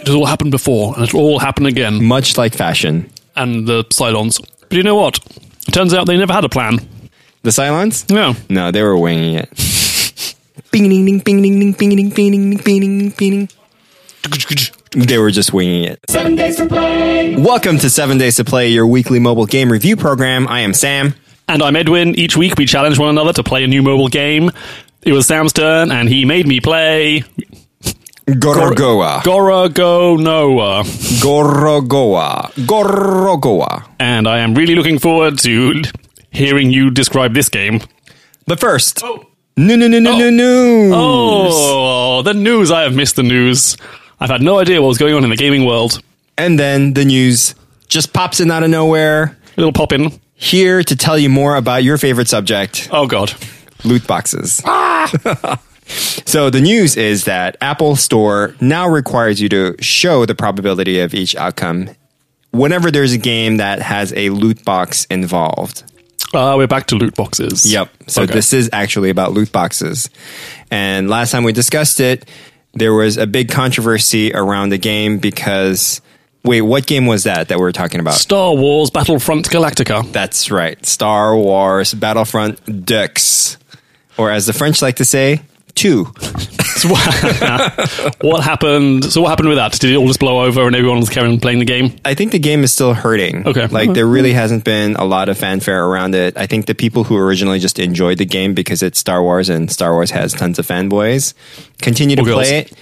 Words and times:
It 0.00 0.06
has 0.06 0.14
all 0.14 0.26
happened 0.26 0.50
before, 0.50 0.94
and 0.94 1.04
it'll 1.04 1.20
all 1.20 1.38
happen 1.38 1.66
again. 1.66 2.02
Much 2.04 2.38
like 2.38 2.54
fashion. 2.54 3.10
And 3.36 3.66
the 3.66 3.84
Cylons. 3.84 4.40
But 4.68 4.72
you 4.72 4.82
know 4.82 4.94
what? 4.96 5.18
It 5.68 5.72
turns 5.72 5.92
out 5.94 6.06
they 6.06 6.16
never 6.16 6.32
had 6.32 6.44
a 6.44 6.48
plan. 6.48 6.78
The 7.42 7.50
Cylons? 7.50 8.10
No. 8.10 8.34
No, 8.48 8.70
they 8.70 8.82
were 8.82 8.96
winging 8.96 9.34
it. 9.34 9.50
bing 10.70 10.88
ding 10.88 11.04
ding 11.06 11.18
bing 11.20 11.42
ding 11.42 11.60
ding 11.60 11.72
bing 11.72 11.96
ding 11.96 12.10
bing 12.10 12.30
ding 12.32 12.56
bing 12.58 12.80
ding 12.80 13.10
bing 13.10 13.30
ding. 13.46 13.48
They 15.06 15.18
were 15.18 15.30
just 15.30 15.52
winging 15.52 15.84
it. 15.84 16.00
Seven 16.08 16.34
days 16.34 16.56
to 16.56 16.66
play. 16.66 17.36
Welcome 17.36 17.78
to 17.78 17.88
Seven 17.90 18.18
Days 18.18 18.36
to 18.36 18.44
Play, 18.44 18.68
your 18.70 18.86
weekly 18.86 19.20
mobile 19.20 19.46
game 19.46 19.70
review 19.70 19.96
program. 19.96 20.48
I 20.48 20.60
am 20.60 20.74
Sam. 20.74 21.14
And 21.48 21.62
I'm 21.62 21.76
Edwin. 21.76 22.14
Each 22.16 22.36
week 22.36 22.54
we 22.58 22.66
challenge 22.66 22.98
one 22.98 23.10
another 23.10 23.32
to 23.34 23.42
play 23.42 23.64
a 23.64 23.66
new 23.66 23.82
mobile 23.82 24.08
game. 24.08 24.50
It 25.02 25.12
was 25.12 25.26
Sam's 25.26 25.52
turn, 25.52 25.90
and 25.90 26.08
he 26.08 26.24
made 26.24 26.46
me 26.46 26.60
play 26.60 27.22
Gorogoa. 28.26 29.22
Gorogo 29.22 30.16
Noah. 30.20 30.82
Gorogoa. 31.20 32.52
Gorogoa. 32.66 33.86
And 33.98 34.28
I 34.28 34.38
am 34.38 34.54
really 34.54 34.74
looking 34.74 34.98
forward 34.98 35.38
to 35.40 35.82
hearing 36.30 36.70
you 36.70 36.90
describe 36.90 37.34
this 37.34 37.48
game. 37.48 37.80
But 38.46 38.60
first, 38.60 39.02
no, 39.02 39.24
no, 39.56 39.76
no, 39.88 39.98
no, 39.98 39.98
no, 39.98 40.30
no. 40.30 40.90
Oh, 40.94 42.22
the 42.22 42.34
news. 42.34 42.70
I 42.70 42.82
have 42.82 42.94
missed 42.94 43.16
the 43.16 43.22
news. 43.22 43.76
I've 44.20 44.30
had 44.30 44.42
no 44.42 44.58
idea 44.58 44.80
what 44.80 44.88
was 44.88 44.98
going 44.98 45.14
on 45.14 45.24
in 45.24 45.30
the 45.30 45.36
gaming 45.36 45.64
world. 45.64 46.00
And 46.38 46.58
then 46.58 46.94
the 46.94 47.04
news 47.04 47.54
just 47.88 48.12
pops 48.12 48.40
in 48.40 48.50
out 48.50 48.62
of 48.62 48.70
nowhere. 48.70 49.36
A 49.56 49.60
little 49.60 49.72
pop 49.72 49.92
in. 49.92 50.12
Here 50.34 50.82
to 50.84 50.96
tell 50.96 51.18
you 51.18 51.28
more 51.28 51.56
about 51.56 51.82
your 51.84 51.98
favorite 51.98 52.28
subject 52.28 52.88
Oh, 52.92 53.06
God. 53.06 53.34
loot 53.84 54.06
boxes. 54.06 54.62
Ah! 54.64 55.60
so 55.90 56.50
the 56.50 56.60
news 56.60 56.96
is 56.96 57.24
that 57.24 57.56
Apple 57.60 57.96
Store 57.96 58.54
now 58.60 58.88
requires 58.88 59.40
you 59.40 59.48
to 59.50 59.74
show 59.80 60.24
the 60.26 60.34
probability 60.34 61.00
of 61.00 61.14
each 61.14 61.34
outcome 61.36 61.90
whenever 62.52 62.90
there's 62.90 63.12
a 63.12 63.18
game 63.18 63.58
that 63.58 63.80
has 63.82 64.12
a 64.14 64.30
loot 64.30 64.64
box 64.64 65.04
involved. 65.06 65.82
Uh, 66.32 66.54
we're 66.56 66.66
back 66.68 66.86
to 66.86 66.94
loot 66.96 67.14
boxes. 67.16 67.70
Yep. 67.72 67.90
So 68.06 68.22
Okay. 68.22 68.32
this 68.34 68.52
is 68.52 68.70
actually 68.72 69.10
about 69.10 69.32
loot 69.32 69.50
boxes. 69.50 70.08
And 70.70 71.08
last 71.08 71.32
time 71.32 71.42
we 71.42 71.52
discussed 71.52 71.98
it, 72.00 72.28
there 72.72 72.94
was 72.94 73.16
a 73.16 73.26
big 73.26 73.48
controversy 73.50 74.32
around 74.32 74.68
the 74.68 74.78
game 74.78 75.18
because 75.18 76.00
wait, 76.44 76.62
what 76.62 76.86
game 76.86 77.06
was 77.06 77.24
that 77.24 77.48
that 77.48 77.58
we 77.58 77.62
were 77.62 77.72
talking 77.72 77.98
about? 78.00 78.14
Star 78.14 78.54
Wars 78.54 78.90
Battlefront 78.90 79.48
Galactica. 79.50 80.10
That's 80.12 80.50
right. 80.52 80.84
Star 80.86 81.36
Wars 81.36 81.92
Battlefront 81.94 82.84
Deux. 82.86 83.56
Or 84.16 84.30
as 84.30 84.46
the 84.46 84.52
French 84.52 84.82
like 84.82 84.96
to 84.96 85.04
say, 85.04 85.42
two. 85.74 86.06
So 86.80 86.88
what, 86.88 88.16
what 88.22 88.42
happened? 88.42 89.04
So 89.04 89.20
what 89.20 89.28
happened 89.28 89.48
with 89.48 89.58
that? 89.58 89.72
Did 89.72 89.90
it 89.90 89.96
all 89.96 90.06
just 90.06 90.20
blow 90.20 90.42
over 90.42 90.66
and 90.66 90.74
everyone 90.74 91.00
was 91.00 91.10
carrying 91.10 91.34
on 91.34 91.40
playing 91.40 91.58
the 91.58 91.64
game? 91.64 91.96
I 92.04 92.14
think 92.14 92.32
the 92.32 92.38
game 92.38 92.64
is 92.64 92.72
still 92.72 92.94
hurting. 92.94 93.46
Okay. 93.46 93.66
Like 93.66 93.92
there 93.92 94.04
mm-hmm. 94.04 94.14
really 94.14 94.32
hasn't 94.32 94.64
been 94.64 94.96
a 94.96 95.04
lot 95.04 95.28
of 95.28 95.36
fanfare 95.36 95.84
around 95.84 96.14
it. 96.14 96.36
I 96.36 96.46
think 96.46 96.66
the 96.66 96.74
people 96.74 97.04
who 97.04 97.16
originally 97.16 97.58
just 97.58 97.78
enjoyed 97.78 98.18
the 98.18 98.26
game 98.26 98.54
because 98.54 98.82
it's 98.82 98.98
Star 98.98 99.22
Wars 99.22 99.48
and 99.48 99.70
Star 99.70 99.92
Wars 99.92 100.10
has 100.10 100.32
tons 100.32 100.58
of 100.58 100.66
fanboys 100.66 101.34
continue 101.82 102.16
to 102.16 102.22
Or 102.22 102.24
girls. 102.24 102.48
play 102.48 102.58
it. 102.60 102.72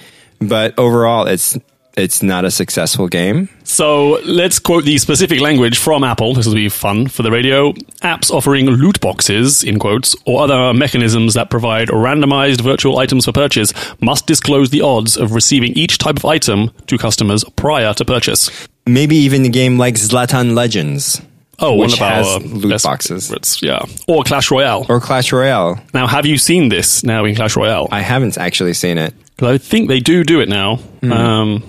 But 0.41 0.79
overall 0.79 1.27
it's 1.27 1.59
it's 1.99 2.23
not 2.23 2.45
a 2.45 2.51
successful 2.51 3.09
game. 3.09 3.49
So 3.65 4.21
let's 4.25 4.59
quote 4.59 4.85
the 4.85 4.97
specific 4.99 5.41
language 5.41 5.79
from 5.79 6.05
Apple. 6.05 6.35
This 6.35 6.47
will 6.47 6.55
be 6.55 6.69
fun 6.69 7.09
for 7.09 7.23
the 7.23 7.31
radio. 7.31 7.73
Apps 8.03 8.31
offering 8.31 8.67
loot 8.71 9.01
boxes, 9.01 9.63
in 9.65 9.79
quotes, 9.79 10.17
or 10.25 10.43
other 10.43 10.73
mechanisms 10.73 11.35
that 11.35 11.51
provide 11.51 11.89
randomized 11.89 12.61
virtual 12.63 12.99
items 12.99 13.25
for 13.27 13.33
purchase 13.33 13.73
must 14.01 14.27
disclose 14.27 14.71
the 14.71 14.81
odds 14.81 15.17
of 15.17 15.33
receiving 15.35 15.73
each 15.73 15.99
type 15.99 16.17
of 16.17 16.25
item 16.25 16.71
to 16.87 16.97
customers 16.97 17.45
prior 17.57 17.93
to 17.95 18.05
purchase. 18.05 18.51
Maybe 18.87 19.17
even 19.17 19.45
a 19.45 19.49
game 19.51 19.77
like 19.77 19.97
Zlatan 19.97 20.55
Legends. 20.55 21.21
Oh, 21.61 21.75
Which 21.75 22.01
one 22.01 22.13
of 22.13 22.19
our 22.27 22.41
has 22.41 22.53
loot 22.53 22.71
best 22.71 22.85
boxes. 22.85 23.59
Yeah. 23.63 23.81
Or 24.07 24.23
Clash 24.23 24.51
Royale. 24.51 24.87
Or 24.89 25.01
Clash 25.01 25.33
Royale. 25.33 25.81
now, 25.93 26.07
have 26.07 26.25
you 26.25 26.39
seen 26.39 26.69
this 26.69 27.03
now 27.03 27.25
in 27.25 27.35
Clash 27.35 27.57
Royale? 27.57 27.89
I 27.91 28.01
haven't 28.01 28.39
actually 28.39 28.75
seen 28.75 28.97
it. 28.97 29.13
'Cause 29.37 29.49
I 29.55 29.59
think 29.59 29.89
they 29.89 29.99
do 30.01 30.23
do 30.25 30.41
it 30.41 30.49
now. 30.49 30.77
Hmm. 31.01 31.13
Um, 31.13 31.63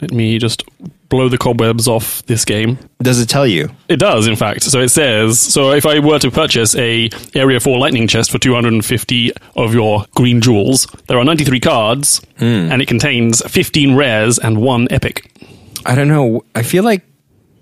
let 0.00 0.12
me 0.12 0.38
just 0.38 0.64
blow 1.08 1.28
the 1.28 1.38
cobwebs 1.38 1.86
off 1.86 2.24
this 2.26 2.44
game. 2.44 2.78
Does 3.00 3.20
it 3.20 3.28
tell 3.28 3.46
you? 3.46 3.68
It 3.88 3.98
does, 3.98 4.26
in 4.26 4.36
fact. 4.36 4.64
So 4.64 4.80
it 4.80 4.88
says, 4.88 5.38
so 5.38 5.70
if 5.70 5.86
I 5.86 6.00
were 6.00 6.18
to 6.18 6.30
purchase 6.30 6.74
a 6.76 7.08
Arena 7.36 7.60
4 7.60 7.78
lightning 7.78 8.08
chest 8.08 8.30
for 8.30 8.38
250 8.38 9.32
of 9.56 9.74
your 9.74 10.04
green 10.16 10.40
jewels, 10.40 10.86
there 11.06 11.18
are 11.18 11.24
93 11.24 11.60
cards, 11.60 12.20
hmm. 12.38 12.44
and 12.44 12.82
it 12.82 12.88
contains 12.88 13.42
15 13.46 13.94
rares 13.94 14.38
and 14.38 14.60
one 14.60 14.88
epic. 14.90 15.30
I 15.86 15.94
don't 15.94 16.08
know. 16.08 16.42
I 16.54 16.62
feel 16.62 16.82
like 16.82 17.02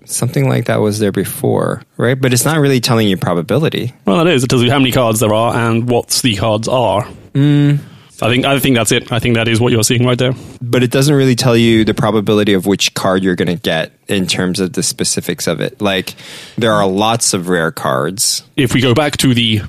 something 0.05 0.49
like 0.49 0.65
that 0.65 0.77
was 0.77 0.99
there 0.99 1.11
before, 1.11 1.83
right? 1.97 2.19
But 2.19 2.33
it's 2.33 2.45
not 2.45 2.59
really 2.59 2.79
telling 2.79 3.07
you 3.07 3.17
probability. 3.17 3.93
Well, 4.05 4.25
it 4.25 4.33
is. 4.33 4.43
It 4.43 4.47
tells 4.47 4.63
you 4.63 4.71
how 4.71 4.79
many 4.79 4.91
cards 4.91 5.19
there 5.19 5.33
are 5.33 5.55
and 5.55 5.89
what 5.89 6.09
the 6.23 6.35
cards 6.35 6.67
are. 6.67 7.03
Hmm. 7.33 7.75
I 8.23 8.29
think 8.29 8.45
I 8.45 8.57
think 8.59 8.77
that's 8.77 8.91
it. 8.93 9.11
I 9.11 9.19
think 9.19 9.35
that 9.35 9.49
is 9.49 9.59
what 9.59 9.73
you're 9.73 9.83
seeing 9.83 10.05
right 10.05 10.17
there. 10.17 10.33
But 10.61 10.81
it 10.81 10.91
doesn't 10.91 11.13
really 11.13 11.35
tell 11.35 11.57
you 11.57 11.83
the 11.83 11.93
probability 11.93 12.53
of 12.53 12.65
which 12.65 12.93
card 12.93 13.21
you're 13.21 13.35
going 13.35 13.49
to 13.49 13.61
get 13.61 13.91
in 14.07 14.27
terms 14.27 14.61
of 14.61 14.73
the 14.73 14.83
specifics 14.83 15.45
of 15.45 15.59
it. 15.59 15.81
Like, 15.81 16.15
there 16.57 16.71
are 16.71 16.87
lots 16.87 17.33
of 17.33 17.49
rare 17.49 17.71
cards. 17.71 18.43
If 18.55 18.73
we 18.73 18.79
go 18.79 18.93
back 18.93 19.17
to 19.17 19.33
the 19.33 19.61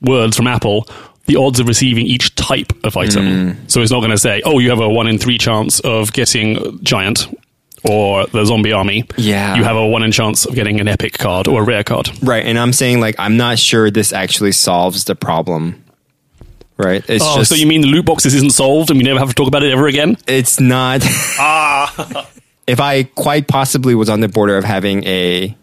words 0.00 0.36
from 0.38 0.46
Apple, 0.46 0.88
the 1.26 1.36
odds 1.36 1.60
of 1.60 1.68
receiving 1.68 2.06
each 2.06 2.34
type 2.34 2.72
of 2.82 2.96
item. 2.96 3.52
Hmm. 3.52 3.68
So 3.68 3.82
it's 3.82 3.90
not 3.92 4.00
going 4.00 4.12
to 4.12 4.18
say, 4.18 4.40
oh, 4.44 4.58
you 4.58 4.70
have 4.70 4.80
a 4.80 4.88
one 4.88 5.06
in 5.06 5.18
three 5.18 5.36
chance 5.36 5.78
of 5.80 6.12
getting 6.14 6.82
giant 6.82 7.28
or 7.84 8.26
the 8.28 8.44
zombie 8.44 8.72
army. 8.72 9.04
Yeah. 9.18 9.54
You 9.56 9.64
have 9.64 9.76
a 9.76 9.86
one 9.86 10.02
in 10.02 10.12
chance 10.12 10.46
of 10.46 10.54
getting 10.54 10.80
an 10.80 10.88
epic 10.88 11.18
card 11.18 11.46
or 11.46 11.62
a 11.62 11.64
rare 11.64 11.84
card. 11.84 12.10
Right. 12.22 12.44
And 12.44 12.58
I'm 12.58 12.72
saying, 12.72 13.00
like, 13.00 13.16
I'm 13.18 13.36
not 13.36 13.58
sure 13.58 13.90
this 13.90 14.12
actually 14.12 14.52
solves 14.52 15.04
the 15.04 15.14
problem. 15.14 15.84
Right. 16.78 17.04
It's 17.08 17.24
Oh, 17.26 17.38
just, 17.38 17.50
so 17.50 17.56
you 17.56 17.66
mean 17.66 17.80
the 17.80 17.88
loot 17.88 18.04
boxes 18.06 18.34
isn't 18.34 18.50
solved 18.52 18.90
and 18.90 18.98
we 18.98 19.04
never 19.04 19.18
have 19.18 19.28
to 19.28 19.34
talk 19.34 19.48
about 19.48 19.62
it 19.64 19.72
ever 19.72 19.86
again? 19.88 20.16
it's 20.26 20.60
not. 20.60 21.02
Ah. 21.40 22.28
if 22.66 22.80
I 22.80 23.02
quite 23.04 23.48
possibly 23.48 23.94
was 23.94 24.08
on 24.08 24.20
the 24.20 24.28
border 24.28 24.56
of 24.56 24.64
having 24.64 25.04
a 25.04 25.56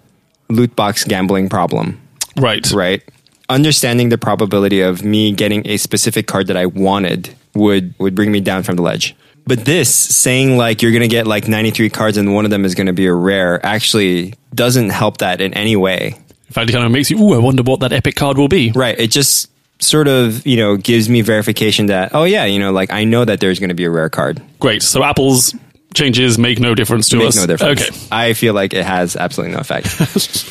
loot 0.50 0.76
box 0.76 1.03
gambling 1.06 1.50
problem, 1.50 2.00
Right. 2.38 2.70
right? 2.72 3.02
Understanding 3.48 4.09
the 4.09 4.18
probability 4.18 4.81
of 4.81 5.03
me 5.03 5.31
getting 5.31 5.66
a 5.68 5.78
specific 5.78 6.28
card 6.28 6.48
that 6.48 6.58
I 6.58 6.66
wanted 6.66 7.34
would 7.53 7.94
would 8.00 8.16
bring 8.16 8.32
me 8.32 8.42
down 8.42 8.64
from 8.64 8.76
the 8.76 8.82
ledge. 8.82 9.16
But 9.47 9.66
this 9.66 9.94
saying 9.94 10.58
like 10.58 10.82
you're 10.82 10.92
going 10.92 11.03
to 11.03 11.08
get 11.08 11.28
like 11.28 11.47
93 11.47 11.90
cards 11.92 12.18
and 12.18 12.34
one 12.34 12.46
of 12.46 12.52
them 12.52 12.66
is 12.66 12.74
going 12.74 12.88
to 12.88 12.94
be 12.94 13.06
a 13.06 13.14
rare 13.14 13.64
actually 13.64 14.34
doesn't 14.56 14.90
help 14.90 15.18
that 15.20 15.40
in 15.42 15.53
any 15.53 15.76
way. 15.76 16.16
In 16.47 16.53
fact, 16.53 16.70
it 16.70 16.74
kind 16.74 16.86
of 16.86 16.92
makes 16.92 17.12
you, 17.12 17.20
ooh, 17.22 17.34
I 17.36 17.38
wonder 17.38 17.62
what 17.62 17.80
that 17.82 17.94
epic 17.94 18.16
card 18.16 18.38
will 18.38 18.47
be. 18.47 18.72
Right, 18.72 19.00
it 19.00 19.12
just 19.12 19.50
sort 19.80 20.08
of, 20.08 20.46
you 20.46 20.58
know, 20.58 20.78
gives 20.78 21.09
me 21.09 21.22
verification 21.22 21.88
that 21.88 22.13
oh 22.13 22.24
yeah, 22.24 22.46
you 22.46 22.59
know, 22.59 22.72
like 22.72 22.91
I 22.91 23.03
know 23.03 23.25
that 23.25 23.40
there's 23.40 23.59
going 23.59 23.69
to 23.69 23.75
be 23.75 23.86
a 23.86 23.90
rare 23.91 24.09
card. 24.09 24.41
Great. 24.59 24.81
So 24.81 25.03
Apple's 25.03 25.53
changes 25.96 26.38
make 26.38 26.59
no 26.59 26.75
difference 26.75 27.09
to 27.09 27.18
Makes 27.18 27.38
us. 27.38 27.47
no 27.47 27.47
difference. 27.47 27.81
Okay. 27.81 28.08
I 28.12 28.34
feel 28.34 28.53
like 28.53 28.74
it 28.74 28.85
has 28.85 29.16
absolutely 29.16 29.56
no 29.56 29.62
effect. 29.62 29.88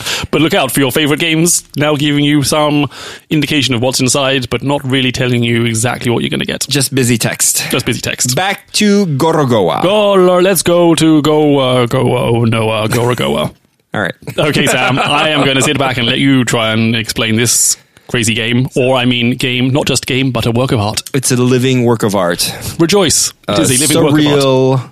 But 0.30 0.40
look 0.40 0.54
out 0.54 0.72
for 0.72 0.80
your 0.80 0.90
favorite 0.90 1.20
games, 1.20 1.62
now 1.76 1.96
giving 1.96 2.24
you 2.24 2.42
some 2.42 2.88
indication 3.30 3.74
of 3.74 3.82
what's 3.82 4.00
inside, 4.00 4.48
but 4.50 4.62
not 4.62 4.82
really 4.82 5.12
telling 5.12 5.44
you 5.44 5.64
exactly 5.64 6.10
what 6.10 6.22
you're 6.22 6.30
going 6.30 6.40
to 6.40 6.46
get. 6.46 6.66
just 6.68 6.94
busy 6.94 7.18
text. 7.18 7.70
Just 7.70 7.86
busy 7.86 8.00
text. 8.00 8.34
Back 8.34 8.70
to 8.72 9.06
Gorogoa. 9.06 9.82
Go, 9.82 10.14
let's 10.38 10.62
go 10.62 10.94
to 10.94 11.22
go, 11.22 11.58
uh, 11.58 11.86
go, 11.86 12.16
oh, 12.16 12.44
Noah, 12.44 12.88
go, 12.88 13.14
Goa. 13.14 13.52
All 13.94 14.00
right. 14.00 14.14
Okay, 14.36 14.66
Sam, 14.66 14.98
I 14.98 15.28
am 15.28 15.44
going 15.44 15.56
to 15.56 15.62
sit 15.62 15.78
back 15.78 15.98
and 15.98 16.06
let 16.06 16.18
you 16.18 16.44
try 16.44 16.72
and 16.72 16.96
explain 16.96 17.36
this 17.36 17.76
crazy 18.08 18.34
game. 18.34 18.68
Or, 18.76 18.96
I 18.96 19.04
mean, 19.04 19.36
game, 19.36 19.68
not 19.70 19.86
just 19.86 20.06
game, 20.06 20.30
but 20.30 20.46
a 20.46 20.50
work 20.50 20.72
of 20.72 20.80
art. 20.80 21.02
It's 21.14 21.30
a 21.30 21.36
living 21.36 21.84
work 21.84 22.02
of 22.02 22.14
art. 22.14 22.50
Rejoice. 22.78 23.30
It 23.48 23.58
uh, 23.58 23.60
is 23.62 23.70
a 23.70 23.80
living 23.80 24.02
work 24.04 24.20
of 24.20 24.80
art. 24.80 24.90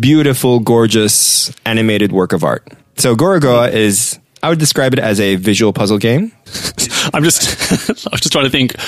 beautiful, 0.00 0.60
gorgeous 0.60 1.52
animated 1.64 2.12
work 2.12 2.32
of 2.32 2.44
art. 2.44 2.66
So 2.96 3.14
Gorogoa 3.14 3.72
is, 3.72 4.18
I 4.42 4.48
would 4.48 4.58
describe 4.58 4.92
it 4.92 4.98
as 4.98 5.20
a 5.20 5.36
visual 5.36 5.72
puzzle 5.72 5.98
game. 5.98 6.32
I'm 7.14 7.22
just, 7.24 7.46
I 8.06 8.10
was 8.10 8.20
just 8.20 8.32
trying 8.32 8.44
to 8.44 8.50
think, 8.50 8.78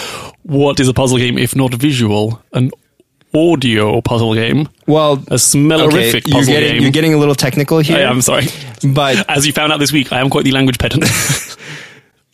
what 0.43 0.81
is 0.81 0.89
a 0.89 0.95
puzzle 0.95 1.19
game 1.19 1.39
if 1.39 1.55
not 1.55 1.75
visual? 1.75 2.43
An 2.53 2.71
audio 3.35 4.01
puzzle 4.01 4.35
game? 4.35 4.69
Well, 4.87 5.15
A 5.29 5.35
smellerific 5.37 6.27
you're 6.27 6.39
puzzle 6.39 6.55
getting 6.55 6.73
game? 6.73 6.83
you're 6.83 6.91
getting 6.91 7.15
a 7.15 7.19
little 7.19 7.35
technical 7.35 7.79
here. 7.81 7.99
I 7.99 8.11
am 8.11 8.23
sorry. 8.23 8.47
but 8.95 9.29
As 9.29 9.47
you 9.47 9.53
found 9.53 9.73
out 9.73 9.79
this 9.81 9.93
week, 9.93 10.13
I 10.13 10.21
am 10.21 10.31
quite 10.31 10.45
the 10.45 10.53
language 10.53 10.79
pedant. 10.79 11.05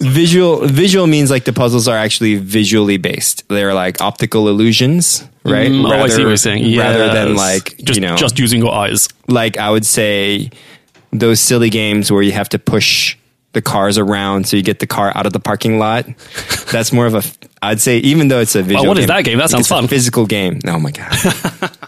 visual 0.01 0.67
visual 0.67 1.07
means 1.07 1.31
like 1.31 1.45
the 1.45 1.53
puzzles 1.53 1.89
are 1.89 1.97
actually 1.97 2.37
visually 2.37 2.97
based. 2.97 3.49
They're 3.49 3.75
like 3.75 4.01
optical 4.01 4.49
illusions, 4.49 5.27
right? 5.45 5.71
Mm, 5.71 5.91
oh, 5.91 6.03
I 6.03 6.09
see 6.09 6.23
what 6.23 6.29
you're 6.29 6.37
saying. 6.37 6.77
Rather 6.77 7.13
than 7.13 7.37
like 7.37 7.77
just, 7.79 8.01
you 8.01 8.07
know, 8.07 8.17
just 8.17 8.39
using 8.39 8.61
your 8.61 8.73
eyes. 8.73 9.09
like 9.29 9.57
I 9.59 9.71
would 9.71 9.87
say 9.87 10.51
those 11.13 11.41
silly 11.41 11.71
games 11.71 12.11
where 12.11 12.23
you 12.23 12.33
have 12.33 12.49
to 12.51 12.59
push 12.59 13.17
the 13.53 13.63
cars 13.63 13.99
around 13.99 14.49
so 14.49 14.57
you 14.57 14.65
get 14.65 14.81
the 14.81 14.87
car 14.87 15.13
out 15.15 15.27
of 15.27 15.33
the 15.33 15.41
parking 15.41 15.79
lot. 15.79 16.07
That's 16.73 16.93
more 16.93 17.07
of 17.07 17.15
a 17.15 17.23
I'd 17.63 17.81
say 17.81 17.99
even 17.99 18.29
though 18.29 18.41
it's 18.41 18.55
a 18.55 18.63
visual 18.63 18.85
oh, 18.85 18.89
what 18.89 18.99
is 18.99 19.07
game, 19.07 19.17
that 19.17 19.25
game? 19.25 19.39
That 19.39 19.51
sounds 19.51 19.63
it's 19.63 19.71
a 19.71 19.75
fun. 19.75 19.89
physical 19.89 20.27
game. 20.27 20.61
Oh 20.67 20.79
my 20.79 20.91
god. 20.91 21.15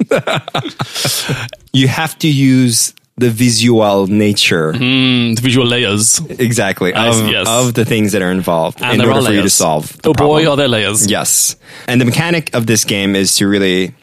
you 1.72 1.86
have 1.86 2.18
to 2.18 2.28
use 2.28 2.94
the 3.20 3.30
visual 3.30 4.06
nature 4.06 4.72
Mm, 4.72 5.36
the 5.36 5.42
visual 5.42 5.66
layers. 5.66 6.20
exactly 6.38 6.92
of, 6.94 7.14
see, 7.14 7.30
yes. 7.32 7.46
of 7.48 7.74
the 7.74 7.84
things 7.84 8.12
that 8.12 8.22
are 8.22 8.30
involved 8.32 8.80
And 8.82 9.00
in 9.02 9.08
order 9.08 9.22
for 9.26 9.32
you 9.32 9.42
to 9.42 9.50
solve 9.50 9.84
Oh 10.04 10.12
boy, 10.12 10.14
problem. 10.14 10.46
are 10.52 10.56
there 10.56 10.68
layers. 10.68 11.06
Yes. 11.10 11.56
And 11.86 12.00
the 12.00 12.04
mechanic 12.04 12.54
of 12.54 12.66
this 12.66 12.84
game 12.84 13.14
is 13.14 13.34
to 13.36 13.46
really 13.46 13.94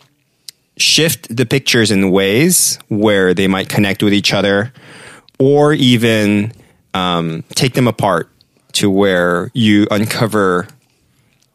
shift 0.77 1.35
the 1.35 1.45
pictures 1.45 1.89
in 1.91 2.11
ways 2.11 2.77
where 2.89 3.33
they 3.33 3.47
might 3.47 3.67
connect 3.69 4.03
with 4.03 4.13
each 4.13 4.31
other 4.33 4.71
or 5.39 5.73
even 5.73 6.51
um, 6.93 7.43
take 7.55 7.73
them 7.73 7.87
apart 7.87 8.29
to 8.73 8.89
where 8.89 9.49
you 9.53 9.87
uncover 9.89 10.67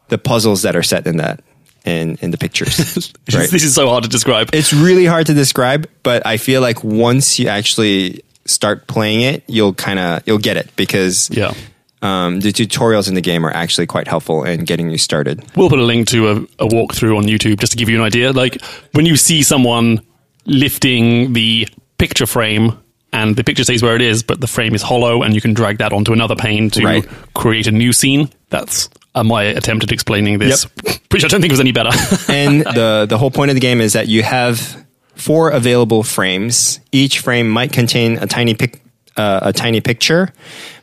the 0.08 0.18
puzzles 0.18 0.62
that 0.62 0.74
are 0.74 0.82
set 0.82 1.06
in 1.06 1.16
that 1.18 1.40
in, 1.84 2.16
in 2.20 2.30
the 2.30 2.38
pictures. 2.38 2.78
right? 3.34 3.50
This 3.50 3.64
is 3.64 3.74
so 3.74 3.88
hard 3.88 4.04
to 4.04 4.08
describe. 4.08 4.50
It's 4.52 4.72
really 4.72 5.06
hard 5.06 5.26
to 5.26 5.34
describe, 5.34 5.88
but 6.02 6.26
I 6.26 6.36
feel 6.36 6.60
like 6.60 6.82
once 6.84 7.38
you 7.38 7.48
actually 7.48 8.22
start 8.44 8.86
playing 8.86 9.20
it, 9.22 9.44
you'll 9.46 9.74
kind 9.74 9.98
of 9.98 10.22
you'll 10.26 10.38
get 10.38 10.56
it 10.56 10.74
because 10.76 11.30
yeah. 11.30 11.54
um, 12.02 12.40
the 12.40 12.52
tutorials 12.52 13.08
in 13.08 13.14
the 13.14 13.20
game 13.20 13.46
are 13.46 13.52
actually 13.52 13.86
quite 13.86 14.08
helpful 14.08 14.44
in 14.44 14.64
getting 14.64 14.90
you 14.90 14.98
started. 14.98 15.44
We'll 15.56 15.68
put 15.70 15.78
a 15.78 15.84
link 15.84 16.08
to 16.08 16.28
a, 16.28 16.34
a 16.64 16.68
walkthrough 16.68 17.16
on 17.16 17.24
YouTube 17.24 17.60
just 17.60 17.72
to 17.72 17.78
give 17.78 17.88
you 17.88 17.96
an 17.96 18.04
idea. 18.04 18.32
Like 18.32 18.60
when 18.92 19.06
you 19.06 19.16
see 19.16 19.42
someone 19.42 20.00
lifting 20.44 21.32
the 21.32 21.68
picture 21.98 22.26
frame 22.26 22.78
and 23.12 23.36
the 23.36 23.44
picture 23.44 23.62
stays 23.62 23.82
where 23.82 23.94
it 23.94 24.02
is, 24.02 24.22
but 24.22 24.40
the 24.40 24.46
frame 24.46 24.74
is 24.74 24.82
hollow 24.82 25.22
and 25.22 25.34
you 25.34 25.40
can 25.40 25.54
drag 25.54 25.78
that 25.78 25.92
onto 25.92 26.12
another 26.12 26.34
pane 26.34 26.70
to 26.70 26.82
Right. 26.84 27.06
create 27.34 27.66
a 27.66 27.70
new 27.72 27.92
scene. 27.92 28.30
That's 28.48 28.88
uh, 29.14 29.24
my 29.24 29.44
attempt 29.44 29.84
at 29.84 29.92
explaining 29.92 30.38
this. 30.38 30.64
Which 31.10 31.24
I 31.24 31.28
don't 31.28 31.40
think 31.40 31.50
was 31.50 31.60
any 31.60 31.72
better. 31.72 31.90
and 32.28 32.60
the 32.60 33.06
the 33.08 33.18
whole 33.18 33.30
point 33.30 33.50
of 33.50 33.54
the 33.54 33.60
game 33.60 33.80
is 33.80 33.92
that 33.92 34.08
you 34.08 34.22
have 34.22 34.84
four 35.14 35.50
available 35.50 36.02
frames. 36.02 36.80
Each 36.90 37.20
frame 37.20 37.48
might 37.48 37.72
contain 37.72 38.18
a 38.18 38.26
tiny 38.26 38.54
pic, 38.54 38.80
uh, 39.16 39.40
a 39.42 39.52
tiny 39.52 39.80
picture, 39.80 40.32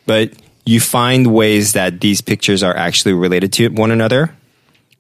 but 0.05 0.31
you 0.65 0.79
find 0.79 1.33
ways 1.33 1.73
that 1.73 2.01
these 2.01 2.21
pictures 2.21 2.61
are 2.61 2.75
actually 2.75 3.13
related 3.13 3.51
to 3.53 3.69
one 3.69 3.91
another, 3.91 4.35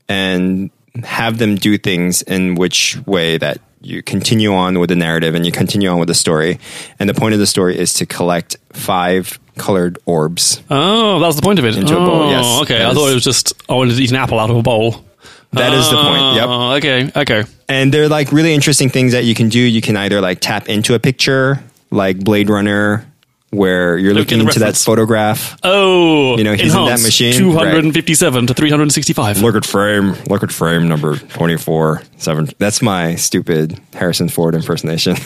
and 0.07 0.71
have 1.03 1.37
them 1.37 1.55
do 1.55 1.77
things 1.77 2.21
in 2.23 2.55
which 2.55 2.97
way 3.05 3.37
that 3.37 3.59
you 3.81 4.03
continue 4.03 4.53
on 4.53 4.79
with 4.79 4.89
the 4.89 4.95
narrative 4.95 5.35
and 5.35 5.45
you 5.45 5.51
continue 5.51 5.89
on 5.89 5.99
with 5.99 6.07
the 6.07 6.13
story. 6.13 6.59
And 6.99 7.09
the 7.09 7.13
point 7.13 7.33
of 7.33 7.39
the 7.39 7.47
story 7.47 7.77
is 7.77 7.93
to 7.95 8.05
collect 8.05 8.57
five 8.73 9.39
colored 9.59 9.99
orbs. 10.05 10.61
oh, 10.69 11.19
that's 11.19 11.35
the 11.35 11.41
point 11.43 11.59
of 11.59 11.65
it. 11.65 11.75
Into 11.77 11.93
a 11.95 11.99
bowl, 11.99 12.23
Oh, 12.23 12.29
yes. 12.31 12.61
Okay, 12.63 12.79
That 12.79 12.87
I 12.91 12.93
thought 12.93 13.09
it 13.11 13.13
was 13.13 13.23
just 13.23 13.53
I 13.69 13.73
wanted 13.73 13.95
to 13.97 14.01
eat 14.03 14.09
an 14.09 14.15
apple 14.15 14.39
out 14.39 14.49
of 14.49 14.55
a 14.57 14.63
bowl. 14.63 15.03
That 15.51 15.73
is 15.73 15.89
the 15.89 15.95
point. 15.95 16.21
Oh, 16.21 16.35
yep. 16.35 16.45
Oh, 16.47 16.71
okay, 16.73 17.11
okay. 17.21 17.43
And 17.67 17.91
they're 17.93 18.07
like 18.07 18.31
really 18.31 18.53
interesting 18.53 18.89
things 18.89 19.11
that 19.13 19.25
you 19.25 19.33
can 19.35 19.49
do. 19.49 19.59
You 19.59 19.81
can 19.81 19.97
either 19.97 20.21
like 20.21 20.39
tap 20.41 20.69
into 20.69 20.93
a 20.93 20.99
picture, 20.99 21.63
like 21.91 22.19
Blade 22.19 22.49
Runner, 22.49 23.05
where 23.51 23.97
you're 23.97 24.13
Look 24.13 24.27
looking 24.29 24.41
into 24.45 24.59
that 24.59 24.77
photograph. 24.77 25.57
Oh, 25.63 26.37
You 26.37 26.43
know, 26.43 26.53
he's 26.53 26.73
in 26.75 26.85
that 26.85 27.01
machine, 27.01 27.33
257 27.33 28.47
to 28.47 28.53
365. 28.53 29.41
Look 29.41 29.55
at 29.55 29.65
frame. 29.65 30.13
Look 30.29 30.43
at 30.43 30.51
frame 30.51 30.87
number 30.87 31.17
twenty 31.17 31.57
four 31.57 32.03
seven. 32.17 32.49
That's 32.59 32.81
my 32.81 33.15
stupid 33.15 33.79
Harrison 33.93 34.29
Ford 34.29 34.55
impersonation. 34.55 35.15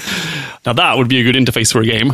Now 0.66 0.72
that 0.72 0.98
would 0.98 1.10
be 1.10 1.20
a 1.20 1.24
good 1.30 1.36
interface 1.36 1.74
for 1.74 1.82
a 1.82 1.86
game. 1.86 2.14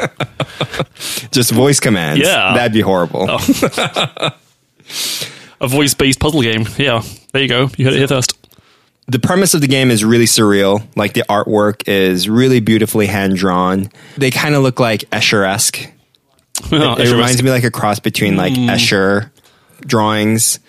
Just 1.31 1.51
voice 1.51 1.79
commands. 1.79 2.21
Yeah. 2.25 2.55
that'd 2.55 2.73
be 2.73 2.81
horrible. 2.81 3.27
Oh. 3.29 3.37
a 5.61 5.67
voice-based 5.67 6.19
puzzle 6.19 6.41
game. 6.41 6.65
Yeah, 6.75 7.03
there 7.31 7.43
you 7.43 7.47
go. 7.47 7.69
You 7.77 7.85
heard 7.85 7.93
it 7.93 7.97
here 7.97 8.07
first. 8.07 8.33
the 9.07 9.19
premise 9.19 9.53
of 9.53 9.61
the 9.61 9.67
game 9.67 9.91
is 9.91 10.03
really 10.03 10.25
surreal. 10.25 10.83
Like 10.95 11.13
the 11.13 11.23
artwork 11.29 11.87
is 11.87 12.27
really 12.27 12.59
beautifully 12.59 13.05
hand 13.05 13.35
drawn. 13.35 13.91
They 14.17 14.31
kind 14.31 14.55
of 14.55 14.63
look 14.63 14.79
like 14.79 15.01
Escher 15.11 15.47
esque. 15.47 15.87
Oh, 16.71 16.95
it 16.95 17.11
reminds 17.11 17.41
me 17.41 17.49
like 17.49 17.63
a 17.63 17.71
cross 17.71 17.99
between 17.99 18.35
like 18.35 18.53
Escher 18.53 19.31
drawings 19.81 20.59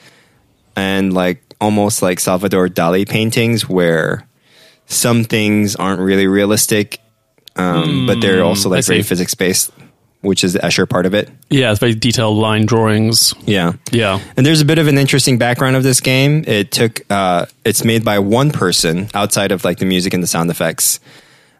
and 0.76 1.12
like 1.12 1.42
almost 1.60 2.02
like 2.02 2.20
Salvador 2.20 2.68
Dali 2.68 3.08
paintings 3.08 3.68
where 3.68 4.26
some 4.86 5.24
things 5.24 5.76
aren't 5.76 6.00
really 6.00 6.26
realistic, 6.26 7.00
um, 7.56 8.06
but 8.06 8.20
they're 8.20 8.42
also 8.44 8.68
like 8.70 8.84
very 8.84 9.02
physics 9.02 9.34
based, 9.34 9.70
which 10.20 10.42
is 10.42 10.54
the 10.54 10.60
Escher 10.60 10.88
part 10.88 11.06
of 11.06 11.14
it. 11.14 11.28
Yeah, 11.48 11.70
it's 11.70 11.80
very 11.80 11.94
detailed 11.94 12.36
line 12.38 12.66
drawings. 12.66 13.34
Yeah. 13.46 13.74
Yeah. 13.92 14.20
And 14.36 14.46
there's 14.46 14.60
a 14.60 14.64
bit 14.64 14.78
of 14.78 14.88
an 14.88 14.98
interesting 14.98 15.38
background 15.38 15.76
of 15.76 15.82
this 15.82 16.00
game. 16.00 16.44
It 16.46 16.72
took, 16.72 17.02
uh, 17.10 17.46
it's 17.64 17.84
made 17.84 18.04
by 18.04 18.18
one 18.20 18.50
person 18.52 19.08
outside 19.14 19.52
of 19.52 19.64
like 19.64 19.78
the 19.78 19.86
music 19.86 20.14
and 20.14 20.22
the 20.22 20.26
sound 20.28 20.50
effects. 20.50 21.00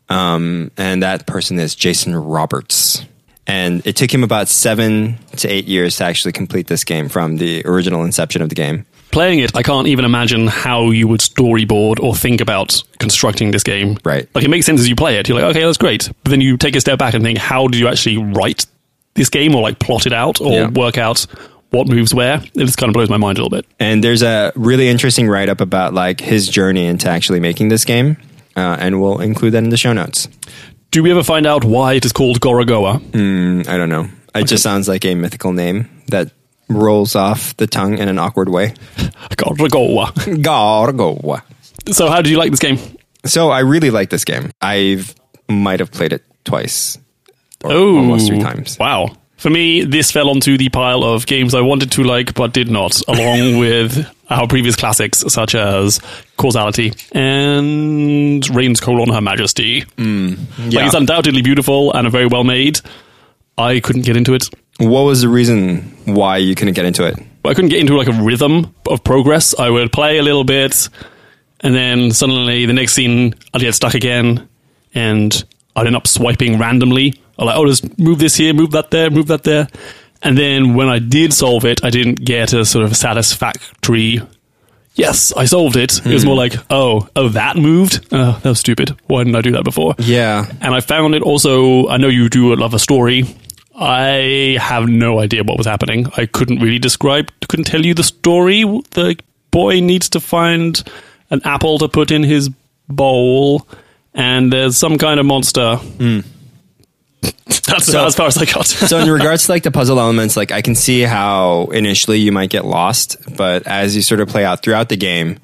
Um, 0.09 0.71
and 0.77 1.03
that 1.03 1.27
person 1.27 1.59
is 1.59 1.75
Jason 1.75 2.17
Roberts. 2.17 3.05
And 3.51 3.85
it 3.87 3.97
took 3.97 4.13
him 4.15 4.23
about 4.23 4.49
seven 4.49 5.19
to 5.39 5.49
eight 5.49 5.67
years 5.67 5.97
to 5.97 6.05
actually 6.05 6.33
complete 6.33 6.69
this 6.69 6.85
game 6.85 7.09
from 7.09 7.37
the 7.39 7.63
original 7.67 8.05
inception 8.05 8.43
of 8.43 8.49
the 8.49 8.55
game. 8.55 8.87
Playing 9.11 9.41
it, 9.41 9.57
I 9.57 9.65
can't 9.65 9.89
even 9.89 10.05
imagine 10.05 10.47
how 10.47 10.91
you 10.93 11.09
would 11.09 11.19
storyboard 11.21 11.99
or 12.01 12.15
think 12.15 12.41
about 12.41 12.81
constructing 13.01 13.51
this 13.51 13.65
game. 13.65 13.99
Right. 14.05 14.29
Like 14.37 14.45
it 14.45 14.51
makes 14.51 14.67
sense 14.67 14.81
as 14.81 14.89
you 14.89 14.95
play 14.95 15.19
it. 15.19 15.29
You're 15.29 15.41
like, 15.41 15.51
okay, 15.57 15.65
that's 15.65 15.79
great. 15.79 16.09
But 16.23 16.31
then 16.31 16.41
you 16.41 16.57
take 16.57 16.77
a 16.77 16.81
step 16.81 16.99
back 17.01 17.15
and 17.15 17.25
think, 17.25 17.39
how 17.39 17.67
did 17.67 17.81
you 17.81 17.89
actually 17.89 18.19
write 18.19 18.67
this 19.15 19.29
game 19.29 19.55
or 19.57 19.63
like 19.63 19.81
plot 19.81 20.07
it 20.07 20.13
out 20.13 20.41
or 20.41 20.53
Yeah. 20.53 20.69
work 20.69 20.97
out 20.97 21.27
what 21.71 21.89
moves 21.89 22.15
where? 22.15 22.37
It 22.37 22.53
just 22.67 22.79
kind 22.79 22.89
of 22.89 22.95
blows 22.95 23.09
my 23.11 23.17
mind 23.17 23.39
a 23.39 23.43
little 23.43 23.57
bit. 23.57 23.67
And 23.81 24.03
there's 24.05 24.23
a 24.23 24.53
really 24.55 24.89
interesting 24.89 25.29
write 25.29 25.49
up 25.49 25.61
about 25.61 25.93
like 25.93 26.21
his 26.21 26.49
journey 26.49 26.87
into 26.87 27.09
actually 27.09 27.41
making 27.41 27.69
this 27.69 27.85
game. 27.85 28.17
Uh, 28.57 28.77
and 28.79 29.01
we'll 29.01 29.21
include 29.21 29.55
that 29.55 29.65
in 29.65 29.71
the 29.71 29.77
show 29.77 29.93
notes. 29.93 30.29
Do 30.91 31.03
we 31.03 31.11
ever 31.11 31.23
find 31.23 31.47
out 31.47 31.65
why 31.65 31.95
it 31.95 32.05
is 32.05 32.13
called 32.13 32.41
Gorogoa? 32.41 33.01
Hmm, 33.13 33.63
I 33.71 33.77
don't 33.77 33.89
know. 33.89 34.09
It 34.35 34.47
just 34.47 34.63
sounds 34.63 34.89
like 34.89 35.05
a 35.05 35.15
mythical 35.15 35.53
name 35.53 35.89
that 36.09 36.33
rolls 36.69 37.15
off 37.15 37.57
the 37.57 37.67
tongue 37.67 37.99
in 37.99 38.09
an 38.09 38.19
awkward 38.19 38.49
way. 38.49 38.75
Gorogoa. 40.27 41.43
So 41.93 42.09
how 42.09 42.23
did 42.23 42.31
you 42.31 42.39
like 42.39 42.51
this 42.51 42.61
game? 42.61 42.79
So 43.25 43.51
I 43.51 43.61
really 43.61 43.91
like 43.91 44.11
this 44.11 44.25
game. 44.25 44.51
I've 44.61 45.15
might 45.49 45.81
have 45.81 45.91
played 45.93 46.13
it 46.13 46.25
twice. 46.45 46.99
Oh, 47.63 47.97
almost 47.97 48.27
three 48.29 48.41
times. 48.41 48.79
Wow. 48.79 49.17
For 49.41 49.49
me, 49.51 49.83
this 49.85 50.11
fell 50.11 50.29
onto 50.29 50.59
the 50.59 50.69
pile 50.69 51.03
of 51.03 51.27
games 51.27 51.55
I 51.55 51.63
wanted 51.63 51.91
to 51.93 52.05
like 52.05 52.35
but 52.35 52.53
did 52.53 52.71
not, 52.71 53.01
along 53.09 53.59
with 53.65 54.07
our 54.29 54.47
previous 54.47 54.77
classics 54.77 55.25
such 55.29 55.55
as 55.55 55.99
Causality 56.37 56.93
and 57.13 58.49
Reigns 58.55 58.81
colon 58.81 59.09
Her 59.09 59.21
Majesty. 59.21 59.83
Mm, 59.97 60.37
like 60.59 60.73
Yeah. 60.73 60.87
it's 60.87 60.95
undoubtedly 60.95 61.43
beautiful 61.43 61.93
and 61.93 62.11
very 62.13 62.27
well 62.27 62.45
made. 62.45 62.81
I 63.57 63.81
couldn't 63.81 64.03
get 64.03 64.17
into 64.17 64.35
it. 64.35 64.45
What 64.79 65.03
was 65.03 65.23
the 65.23 65.29
reason 65.29 65.83
why 66.05 66.37
you 66.39 66.55
couldn't 66.55 66.75
get 66.75 66.85
into 66.85 67.07
it? 67.07 67.19
I 67.45 67.55
couldn't 67.55 67.71
get 67.71 67.81
into 67.81 67.97
like 67.97 68.09
a 68.09 68.13
rhythm 68.23 68.75
of 68.89 69.03
progress. 69.05 69.55
I 69.59 69.71
would 69.71 69.91
play 69.93 70.19
a 70.19 70.23
little 70.23 70.45
bit, 70.45 70.89
and 71.61 71.75
then 71.75 72.11
suddenly 72.13 72.67
the 72.67 72.73
next 72.75 72.93
scene 72.93 73.35
I'd 73.55 73.61
get 73.63 73.75
stuck 73.75 73.95
again, 73.95 74.49
and 74.95 75.45
I'd 75.77 75.87
end 75.87 75.97
up 75.97 76.07
swiping 76.07 76.59
randomly. 76.59 77.15
I'm 77.41 77.47
like, 77.47 77.57
oh, 77.57 77.67
just 77.67 77.99
move 77.99 78.19
this 78.19 78.37
here, 78.37 78.53
move 78.53 78.73
that 78.73 78.91
there, 78.91 79.11
move 79.11 79.29
that 79.29 79.45
there. 79.45 79.67
And 80.23 80.37
then 80.37 80.75
when 80.75 80.89
I 80.89 80.99
did 80.99 81.33
solve 81.33 81.65
it, 81.65 81.83
I 81.83 81.89
didn't 81.89 82.23
get 82.23 82.53
a 82.53 82.65
sort 82.67 82.85
of 82.85 82.95
satisfactory. 82.95 84.21
Yes, 84.95 85.33
I 85.33 85.47
solved 85.47 85.77
it. 85.77 86.05
It 86.05 86.13
was 86.13 86.23
hmm. 86.23 86.29
more 86.29 86.37
like, 86.37 86.55
oh, 86.69 87.09
oh, 87.17 87.29
that 87.31 87.57
moved. 87.57 88.07
Oh, 88.13 88.39
that 88.43 88.49
was 88.49 88.61
stupid. 88.61 88.91
Why 89.07 89.25
didn't 89.25 89.37
I 89.37 89.41
do 89.41 89.53
that 89.53 89.65
before? 89.65 89.95
Yeah. 89.99 90.51
And 90.61 90.75
I 90.75 90.81
found 90.81 91.15
it 91.15 91.23
also. 91.23 91.89
I 91.89 91.97
know 91.97 92.09
you 92.09 92.29
do 92.29 92.55
love 92.55 92.75
a 92.75 92.79
story. 92.79 93.25
I 93.75 94.59
have 94.61 94.89
no 94.89 95.21
idea 95.21 95.43
what 95.43 95.57
was 95.57 95.67
happening. 95.67 96.07
I 96.19 96.27
couldn't 96.27 96.59
really 96.59 96.79
describe, 96.79 97.31
couldn't 97.49 97.65
tell 97.65 97.85
you 97.85 97.95
the 97.95 98.03
story. 98.03 98.63
The 98.91 99.19
boy 99.51 99.81
needs 99.81 100.11
to 100.11 100.21
find 100.21 100.83
an 101.31 101.41
apple 101.45 101.79
to 101.79 101.89
put 101.89 102.11
in 102.11 102.23
his 102.23 102.51
bowl, 102.89 103.67
and 104.13 104.53
there's 104.53 104.77
some 104.77 104.99
kind 104.99 105.19
of 105.19 105.25
monster. 105.25 105.77
Hmm. 105.77 106.21
That's 107.67 107.89
about 107.89 108.07
as 108.07 108.15
far 108.17 108.27
as 108.27 108.39
I 108.39 108.47
got. 108.47 108.67
so 108.67 108.99
in 108.99 109.11
regards 109.13 109.47
to 109.47 109.53
like 109.53 109.63
the 109.63 109.71
puzzle 109.71 109.99
elements, 110.01 110.37
like 110.37 110.51
I 110.53 110.63
can 110.63 110.75
see 110.75 111.03
how 111.03 111.67
initially 111.73 112.19
you 112.19 112.33
might 112.33 112.51
get 112.51 112.65
lost, 112.65 113.17
but 113.37 113.67
as 113.67 113.95
you 113.95 114.03
sort 114.03 114.21
of 114.21 114.29
play 114.29 114.45
out 114.45 114.63
throughout 114.63 114.89
the 114.89 114.97
game, 114.97 115.39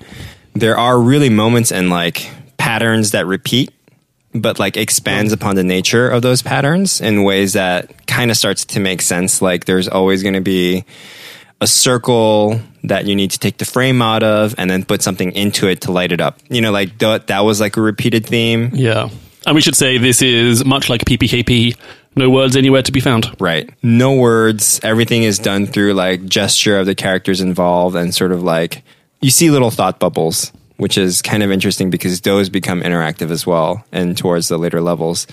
there 0.54 0.76
are 0.76 0.98
really 0.98 1.28
moments 1.28 1.70
and 1.72 1.90
like 1.90 2.30
patterns 2.56 3.10
that 3.12 3.26
repeat, 3.26 3.70
but 4.34 4.58
like 4.58 4.76
expands 4.76 5.32
upon 5.32 5.54
the 5.56 5.64
nature 5.64 6.08
of 6.08 6.22
those 6.22 6.42
patterns 6.42 7.00
in 7.00 7.22
ways 7.22 7.52
that 7.52 8.06
kind 8.06 8.30
of 8.30 8.36
starts 8.36 8.64
to 8.64 8.80
make 8.80 9.02
sense. 9.02 9.40
Like 9.42 9.66
there's 9.66 9.86
always 9.88 10.22
going 10.22 10.34
to 10.34 10.40
be 10.40 10.84
a 11.60 11.66
circle 11.66 12.60
that 12.84 13.06
you 13.06 13.14
need 13.14 13.30
to 13.32 13.38
take 13.38 13.58
the 13.58 13.64
frame 13.64 14.02
out 14.02 14.22
of 14.22 14.54
and 14.58 14.68
then 14.70 14.84
put 14.84 15.02
something 15.02 15.32
into 15.32 15.68
it 15.68 15.82
to 15.82 15.92
light 15.92 16.12
it 16.12 16.20
up. 16.20 16.38
You 16.48 16.60
know, 16.60 16.70
like 16.72 16.98
th- 16.98 17.26
that 17.26 17.40
was 17.40 17.60
like 17.60 17.76
a 17.76 17.80
repeated 17.80 18.26
theme. 18.26 18.70
yeah. 18.74 19.10
And 19.46 19.54
we 19.54 19.60
should 19.60 19.76
say 19.76 19.96
this 19.96 20.20
is 20.20 20.64
much 20.64 20.90
like 20.90 21.04
PPKP, 21.04 21.76
no 22.16 22.28
words 22.28 22.56
anywhere 22.56 22.82
to 22.82 22.92
be 22.92 23.00
found. 23.00 23.34
Right. 23.40 23.70
No 23.82 24.14
words. 24.14 24.80
Everything 24.82 25.22
is 25.22 25.38
done 25.38 25.66
through 25.66 25.94
like 25.94 26.26
gesture 26.26 26.78
of 26.78 26.86
the 26.86 26.94
characters 26.94 27.40
involved 27.40 27.96
and 27.96 28.14
sort 28.14 28.32
of 28.32 28.42
like 28.42 28.82
you 29.20 29.30
see 29.30 29.50
little 29.50 29.70
thought 29.70 29.98
bubbles 29.98 30.52
which 30.76 30.98
is 30.98 31.22
kind 31.22 31.42
of 31.42 31.50
interesting 31.50 31.90
because 31.90 32.20
those 32.20 32.48
become 32.48 32.82
interactive 32.82 33.30
as 33.30 33.46
well 33.46 33.84
and 33.92 34.16
towards 34.16 34.48
the 34.48 34.58
later 34.58 34.80
levels. 34.80 35.26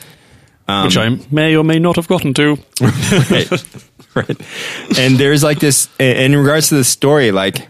Um, 0.67 0.85
which 0.85 0.97
I 0.97 1.17
may 1.29 1.55
or 1.55 1.63
may 1.63 1.79
not 1.79 1.97
have 1.97 2.07
gotten 2.07 2.33
to. 2.35 2.57
right. 2.81 3.51
right. 4.15 4.97
And 4.97 5.17
there's 5.17 5.43
like 5.43 5.59
this 5.59 5.89
in 5.99 6.35
regards 6.35 6.69
to 6.69 6.75
the 6.75 6.85
story, 6.85 7.31
like 7.31 7.67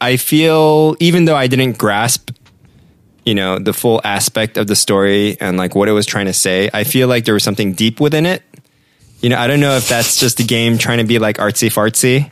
I 0.00 0.16
feel 0.16 0.94
even 1.00 1.24
though 1.24 1.34
I 1.34 1.48
didn't 1.48 1.78
grasp, 1.78 2.30
you 3.28 3.34
know, 3.34 3.58
the 3.58 3.74
full 3.74 4.00
aspect 4.04 4.56
of 4.56 4.68
the 4.68 4.74
story 4.74 5.36
and 5.38 5.58
like 5.58 5.74
what 5.74 5.86
it 5.86 5.92
was 5.92 6.06
trying 6.06 6.24
to 6.26 6.32
say, 6.32 6.70
I 6.72 6.84
feel 6.84 7.08
like 7.08 7.26
there 7.26 7.34
was 7.34 7.44
something 7.44 7.74
deep 7.74 8.00
within 8.00 8.24
it. 8.24 8.42
You 9.20 9.28
know, 9.28 9.36
I 9.36 9.46
don't 9.46 9.60
know 9.60 9.76
if 9.76 9.86
that's 9.86 10.18
just 10.18 10.38
the 10.38 10.44
game 10.44 10.78
trying 10.78 10.96
to 10.96 11.04
be 11.04 11.18
like 11.18 11.36
artsy 11.36 11.68
fartsy. 11.68 12.30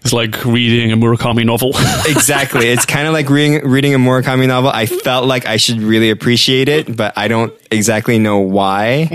It's 0.00 0.14
like 0.14 0.42
reading 0.46 0.92
a 0.92 0.96
Murakami 0.96 1.44
novel. 1.44 1.72
Exactly. 2.08 2.68
it's 2.68 2.86
kind 2.86 3.06
of 3.06 3.12
like 3.12 3.28
reading 3.28 3.68
reading 3.68 3.94
a 3.94 3.98
Murakami 3.98 4.46
novel. 4.46 4.70
I 4.70 4.86
felt 4.86 5.26
like 5.26 5.44
I 5.44 5.58
should 5.58 5.82
really 5.82 6.08
appreciate 6.08 6.70
it, 6.70 6.96
but 6.96 7.12
I 7.18 7.28
don't 7.28 7.52
exactly 7.70 8.18
know 8.18 8.38
why. 8.38 9.10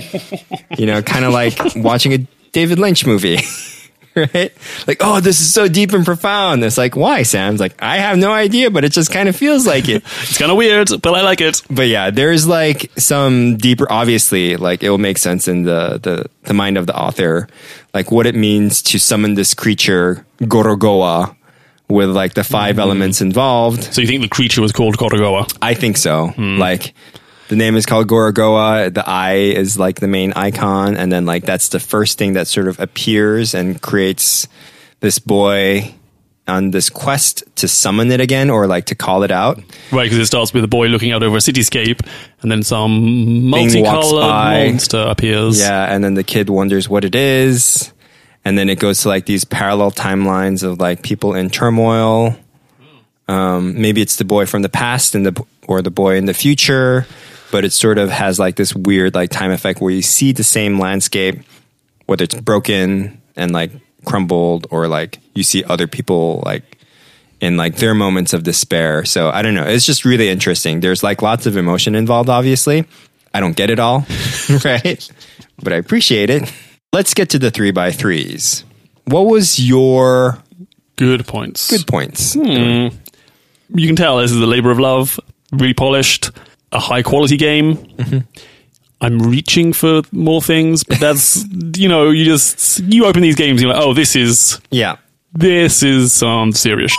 You 0.78 0.86
know, 0.86 1.02
kind 1.02 1.26
of 1.26 1.34
like 1.34 1.58
watching 1.76 2.14
a 2.14 2.20
David 2.52 2.78
Lynch 2.78 3.04
movie. 3.04 3.40
right? 4.34 4.52
Like, 4.88 4.98
oh, 5.02 5.20
this 5.20 5.40
is 5.40 5.54
so 5.54 5.68
deep 5.68 5.94
and 5.94 6.06
profound. 6.06 6.64
It's 6.64 6.78
like, 6.78 6.96
why, 6.96 7.24
Sam? 7.24 7.54
It's 7.54 7.62
like, 7.62 7.82
I 7.82 7.98
have 7.98 8.18
no 8.18 8.32
idea, 8.32 8.70
but 8.70 8.84
it 8.84 8.92
just 8.92 9.12
kind 9.12 9.30
of 9.30 9.36
feels 9.36 9.66
like 9.66 9.88
it. 9.88 10.04
it's 10.22 10.38
kind 10.38 10.52
of 10.52 10.58
weird, 10.58 10.90
but 11.02 11.14
I 11.14 11.22
like 11.22 11.42
it. 11.42 11.62
but 11.70 11.88
yeah, 11.88 12.10
there's 12.10 12.48
like 12.48 12.92
some 12.98 13.58
deeper, 13.58 13.88
obviously, 13.90 14.58
like 14.58 14.84
it 14.84 14.90
will 14.90 14.98
make 14.98 15.18
sense 15.18 15.48
in 15.48 15.64
the, 15.64 16.00
the, 16.02 16.30
the 16.44 16.54
mind 16.54 16.78
of 16.78 16.88
the 16.88 16.98
author, 16.98 17.48
like 17.94 18.12
what 18.12 18.26
it 18.26 18.36
means 18.36 18.82
to 18.84 19.00
summon 19.00 19.34
this 19.34 19.54
creature, 19.54 20.26
Gorogoa, 20.40 21.36
with 21.90 22.10
like 22.10 22.36
the 22.36 22.44
5 22.44 22.76
mm. 22.76 22.80
elements 22.80 23.20
involved. 23.22 23.84
So 23.94 24.02
you 24.02 24.08
think 24.08 24.22
the 24.22 24.30
creature 24.30 24.62
was 24.62 24.72
called 24.72 24.98
Korogawa? 24.98 25.58
I 25.62 25.74
think 25.74 25.98
so. 25.98 26.28
Hmm. 26.28 26.60
Like 26.60 26.94
the 27.50 27.56
name 27.56 27.76
is 27.76 27.86
called 27.86 28.08
Gorogoa. 28.08 28.94
The 28.94 29.08
eye 29.08 29.34
is 29.34 29.78
like 29.78 30.00
the 30.00 30.08
main 30.08 30.34
icon, 30.34 30.96
and 30.96 31.12
then 31.12 31.26
like 31.26 31.44
that's 31.46 31.70
the 31.70 31.80
first 31.80 32.18
thing 32.18 32.34
that 32.34 32.48
sort 32.48 32.68
of 32.68 32.80
appears 32.80 33.54
and 33.54 33.82
creates 33.82 34.48
this 35.00 35.20
boy 35.20 35.94
on 36.48 36.72
this 36.72 36.90
quest 36.90 37.44
to 37.56 37.68
summon 37.68 38.12
it 38.12 38.22
again 38.22 38.50
or 38.50 38.68
like 38.68 38.86
to 38.86 38.96
call 38.96 39.24
it 39.24 39.32
out. 39.32 39.58
Right, 39.92 40.04
because 40.04 40.20
it 40.20 40.26
starts 40.28 40.54
with 40.54 40.64
a 40.64 40.68
boy 40.68 40.88
looking 40.88 41.12
out 41.12 41.24
over 41.24 41.38
a 41.38 41.40
cityscape, 41.40 42.08
and 42.42 42.52
then 42.52 42.62
some 42.62 43.50
multicolored 43.50 44.70
monster 44.72 45.06
appears. 45.08 45.60
Yeah, 45.60 45.94
and 45.94 46.04
then 46.04 46.14
the 46.14 46.24
kid 46.24 46.50
wonders 46.50 46.88
what 46.88 47.04
it 47.04 47.16
is, 47.16 47.92
and 48.46 48.60
then 48.60 48.70
it 48.70 48.78
goes 48.78 49.02
to 49.02 49.08
like 49.08 49.26
these 49.26 49.44
parallel 49.44 49.92
timelines 49.92 50.64
of 50.64 50.80
like 50.80 51.02
people 51.02 51.34
in 51.34 51.50
turmoil. 51.50 52.38
Um, 53.28 53.80
maybe 53.82 54.02
it's 54.02 54.18
the 54.18 54.26
boy 54.26 54.46
from 54.46 54.62
the 54.62 54.70
past 54.70 55.16
and 55.16 55.26
the 55.26 55.46
or 55.68 55.82
the 55.82 55.92
boy 55.92 56.16
in 56.16 56.26
the 56.26 56.34
future, 56.34 57.06
but 57.52 57.66
it 57.66 57.72
sort 57.74 57.98
of 57.98 58.10
has 58.10 58.40
like 58.40 58.56
this 58.56 58.76
weird 58.76 59.16
like 59.16 59.30
time 59.30 59.52
effect 59.52 59.82
where 59.82 59.92
you 59.92 60.02
see 60.02 60.32
the 60.32 60.44
same 60.44 60.80
landscape, 60.80 61.40
whether 62.06 62.24
it's 62.24 62.36
broken 62.36 63.22
and 63.36 63.52
like 63.52 63.72
crumbled, 64.06 64.68
or 64.72 64.88
like 64.88 65.20
you 65.36 65.44
see 65.44 65.64
other 65.64 65.88
people 65.88 66.42
like 66.46 66.78
in 67.42 67.56
like 67.58 67.78
their 67.78 67.94
moments 67.94 68.34
of 68.34 68.44
despair. 68.44 69.06
So 69.06 69.30
I 69.30 69.42
don't 69.42 69.56
know. 69.56 69.64
It's 69.64 69.86
just 69.86 70.06
really 70.06 70.30
interesting. 70.30 70.80
There's 70.82 71.04
like 71.04 71.22
lots 71.22 71.46
of 71.46 71.56
emotion 71.58 71.96
involved, 71.96 72.30
obviously. 72.30 72.86
I 73.34 73.40
don't 73.40 73.56
get 73.56 73.70
it 73.70 73.80
all, 73.80 74.06
right? 74.66 75.12
But 75.62 75.74
I 75.74 75.76
appreciate 75.78 76.30
it. 76.30 76.52
Let's 76.92 77.14
get 77.14 77.30
to 77.32 77.40
the 77.40 77.52
three 77.52 77.72
by 77.72 77.92
threes. 77.92 78.64
What 79.06 79.28
was 79.28 79.60
your 79.60 80.40
Good 80.96 81.26
points. 81.28 81.70
good 81.70 81.86
points? 81.88 82.34
Hmm. 82.34 82.88
You 83.74 83.88
can 83.88 83.96
tell 83.96 84.18
this 84.18 84.32
is 84.32 84.42
a 84.42 84.46
labor 84.48 84.72
of 84.72 84.80
love, 84.80 85.20
really 85.52 85.74
polished, 85.76 86.32
a 86.72 86.80
high 86.80 87.02
quality 87.04 87.38
game. 87.38 87.76
Mm-hmm. 87.76 88.20
I'm 89.02 89.20
reaching 89.20 89.72
for 89.74 90.02
more 90.12 90.42
things, 90.42 90.84
but 90.84 91.00
that's 91.00 91.46
you 91.78 91.88
know 91.88 92.10
you 92.10 92.26
just 92.26 92.80
you 92.82 93.06
open 93.06 93.22
these 93.22 93.36
games, 93.36 93.62
and 93.62 93.68
you're 93.70 93.74
like, 93.78 93.84
oh, 93.86 93.94
this 93.94 94.16
is 94.16 94.60
Yeah. 94.72 94.98
this 95.34 95.84
is 95.84 96.12
some 96.14 96.52
serious. 96.52 96.96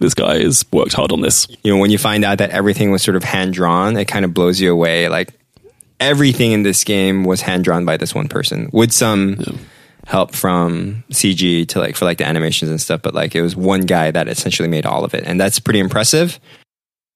This 0.00 0.14
guy 0.14 0.38
has 0.42 0.64
worked 0.72 0.94
hard 0.94 1.12
on 1.12 1.20
this. 1.20 1.46
You 1.62 1.74
know, 1.74 1.80
when 1.80 1.90
you 1.90 1.98
find 1.98 2.24
out 2.24 2.38
that 2.38 2.50
everything 2.50 2.90
was 2.90 3.02
sort 3.02 3.16
of 3.16 3.24
hand 3.24 3.52
drawn, 3.52 3.96
it 3.96 4.06
kind 4.06 4.24
of 4.24 4.32
blows 4.32 4.58
you 4.60 4.72
away. 4.72 5.08
Like 5.08 5.34
everything 5.98 6.52
in 6.52 6.62
this 6.62 6.84
game 6.84 7.24
was 7.24 7.42
hand 7.42 7.64
drawn 7.64 7.84
by 7.84 7.96
this 7.98 8.14
one 8.14 8.28
person 8.28 8.70
with 8.72 8.92
some 8.92 9.58
help 10.06 10.34
from 10.34 11.04
CG 11.10 11.68
to 11.68 11.78
like 11.78 11.96
for 11.96 12.06
like 12.06 12.16
the 12.18 12.26
animations 12.26 12.70
and 12.70 12.80
stuff. 12.80 13.02
But 13.02 13.12
like 13.12 13.34
it 13.34 13.42
was 13.42 13.54
one 13.54 13.82
guy 13.82 14.10
that 14.10 14.26
essentially 14.28 14.68
made 14.68 14.86
all 14.86 15.04
of 15.04 15.12
it, 15.14 15.24
and 15.26 15.38
that's 15.40 15.58
pretty 15.58 15.80
impressive. 15.80 16.38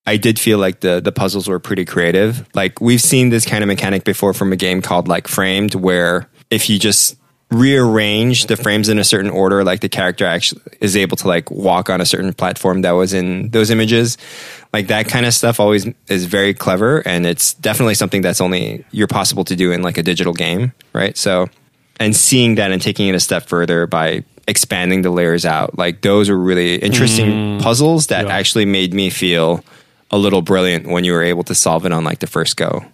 I 0.06 0.16
did 0.18 0.38
feel 0.38 0.58
like 0.58 0.80
the 0.80 1.00
the 1.00 1.12
puzzles 1.12 1.49
were 1.49 1.58
pretty 1.58 1.84
creative. 1.84 2.46
Like 2.54 2.80
we've 2.80 3.00
seen 3.00 3.30
this 3.30 3.46
kind 3.46 3.62
of 3.64 3.68
mechanic 3.68 4.04
before 4.04 4.34
from 4.34 4.52
a 4.52 4.56
game 4.56 4.82
called 4.82 5.08
like 5.08 5.28
Framed, 5.28 5.75
where 5.75 6.28
if 6.50 6.68
you 6.68 6.78
just 6.78 7.16
rearrange 7.50 8.46
the 8.46 8.56
frames 8.56 8.88
in 8.88 8.99
a 8.99 9.04
certain 9.04 9.30
order, 9.30 9.62
like 9.64 9.80
the 9.80 9.88
character 9.88 10.26
actually 10.26 10.61
is 10.80 10.96
able 10.96 11.16
to 11.16 11.28
like 11.28 11.50
walk 11.50 11.88
on 11.88 12.00
a 12.00 12.06
certain 12.06 12.32
platform 12.32 12.82
that 12.82 12.92
was 12.92 13.12
in 13.14 13.50
those 13.50 13.70
images. 13.70 14.18
Like 14.73 14.88
that 14.88 15.08
kind 15.08 15.25
of 15.25 15.32
stuff 15.32 15.61
always 15.61 15.87
is 16.08 16.25
very 16.26 16.52
clever, 16.52 16.99
and 17.06 17.25
it's 17.26 17.54
definitely 17.54 17.94
something 17.94 18.23
that's 18.23 18.40
only 18.40 18.84
you're 18.90 19.06
possible 19.06 19.44
to 19.44 19.56
do 19.56 19.73
in 19.73 19.82
like 19.82 19.99
a 19.99 20.02
digital 20.02 20.32
game, 20.32 20.73
right? 20.92 21.16
So, 21.16 21.46
and 22.00 22.14
seeing 22.14 22.56
that 22.56 22.73
and 22.73 22.82
taking 22.82 23.08
it 23.08 23.14
a 23.14 23.20
step 23.20 23.46
further 23.46 23.87
by 23.87 24.25
expanding 24.49 25.02
the 25.02 25.11
layers 25.11 25.46
out, 25.46 25.78
like 25.78 26.02
those 26.02 26.28
are 26.28 26.37
really 26.37 26.76
interesting 26.76 27.26
mm. 27.30 27.62
puzzles 27.62 28.08
that 28.08 28.26
Yeah. 28.26 28.34
actually 28.34 28.64
made 28.66 28.92
me 28.92 29.11
feel 29.11 29.64
a 30.14 30.18
little 30.18 30.42
brilliant 30.42 30.87
when 30.87 31.04
you 31.04 31.12
were 31.12 31.23
able 31.23 31.42
to 31.44 31.54
solve 31.54 31.85
it 31.87 31.92
on 31.92 32.04
like 32.04 32.21
the 32.21 32.26
first 32.26 32.56
go. 32.56 32.85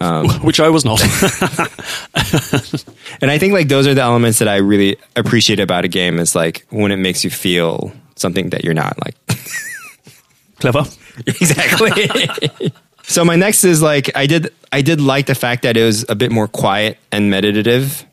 Which 0.42 0.58
I 0.60 0.68
was 0.70 0.84
not. 0.84 1.00
And 3.20 3.30
I 3.30 3.38
think 3.38 3.52
like 3.52 3.68
those 3.68 3.86
are 3.86 3.94
the 3.94 4.02
elements 4.02 4.38
that 4.40 4.48
I 4.48 4.56
really 4.56 4.96
appreciate 5.16 5.60
about 5.60 5.84
a 5.84 5.88
game 5.88 6.18
is 6.18 6.34
like 6.34 6.66
when 6.70 6.90
it 6.92 6.96
makes 6.96 7.24
you 7.24 7.30
feel 7.30 7.92
something 8.16 8.50
that 8.50 8.64
you're 8.64 8.74
not 8.74 8.98
like 9.04 9.14
Clever. 10.60 10.84
exactly. 11.26 12.72
so 13.04 13.24
my 13.24 13.36
next 13.36 13.64
is 13.64 13.80
like 13.82 14.10
I 14.16 14.26
did 14.26 14.52
I 14.72 14.82
did 14.82 15.00
like 15.00 15.26
the 15.26 15.34
fact 15.34 15.62
that 15.62 15.76
it 15.76 15.84
was 15.84 16.04
a 16.08 16.14
bit 16.14 16.32
more 16.32 16.48
quiet 16.48 16.98
and 17.12 17.30
meditative. 17.30 18.04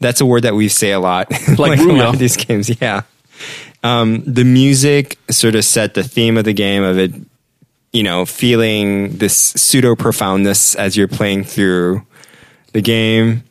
That's 0.00 0.20
a 0.20 0.26
word 0.26 0.42
that 0.42 0.54
we 0.54 0.68
say 0.68 0.92
a 0.92 1.00
lot, 1.00 1.30
Like 1.58 1.78
in 1.78 1.88
a 1.88 1.92
lot 1.94 2.14
of 2.14 2.18
these 2.18 2.36
games. 2.36 2.68
Yeah, 2.80 3.02
um, 3.82 4.22
the 4.26 4.44
music 4.44 5.16
sort 5.30 5.54
of 5.54 5.64
set 5.64 5.94
the 5.94 6.02
theme 6.02 6.36
of 6.36 6.44
the 6.44 6.52
game 6.52 6.82
of 6.82 6.98
it. 6.98 7.12
You 7.94 8.02
know, 8.02 8.26
feeling 8.26 9.16
this 9.18 9.34
pseudo 9.36 9.94
profoundness 9.96 10.74
as 10.74 10.96
you're 10.96 11.08
playing 11.08 11.44
through 11.44 12.04
the 12.72 12.82
game 12.82 13.44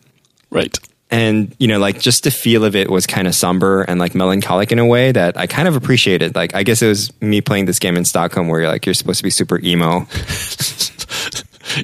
Right. 0.52 0.78
and 1.10 1.56
you 1.60 1.68
know 1.70 1.80
like 1.80 2.00
just 2.02 2.26
the 2.26 2.30
feel 2.32 2.66
of 2.66 2.76
it 2.76 2.90
was 2.92 3.08
kind 3.08 3.26
of 3.26 3.34
somber 3.34 3.84
and 3.84 4.00
like 4.02 4.14
melancholic 4.14 4.72
in 4.74 4.80
a 4.80 4.86
way 4.86 5.14
that 5.14 5.38
i 5.38 5.48
kind 5.48 5.68
of 5.70 5.76
appreciated 5.78 6.36
like 6.36 6.54
i 6.54 6.62
guess 6.64 6.82
it 6.82 6.88
was 6.90 7.10
me 7.22 7.40
playing 7.40 7.66
this 7.66 7.80
game 7.80 7.96
in 7.96 8.04
stockholm 8.06 8.50
where 8.50 8.60
you're 8.60 8.70
like 8.70 8.86
you're 8.86 8.94
supposed 8.94 9.18
to 9.20 9.24
be 9.24 9.30
super 9.32 9.60
emo 9.64 10.06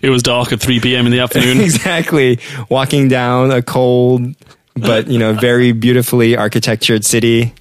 It 0.04 0.10
was 0.12 0.22
dark 0.22 0.52
at 0.52 0.60
3 0.60 0.82
p.m. 0.82 1.06
in 1.08 1.12
the 1.12 1.20
afternoon. 1.22 1.62
exactly 1.62 2.38
walking 2.70 3.08
down 3.08 3.50
a 3.52 3.62
cold 3.62 4.36
but 4.76 5.08
you 5.08 5.18
know 5.18 5.34
very 5.34 5.72
beautifully 5.72 6.38
architectured 6.38 7.04
city 7.06 7.54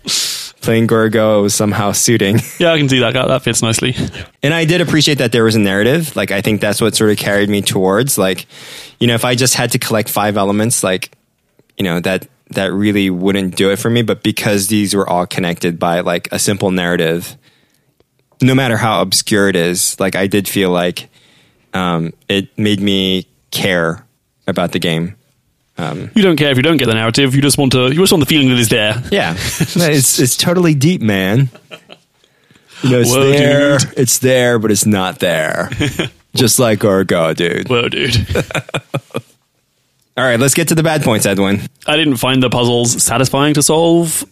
playing 0.68 0.87
gorgo 0.87 1.40
was 1.40 1.54
somehow 1.54 1.92
suiting 1.92 2.38
yeah, 2.58 2.75
I 2.75 2.76
can 2.76 2.90
see 2.90 2.98
that. 2.98 3.14
That 3.14 3.42
fits 3.42 3.62
nicely. 3.62 3.96
And 4.42 4.52
I 4.52 4.66
did 4.66 4.82
appreciate 4.82 5.16
that 5.16 5.32
there 5.32 5.44
was 5.44 5.56
a 5.56 5.58
narrative. 5.58 6.14
Like, 6.14 6.30
I 6.30 6.42
think 6.42 6.60
that's 6.60 6.78
what 6.78 6.94
sort 6.94 7.10
of 7.10 7.16
carried 7.16 7.48
me 7.48 7.62
towards. 7.62 8.18
Like, 8.18 8.44
you 9.00 9.06
know, 9.06 9.14
if 9.14 9.25
I 9.25 9.34
just 9.34 9.54
had 9.54 9.72
to 9.72 9.78
collect 9.78 10.10
five 10.10 10.37
elements, 10.37 10.84
like, 10.84 11.16
you 11.78 11.84
know, 11.84 12.00
that 12.00 12.28
that 12.50 12.70
really 12.75 13.08
wouldn't 13.08 13.56
do 13.56 13.70
it 13.70 13.76
for 13.76 13.88
me. 13.88 14.02
But 14.02 14.22
because 14.22 14.66
these 14.66 14.94
were 14.94 15.08
all 15.08 15.26
connected 15.26 15.78
by 15.78 16.00
like 16.00 16.28
a 16.32 16.38
simple 16.38 16.70
narrative, 16.70 17.38
no 18.42 18.54
matter 18.54 18.76
how 18.76 19.00
obscure 19.00 19.48
it 19.48 19.56
is, 19.56 19.98
like 19.98 20.16
I 20.16 20.26
did 20.26 20.46
feel 20.46 20.68
like 20.68 21.08
um, 21.72 22.12
it 22.28 22.58
made 22.58 22.80
me 22.80 23.26
care 23.50 24.04
about 24.46 24.72
the 24.72 24.78
game. 24.78 25.16
Um, 25.78 26.11
you 26.14 26.23
don't 26.23 26.37
care 26.37 26.50
if 26.50 26.56
you 26.56 26.62
don't 26.62 26.76
get 26.76 26.87
the 26.87 26.94
narrative. 26.94 27.37
You 27.37 27.40
just 27.40 27.56
want 27.56 27.73
to. 27.73 27.88
You 27.88 27.94
just 27.94 28.12
want 28.12 28.20
the 28.20 28.26
feeling 28.26 28.49
that 28.49 28.58
it's 28.58 28.68
there. 28.68 29.00
Yeah, 29.12 29.35
it's 29.37 30.18
it's 30.18 30.37
totally 30.37 30.75
deep, 30.75 31.00
man. 31.00 31.50
You 32.82 32.90
know, 32.90 33.00
it's 33.00 33.11
Whoa, 33.11 33.30
there, 33.30 33.78
dude. 33.78 33.92
it's 33.97 34.18
there, 34.18 34.58
but 34.58 34.70
it's 34.70 34.87
not 34.87 35.18
there. 35.18 35.70
Just 36.35 36.58
like 36.58 36.80
Orgo, 36.80 37.35
dude. 37.35 37.68
Whoa, 37.68 37.88
dude. 37.88 38.14
All 40.16 40.25
right, 40.25 40.38
let's 40.38 40.54
get 40.54 40.68
to 40.68 40.75
the 40.75 40.82
bad 40.82 41.02
points, 41.02 41.26
Edwin. 41.26 41.61
I 41.87 41.97
didn't 41.97 42.16
find 42.16 42.42
the 42.42 42.50
puzzles 42.50 43.02
satisfying 43.02 43.54
to 43.54 43.62
solve. 43.62 44.25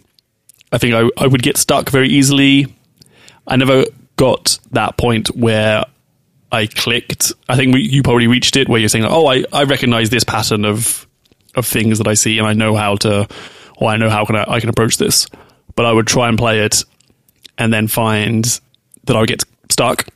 I 0.71 0.79
think 0.79 0.95
I, 0.95 1.09
I 1.17 1.27
would 1.27 1.43
get 1.43 1.57
stuck 1.57 1.91
very 1.91 2.09
easily. 2.09 2.75
I 3.47 3.57
never 3.57 3.85
got 4.17 4.59
that 4.73 4.97
point 4.97 5.29
where 5.37 5.85
I 6.51 6.67
clicked. 6.67 7.33
I 7.49 7.57
think 7.57 7.75
we, 7.75 7.83
you 7.83 8.03
probably 8.03 8.27
reached 8.27 8.57
it 8.57 8.69
where 8.69 8.79
you're 8.79 8.89
saying, 8.89 9.05
"Oh, 9.05 9.27
I, 9.27 9.45
I 9.53 9.65
recognize 9.65 10.11
this 10.11 10.25
pattern 10.25 10.65
of 10.65 11.06
of 11.57 11.67
things 11.67 11.99
that 11.99 12.07
I 12.09 12.15
see, 12.15 12.39
and 12.39 12.47
I 12.47 12.53
know 12.53 12.75
how 12.75 12.97
to, 12.97 13.27
or 13.77 13.91
I 13.91 13.97
know 13.97 14.11
how 14.11 14.25
can 14.25 14.37
I, 14.37 14.45
I 14.47 14.61
can 14.61 14.69
approach 14.69 14.99
this." 14.99 15.27
But 15.75 15.87
I 15.87 15.93
would 15.93 16.07
try 16.07 16.29
and 16.29 16.39
play 16.39 16.61
it, 16.61 16.85
and 17.59 17.73
then 17.73 17.89
find 17.89 18.45
that 19.05 19.17
I 19.17 19.21
would 19.21 19.29
get 19.29 19.45
stuck, 19.71 20.07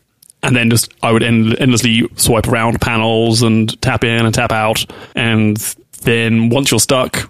and 0.42 0.56
then 0.56 0.70
just 0.70 0.92
I 1.02 1.12
would 1.12 1.22
end, 1.22 1.56
endlessly 1.60 2.08
swipe 2.16 2.48
around 2.48 2.80
panels 2.80 3.42
and 3.42 3.80
tap 3.82 4.04
in 4.04 4.24
and 4.24 4.34
tap 4.34 4.52
out, 4.52 4.84
and 5.14 5.56
then 6.02 6.48
once 6.48 6.70
you're 6.70 6.80
stuck, 6.80 7.29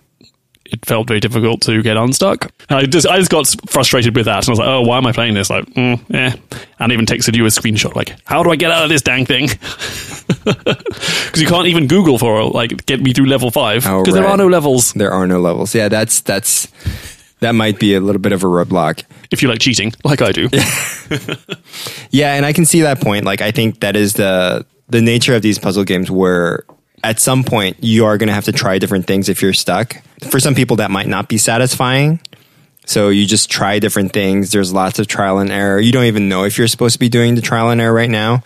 it 0.72 0.84
felt 0.84 1.08
very 1.08 1.20
difficult 1.20 1.62
to 1.62 1.82
get 1.82 1.96
unstuck. 1.96 2.50
And 2.68 2.78
I 2.78 2.86
just 2.86 3.06
I 3.06 3.18
just 3.18 3.30
got 3.30 3.46
frustrated 3.68 4.14
with 4.16 4.26
that, 4.26 4.46
and 4.46 4.48
I 4.48 4.50
was 4.50 4.58
like, 4.58 4.68
oh, 4.68 4.82
why 4.82 4.98
am 4.98 5.06
I 5.06 5.12
playing 5.12 5.34
this? 5.34 5.50
Like, 5.50 5.64
mm, 5.66 5.98
eh. 6.14 6.36
And 6.78 6.92
I 6.92 6.94
even 6.94 7.06
texted 7.06 7.36
you 7.36 7.44
a 7.44 7.48
screenshot 7.48 7.94
like, 7.94 8.16
how 8.24 8.42
do 8.42 8.50
I 8.50 8.56
get 8.56 8.70
out 8.70 8.82
of 8.82 8.88
this 8.88 9.02
dang 9.02 9.26
thing? 9.26 9.48
Because 10.40 11.42
you 11.42 11.46
can't 11.46 11.66
even 11.66 11.86
Google 11.86 12.18
for 12.18 12.42
like 12.44 12.86
get 12.86 13.00
me 13.00 13.12
through 13.12 13.26
level 13.26 13.50
five 13.50 13.82
because 13.82 14.14
there 14.14 14.22
right. 14.22 14.32
are 14.32 14.36
no 14.36 14.48
levels. 14.48 14.92
There 14.94 15.10
are 15.10 15.26
no 15.26 15.38
levels. 15.38 15.74
Yeah, 15.74 15.88
that's 15.88 16.22
that's 16.22 16.66
that 17.40 17.52
might 17.52 17.78
be 17.78 17.94
a 17.94 18.00
little 18.00 18.20
bit 18.20 18.32
of 18.32 18.42
a 18.42 18.46
roadblock. 18.46 19.04
If 19.30 19.42
you 19.42 19.48
like 19.48 19.60
cheating, 19.60 19.92
like 20.02 20.22
I 20.22 20.32
do. 20.32 20.48
Yeah, 22.10 22.34
and 22.34 22.44
I 22.44 22.52
can 22.52 22.64
see 22.64 22.80
that 22.82 23.00
point. 23.00 23.24
Like 23.24 23.40
I 23.40 23.50
think 23.50 23.80
that 23.80 23.96
is 23.96 24.14
the 24.14 24.66
the 24.88 25.00
nature 25.00 25.34
of 25.34 25.42
these 25.42 25.58
puzzle 25.58 25.84
games 25.84 26.10
where 26.10 26.64
at 27.04 27.20
some 27.20 27.44
point 27.44 27.76
you 27.80 28.04
are 28.04 28.18
going 28.18 28.28
to 28.28 28.34
have 28.34 28.44
to 28.44 28.52
try 28.52 28.78
different 28.78 29.06
things 29.06 29.28
if 29.28 29.40
you're 29.40 29.52
stuck. 29.52 29.96
For 30.28 30.40
some 30.40 30.54
people 30.54 30.76
that 30.76 30.90
might 30.90 31.08
not 31.08 31.28
be 31.28 31.38
satisfying. 31.38 32.20
So 32.86 33.08
you 33.08 33.26
just 33.26 33.50
try 33.50 33.78
different 33.78 34.12
things. 34.12 34.50
There's 34.50 34.72
lots 34.72 34.98
of 34.98 35.06
trial 35.06 35.38
and 35.38 35.50
error. 35.50 35.78
You 35.78 35.92
don't 35.92 36.06
even 36.06 36.28
know 36.28 36.44
if 36.44 36.58
you're 36.58 36.66
supposed 36.66 36.94
to 36.94 36.98
be 36.98 37.08
doing 37.08 37.36
the 37.36 37.40
trial 37.40 37.70
and 37.70 37.80
error 37.80 37.92
right 37.92 38.10
now. 38.10 38.42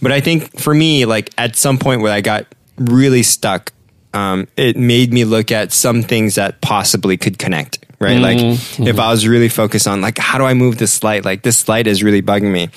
But 0.00 0.12
I 0.12 0.20
think 0.20 0.60
for 0.60 0.72
me, 0.72 1.04
like 1.04 1.30
at 1.36 1.56
some 1.56 1.78
point 1.78 2.00
where 2.02 2.12
I 2.12 2.20
got 2.20 2.46
really 2.76 3.22
stuck, 3.22 3.72
um, 4.14 4.46
it 4.56 4.76
made 4.76 5.12
me 5.12 5.24
look 5.24 5.50
at 5.50 5.72
some 5.72 6.02
things 6.02 6.36
that 6.36 6.60
possibly 6.60 7.16
could 7.16 7.38
connect. 7.38 7.84
Right, 8.00 8.20
like 8.20 8.38
if 8.38 9.00
I 9.00 9.10
was 9.10 9.26
really 9.26 9.48
focused 9.48 9.88
on 9.88 10.00
like 10.00 10.18
how 10.18 10.38
do 10.38 10.44
I 10.44 10.54
move 10.54 10.78
this 10.78 11.02
light? 11.02 11.24
Like 11.24 11.42
this 11.42 11.68
light 11.68 11.88
is 11.88 12.00
really 12.00 12.22
bugging 12.22 12.52
me. 12.52 12.68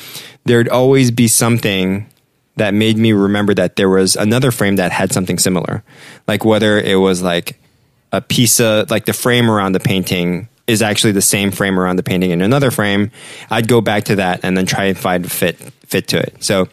There'd 0.46 0.68
always 0.68 1.12
be 1.12 1.28
something 1.28 2.10
that 2.56 2.74
made 2.74 2.98
me 2.98 3.14
remember 3.14 3.54
that 3.54 3.76
there 3.76 3.90
was 3.90 4.16
another 4.16 4.50
frame 4.50 4.78
that 4.78 4.92
had 4.92 5.12
something 5.12 5.38
similar. 5.38 5.84
Like 6.28 6.44
whether 6.44 6.80
it 6.80 6.96
was 6.96 7.22
like 7.22 7.61
a 8.12 8.22
piece 8.22 8.60
of 8.60 8.92
like 8.92 9.06
the 9.06 9.14
frame 9.14 9.50
around 9.50 9.74
the 9.74 9.80
painting 9.80 10.48
is 10.68 10.82
actually 10.82 11.12
the 11.12 11.22
same 11.22 11.52
frame 11.52 11.80
around 11.80 11.98
the 11.98 12.04
painting 12.04 12.32
in 12.32 12.42
another 12.42 12.72
frame. 12.72 13.12
I'd 13.50 13.68
go 13.68 13.82
back 13.82 14.06
to 14.06 14.16
that 14.18 14.42
and 14.44 14.56
then 14.56 14.66
try 14.66 14.86
and 14.86 14.98
find 14.98 15.30
fit 15.30 15.58
fit 15.86 16.08
to 16.10 16.18
it. 16.18 16.44
So 16.44 16.68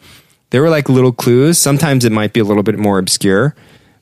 there 0.51 0.61
were 0.61 0.69
like 0.69 0.89
little 0.89 1.11
clues. 1.11 1.57
Sometimes 1.57 2.05
it 2.05 2.11
might 2.11 2.33
be 2.33 2.39
a 2.39 2.43
little 2.43 2.63
bit 2.63 2.77
more 2.77 2.97
obscure, 2.97 3.55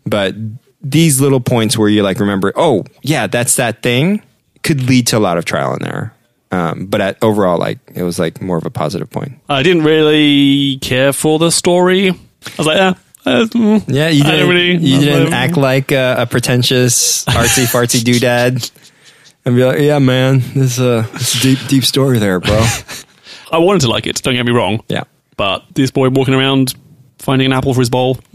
but 0.06 0.36
these 0.82 1.20
little 1.20 1.40
points 1.40 1.78
where 1.78 1.90
you 1.90 2.04
like 2.04 2.20
remember, 2.20 2.54
oh 2.56 2.86
yeah, 3.02 3.28
that's 3.28 3.56
that 3.56 3.82
thing, 3.82 4.22
could 4.64 4.84
lead 4.84 5.08
to 5.08 5.18
a 5.18 5.20
lot 5.20 5.38
of 5.38 5.46
trial 5.46 5.74
and 5.74 5.86
error. 5.86 6.14
Um, 6.52 6.86
but 6.86 7.02
at 7.02 7.18
overall, 7.22 7.58
like 7.58 7.80
it 7.94 8.04
was 8.04 8.20
like 8.20 8.42
more 8.42 8.58
of 8.58 8.66
a 8.66 8.70
positive 8.70 9.10
point. 9.10 9.34
I 9.50 9.64
didn't 9.64 9.84
really 9.84 10.78
care 10.80 11.12
for 11.12 11.40
the 11.40 11.52
story. 11.52 12.10
I 12.10 12.16
was 12.58 12.68
like, 12.68 12.78
yeah. 12.78 12.94
Uh, 13.28 13.80
Yeah, 13.88 14.10
you 14.10 14.24
didn't. 14.24 14.50
really- 14.50 14.78
you 14.78 15.00
didn't 15.00 15.34
act 15.34 15.58
like 15.58 15.92
a, 15.92 16.16
a 16.20 16.26
pretentious 16.26 17.26
artsy 17.26 17.66
fartsy 17.66 18.00
doodad, 18.02 18.72
and 19.46 19.56
be 19.56 19.64
like, 19.66 19.80
"Yeah, 19.80 20.00
man, 20.00 20.42
this 20.56 20.80
uh, 20.80 21.06
this 21.14 21.36
is 21.36 21.42
a 21.42 21.44
deep 21.44 21.60
deep 21.68 21.84
story 21.86 22.20
there, 22.20 22.40
bro." 22.40 22.66
I 23.52 23.58
wanted 23.60 23.82
to 23.82 23.90
like 23.90 24.08
it. 24.08 24.22
Don't 24.24 24.36
get 24.36 24.46
me 24.46 24.52
wrong. 24.52 24.84
yeah, 24.90 25.04
But 25.38 25.64
this 25.74 25.92
boy 25.92 26.10
walking 26.10 26.34
around 26.34 26.74
finding 27.20 27.46
an 27.48 27.54
apple 27.54 27.74
for 27.74 27.82
his 27.82 27.90
bowl. 27.90 28.20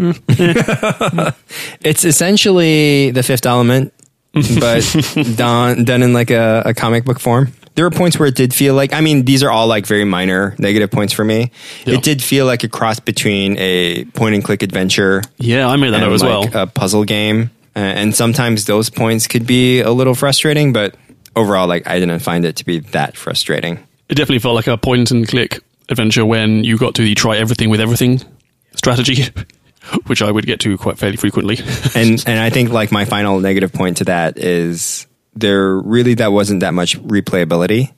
it's 1.83 2.05
essentially 2.05 3.11
the 3.11 3.23
Fifth 3.23 3.47
Element, 3.47 3.93
but 4.33 4.83
done 5.37 5.85
done 5.85 6.03
in 6.03 6.13
like 6.13 6.31
a, 6.31 6.63
a 6.67 6.75
comic 6.75 7.05
book 7.05 7.21
form. 7.21 7.53
There 7.75 7.85
were 7.85 7.91
points 7.91 8.19
where 8.19 8.29
it 8.29 8.35
did 8.35 8.53
feel 8.53 8.75
like. 8.75 8.93
I 8.93 9.01
mean, 9.01 9.25
these 9.25 9.43
are 9.43 9.51
all 9.51 9.67
like 9.67 9.87
very 9.87 10.05
minor 10.05 10.55
negative 10.59 10.91
points 10.91 11.13
for 11.13 11.25
me. 11.25 11.51
Yeah. 11.87 11.95
It 11.95 12.03
did 12.03 12.23
feel 12.23 12.45
like 12.47 12.65
a 12.65 12.69
cross 12.69 13.01
between 13.01 13.57
a 13.59 14.05
point 14.07 14.35
and 14.35 14.45
click 14.45 14.63
adventure 14.63 15.23
Yeah, 15.39 15.69
I 15.69 15.77
made 15.77 15.93
that 15.95 16.01
note 16.01 16.13
as 16.13 16.23
well. 16.23 16.49
a 16.53 16.67
puzzle 16.67 17.05
game. 17.05 17.51
And 17.75 18.15
sometimes 18.15 18.67
those 18.67 18.91
points 18.91 19.27
could 19.27 19.47
be 19.47 19.81
a 19.81 19.91
little 19.91 20.15
frustrating, 20.15 20.75
but 20.75 20.95
overall, 21.35 21.67
like 21.67 21.87
I 21.89 21.99
didn't 21.99 22.19
find 22.21 22.45
it 22.45 22.57
to 22.57 22.67
be 22.67 22.81
that 22.93 23.17
frustrating. 23.17 23.79
it 24.11 24.15
definitely 24.17 24.41
felt 24.41 24.55
like 24.57 24.67
a 24.67 24.77
point 24.77 25.11
and 25.11 25.27
click 25.27 25.59
adventure 25.89 26.27
when 26.27 26.65
you 26.65 26.77
got 26.77 26.95
to 26.97 27.03
the 27.03 27.15
try 27.15 27.39
everything 27.39 27.71
with 27.71 27.81
everything 27.81 28.21
strategy, 28.77 29.25
which 30.07 30.21
I 30.21 30.31
would 30.31 30.45
get 30.47 30.61
to 30.61 30.77
quite 30.77 30.99
fairly 30.99 31.17
frequently. 31.17 31.59
And 31.95 32.23
and 32.27 32.39
I 32.39 32.51
think 32.51 32.71
like 32.71 32.93
my 32.93 33.07
final 33.07 33.41
negative 33.41 33.73
point 33.73 33.97
to 33.99 34.05
that 34.05 34.37
is 34.37 35.07
there 35.35 35.77
really 35.77 36.15
that 36.15 36.33
wasn't 36.33 36.61
that 36.61 36.75
much 36.75 36.99
replayability. 37.01 37.93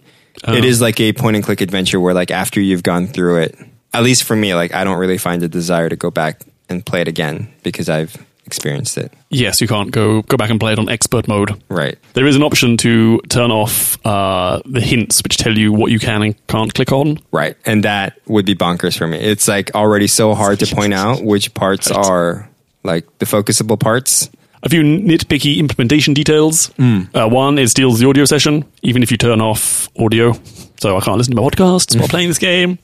It 0.46 0.64
is 0.64 0.80
like 0.80 1.00
a 1.00 1.12
point 1.12 1.36
and 1.36 1.44
click 1.44 1.60
adventure 1.60 2.00
where 2.00 2.12
like 2.14 2.30
after 2.30 2.60
you've 2.60 2.82
gone 2.82 3.06
through 3.06 3.42
it, 3.42 3.58
at 3.92 4.02
least 4.02 4.24
for 4.24 4.34
me, 4.36 4.54
like 4.54 4.74
I 4.74 4.84
don't 4.84 4.98
really 4.98 5.18
find 5.18 5.42
a 5.42 5.48
desire 5.48 5.88
to 5.88 5.96
go 5.96 6.10
back 6.10 6.42
and 6.68 6.84
play 6.84 7.00
it 7.00 7.08
again 7.08 7.52
because 7.62 7.88
I've 7.88 8.16
experienced 8.46 8.98
it. 8.98 9.10
yes, 9.30 9.60
you 9.60 9.66
can't 9.66 9.90
go 9.90 10.20
go 10.22 10.36
back 10.36 10.50
and 10.50 10.60
play 10.60 10.72
it 10.72 10.78
on 10.78 10.88
expert 10.90 11.26
mode. 11.28 11.62
Right. 11.70 11.96
There 12.12 12.26
is 12.26 12.36
an 12.36 12.42
option 12.42 12.76
to 12.78 13.20
turn 13.30 13.50
off 13.50 13.96
uh, 14.04 14.60
the 14.66 14.80
hints, 14.80 15.22
which 15.22 15.38
tell 15.38 15.56
you 15.56 15.72
what 15.72 15.90
you 15.90 15.98
can 15.98 16.22
and 16.22 16.46
can't 16.46 16.74
click 16.74 16.92
on. 16.92 17.18
Right. 17.32 17.56
And 17.64 17.84
that 17.84 18.18
would 18.26 18.44
be 18.44 18.54
bonkers 18.54 18.98
for 18.98 19.06
me. 19.06 19.18
It's 19.18 19.48
like 19.48 19.74
already 19.74 20.08
so 20.08 20.34
hard 20.34 20.58
to 20.60 20.74
point 20.74 20.92
out 20.92 21.22
which 21.22 21.54
parts 21.54 21.90
are 21.90 22.50
like 22.82 23.06
the 23.18 23.24
focusable 23.24 23.80
parts. 23.80 24.28
A 24.64 24.68
few 24.70 24.82
nitpicky 24.82 25.58
implementation 25.58 26.14
details. 26.14 26.70
Uh, 26.78 27.28
one, 27.28 27.58
it 27.58 27.68
steals 27.68 28.00
the 28.00 28.08
audio 28.08 28.24
session, 28.24 28.64
even 28.82 29.02
if 29.02 29.10
you 29.10 29.16
turn 29.18 29.40
off 29.40 29.88
audio. 29.98 30.32
So 30.80 30.96
I 30.96 31.00
can't 31.00 31.18
listen 31.18 31.34
to 31.36 31.40
my 31.42 31.46
podcasts 31.48 31.96
while 31.98 32.08
playing 32.08 32.28
this 32.28 32.38
game. 32.38 32.78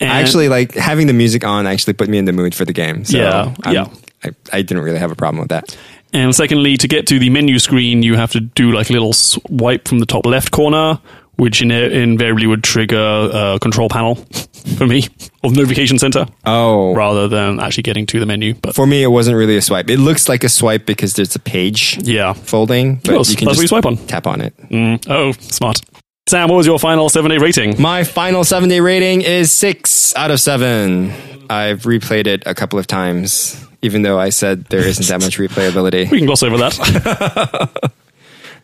And- 0.00 0.10
actually, 0.10 0.48
like 0.48 0.74
having 0.74 1.06
the 1.06 1.12
music 1.12 1.44
on 1.44 1.66
actually 1.66 1.92
put 1.92 2.08
me 2.08 2.16
in 2.18 2.24
the 2.24 2.32
mood 2.32 2.54
for 2.54 2.64
the 2.64 2.72
game. 2.72 3.04
So 3.04 3.18
Yeah, 3.18 3.54
I'm- 3.64 3.74
yeah. 3.74 3.86
I, 4.24 4.30
I 4.52 4.62
didn't 4.62 4.82
really 4.82 4.98
have 4.98 5.10
a 5.10 5.14
problem 5.16 5.40
with 5.40 5.48
that. 5.50 5.76
And 6.12 6.34
secondly, 6.34 6.76
to 6.78 6.88
get 6.88 7.06
to 7.08 7.18
the 7.18 7.30
menu 7.30 7.58
screen, 7.58 8.02
you 8.02 8.16
have 8.16 8.32
to 8.32 8.40
do 8.40 8.72
like 8.72 8.90
a 8.90 8.92
little 8.92 9.12
swipe 9.12 9.86
from 9.86 9.98
the 10.00 10.06
top 10.06 10.26
left 10.26 10.50
corner, 10.50 10.98
which 11.40 11.62
in- 11.62 11.70
invariably 11.70 12.46
would 12.46 12.62
trigger 12.62 13.30
a 13.32 13.58
control 13.60 13.88
panel 13.88 14.14
for 14.76 14.86
me 14.86 15.06
of 15.42 15.56
notification 15.56 15.98
center 15.98 16.26
Oh, 16.44 16.94
rather 16.94 17.28
than 17.28 17.60
actually 17.60 17.84
getting 17.84 18.04
to 18.06 18.20
the 18.20 18.26
menu. 18.26 18.54
But 18.54 18.74
for 18.74 18.86
me, 18.86 19.02
it 19.02 19.08
wasn't 19.08 19.36
really 19.38 19.56
a 19.56 19.62
swipe. 19.62 19.88
It 19.88 19.98
looks 19.98 20.28
like 20.28 20.44
a 20.44 20.50
swipe 20.50 20.84
because 20.84 21.14
there's 21.14 21.34
a 21.34 21.38
page 21.38 21.98
yeah. 22.02 22.34
folding, 22.34 22.96
but 22.96 23.26
you 23.28 23.36
can 23.36 23.48
just 23.48 23.68
swipe 23.68 23.86
on. 23.86 23.96
tap 24.06 24.26
on 24.26 24.42
it. 24.42 24.54
Mm, 24.68 25.02
oh, 25.08 25.32
smart. 25.32 25.80
Sam, 26.28 26.48
what 26.50 26.56
was 26.56 26.66
your 26.66 26.78
final 26.78 27.08
seven 27.08 27.30
day 27.30 27.38
rating? 27.38 27.80
My 27.80 28.04
final 28.04 28.44
seven 28.44 28.68
day 28.68 28.80
rating 28.80 29.22
is 29.22 29.50
six 29.50 30.14
out 30.16 30.30
of 30.30 30.40
seven. 30.40 31.10
I've 31.48 31.82
replayed 31.82 32.26
it 32.26 32.42
a 32.46 32.54
couple 32.54 32.78
of 32.78 32.86
times, 32.86 33.66
even 33.82 34.02
though 34.02 34.20
I 34.20 34.28
said 34.28 34.66
there 34.66 34.86
isn't 34.86 35.08
that 35.08 35.20
much 35.24 35.38
replayability. 35.44 36.10
We 36.10 36.18
can 36.18 36.26
gloss 36.26 36.42
over 36.42 36.58
that. 36.58 37.92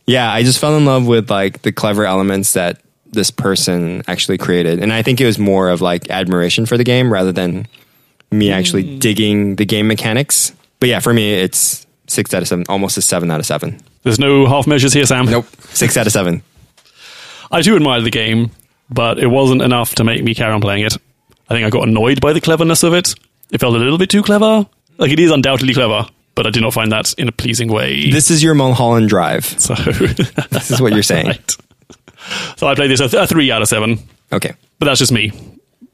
Yeah, 0.07 0.33
I 0.33 0.42
just 0.42 0.61
fell 0.61 0.77
in 0.77 0.85
love 0.85 1.07
with 1.07 1.31
like 1.31 1.62
the 1.62 1.73
clever 1.73 2.05
elements 2.05 2.53
that 2.53 2.81
this 3.07 3.31
person 3.31 4.03
actually 4.07 4.38
created. 4.38 4.81
And 4.81 4.92
I 4.92 5.03
think 5.03 5.21
it 5.21 5.27
was 5.27 5.38
more 5.38 5.69
of 5.69 5.81
like 5.81 6.11
admiration 6.11 6.66
for 6.66 6.77
the 6.77 6.85
game 6.85 7.12
rather 7.12 7.33
than 7.33 7.66
me 8.31 8.51
actually 8.51 8.85
mm. 8.85 9.01
digging 9.01 9.57
the 9.57 9.64
game 9.64 9.88
mechanics. 9.88 10.53
But 10.81 10.88
yeah, 10.88 11.01
for 11.01 11.12
me, 11.12 11.33
it's 11.33 11.87
six 12.07 12.33
out 12.35 12.42
of 12.42 12.49
seven, 12.49 12.64
almost 12.69 12.97
a 12.99 13.03
seven 13.03 13.31
out 13.31 13.40
of 13.40 13.47
seven. 13.47 13.81
There's 14.03 14.19
no 14.19 14.47
half 14.47 14.66
measures 14.66 14.92
here, 14.92 15.07
Sam. 15.07 15.27
Nope, 15.27 15.47
six 15.71 15.97
out 15.97 16.07
of 16.07 16.12
seven. 16.12 16.42
I 17.51 17.62
do 17.62 17.75
admire 17.77 18.01
the 18.01 18.11
game, 18.11 18.51
but 18.90 19.19
it 19.19 19.29
wasn't 19.29 19.62
enough 19.62 19.95
to 19.97 20.05
make 20.05 20.23
me 20.23 20.35
carry 20.35 20.53
on 20.53 20.61
playing 20.61 20.85
it. 20.85 20.97
I 21.49 21.55
think 21.55 21.66
I 21.66 21.71
got 21.71 21.88
annoyed 21.88 22.21
by 22.21 22.33
the 22.33 22.40
cleverness 22.40 22.83
of 22.83 22.92
it. 22.92 23.14
It 23.51 23.61
felt 23.61 23.75
a 23.75 23.79
little 23.79 23.99
bit 23.99 24.11
too 24.11 24.23
clever. 24.23 24.66
Like 24.99 25.11
it 25.11 25.21
is 25.21 25.31
undoubtedly 25.31 25.75
clever, 25.75 26.07
but 26.37 26.46
I 26.46 26.51
did 26.51 26.62
not 26.62 26.72
find 26.72 26.92
that 26.92 27.12
in 27.18 27.27
a 27.27 27.33
pleasing 27.33 27.68
way. 27.72 28.11
This 28.12 28.31
is 28.31 28.42
your 28.44 28.55
Mulholland 28.55 29.09
Drive. 29.09 29.44
so 29.44 29.75
This 30.51 30.70
is 30.70 30.81
what 30.81 30.92
you're 30.92 31.03
saying. 31.03 31.27
right. 31.27 31.57
So 32.57 32.66
I 32.68 32.75
played 32.77 32.90
this 32.90 33.01
a, 33.01 33.09
th- 33.09 33.22
a 33.22 33.27
three 33.27 33.51
out 33.51 33.62
of 33.62 33.68
seven, 33.68 33.99
Okay. 34.33 34.53
but 34.79 34.87
that's 34.87 34.99
just 35.01 35.12
me. 35.12 35.33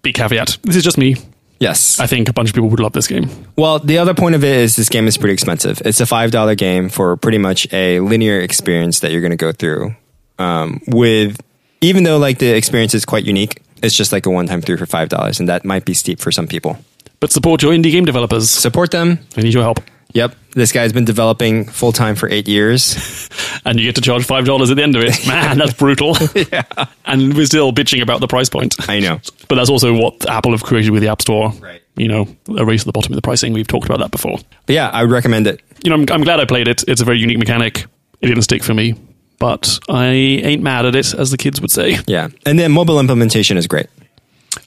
Big 0.03 0.15
caveat. 0.15 0.59
This 0.63 0.77
is 0.77 0.85
just 0.85 0.99
me. 0.99 1.17
Yes. 1.61 2.01
I 2.01 2.07
think 2.07 2.29
a 2.29 2.33
bunch 2.33 2.49
of 2.49 2.55
people 2.57 2.69
would 2.71 2.81
love 2.81 2.93
this 2.93 3.07
game. 3.07 3.29
Well, 3.57 3.79
the 3.79 3.99
other 3.99 4.15
point 4.15 4.35
of 4.35 4.43
it 4.43 4.57
is 4.57 4.75
this 4.75 4.89
game 4.89 5.07
is 5.07 5.17
pretty 5.17 5.33
expensive. 5.35 5.81
It's 5.85 6.01
a 6.01 6.07
five 6.07 6.31
dollar 6.33 6.55
game 6.57 6.89
for 6.89 7.17
pretty 7.17 7.39
much 7.39 7.73
a 7.73 8.01
linear 8.01 8.41
experience 8.41 9.01
that 9.01 9.13
you're 9.13 9.21
going 9.21 9.31
to 9.31 9.37
go 9.37 9.53
through. 9.53 9.95
Um, 10.41 10.81
with 10.89 11.41
even 11.81 12.03
though 12.03 12.19
like 12.19 12.39
the 12.39 12.53
experience 12.57 12.95
is 12.95 13.05
quite 13.05 13.25
unique, 13.25 13.63
it's 13.83 13.95
just 13.97 14.11
like 14.13 14.27
a 14.27 14.31
one 14.31 14.47
time 14.49 14.61
through 14.61 14.79
for 14.79 14.87
five 14.87 15.09
dollars, 15.09 15.39
and 15.39 15.49
that 15.49 15.65
might 15.65 15.85
be 15.85 15.95
steep 15.95 16.19
for 16.19 16.33
some 16.33 16.49
people. 16.49 16.77
But 17.21 17.31
support 17.31 17.63
your 17.63 17.73
indie 17.73 17.93
game 17.93 18.07
developers. 18.07 18.51
Support 18.51 18.91
them. 18.91 19.21
I 19.37 19.43
need 19.43 19.55
your 19.55 19.63
help. 19.63 19.79
Yep, 20.13 20.37
this 20.53 20.73
guy's 20.73 20.93
been 20.93 21.05
developing 21.05 21.65
full 21.65 21.93
time 21.93 22.15
for 22.17 22.29
eight 22.29 22.49
years. 22.49 23.29
And 23.65 23.79
you 23.79 23.87
get 23.87 23.95
to 23.95 24.01
charge 24.01 24.27
$5 24.27 24.71
at 24.71 24.77
the 24.77 24.83
end 24.83 24.97
of 24.97 25.03
it. 25.05 25.25
Man, 25.27 25.59
that's 25.59 25.75
brutal. 25.75 26.17
yeah. 26.35 26.65
And 27.05 27.33
we're 27.35 27.47
still 27.47 27.73
bitching 27.73 28.03
about 28.03 28.21
the 28.21 28.27
price 28.27 28.49
point. 28.49 28.75
I 28.89 28.99
know. 28.99 29.21
But 29.49 29.55
that's 29.55 29.71
also 29.71 29.95
what 29.95 30.29
Apple 30.29 30.51
have 30.51 30.65
created 30.65 30.91
with 30.91 31.01
the 31.03 31.09
App 31.09 31.23
Store. 31.23 31.51
Right. 31.61 31.81
You 31.95 32.09
know, 32.09 32.27
a 32.59 32.65
race 32.65 32.81
to 32.81 32.87
the 32.87 32.93
bottom 32.93 33.13
of 33.13 33.17
the 33.17 33.23
pricing. 33.23 33.53
We've 33.53 33.67
talked 33.67 33.87
about 33.87 34.01
that 34.01 34.11
before. 34.11 34.39
But 34.67 34.75
yeah, 34.75 34.91
I 34.91 35.03
would 35.03 35.13
recommend 35.13 35.47
it. 35.47 35.63
You 35.85 35.91
know, 35.91 35.97
I'm, 35.97 36.07
I'm 36.11 36.25
glad 36.25 36.41
I 36.41 36.45
played 36.45 36.67
it. 36.67 36.83
It's 36.89 37.01
a 37.01 37.05
very 37.05 37.21
unique 37.21 37.39
mechanic. 37.39 37.87
It 38.21 38.27
didn't 38.27 38.43
stick 38.43 38.65
for 38.65 38.75
me, 38.75 38.95
but 39.39 39.79
I 39.89 40.07
ain't 40.07 40.63
mad 40.63 40.87
at 40.87 40.97
it, 40.97 41.15
as 41.15 41.31
the 41.31 41.37
kids 41.37 41.61
would 41.61 41.71
say. 41.71 41.99
Yeah, 42.07 42.29
and 42.47 42.59
then 42.59 42.73
mobile 42.73 42.99
implementation 42.99 43.57
is 43.57 43.67
great. 43.67 43.87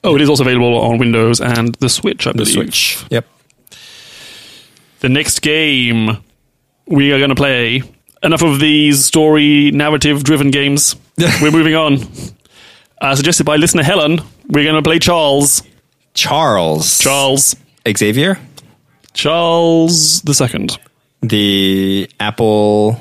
Oh, 0.04 0.14
it 0.14 0.22
is 0.22 0.28
also 0.28 0.42
available 0.42 0.78
on 0.78 0.98
Windows 0.98 1.40
and 1.40 1.74
the 1.76 1.88
Switch, 1.88 2.26
I 2.26 2.32
believe. 2.32 2.46
The. 2.46 2.52
Switch. 2.52 3.04
Yep. 3.10 3.26
The 5.06 5.12
next 5.12 5.40
game 5.40 6.18
we 6.88 7.12
are 7.12 7.18
going 7.18 7.28
to 7.28 7.36
play. 7.36 7.80
Enough 8.24 8.42
of 8.42 8.58
these 8.58 9.04
story 9.04 9.70
narrative 9.70 10.24
driven 10.24 10.50
games. 10.50 10.96
we're 11.40 11.52
moving 11.52 11.76
on. 11.76 11.98
Uh, 13.00 13.14
suggested 13.14 13.46
by 13.46 13.54
listener 13.54 13.84
Helen, 13.84 14.20
we're 14.48 14.64
going 14.64 14.74
to 14.74 14.82
play 14.82 14.98
Charles. 14.98 15.62
Charles. 16.12 16.98
Charles. 16.98 17.54
Xavier. 17.88 18.40
Charles 19.12 20.22
the 20.22 20.34
second. 20.34 20.76
The 21.22 22.10
Apple 22.18 22.98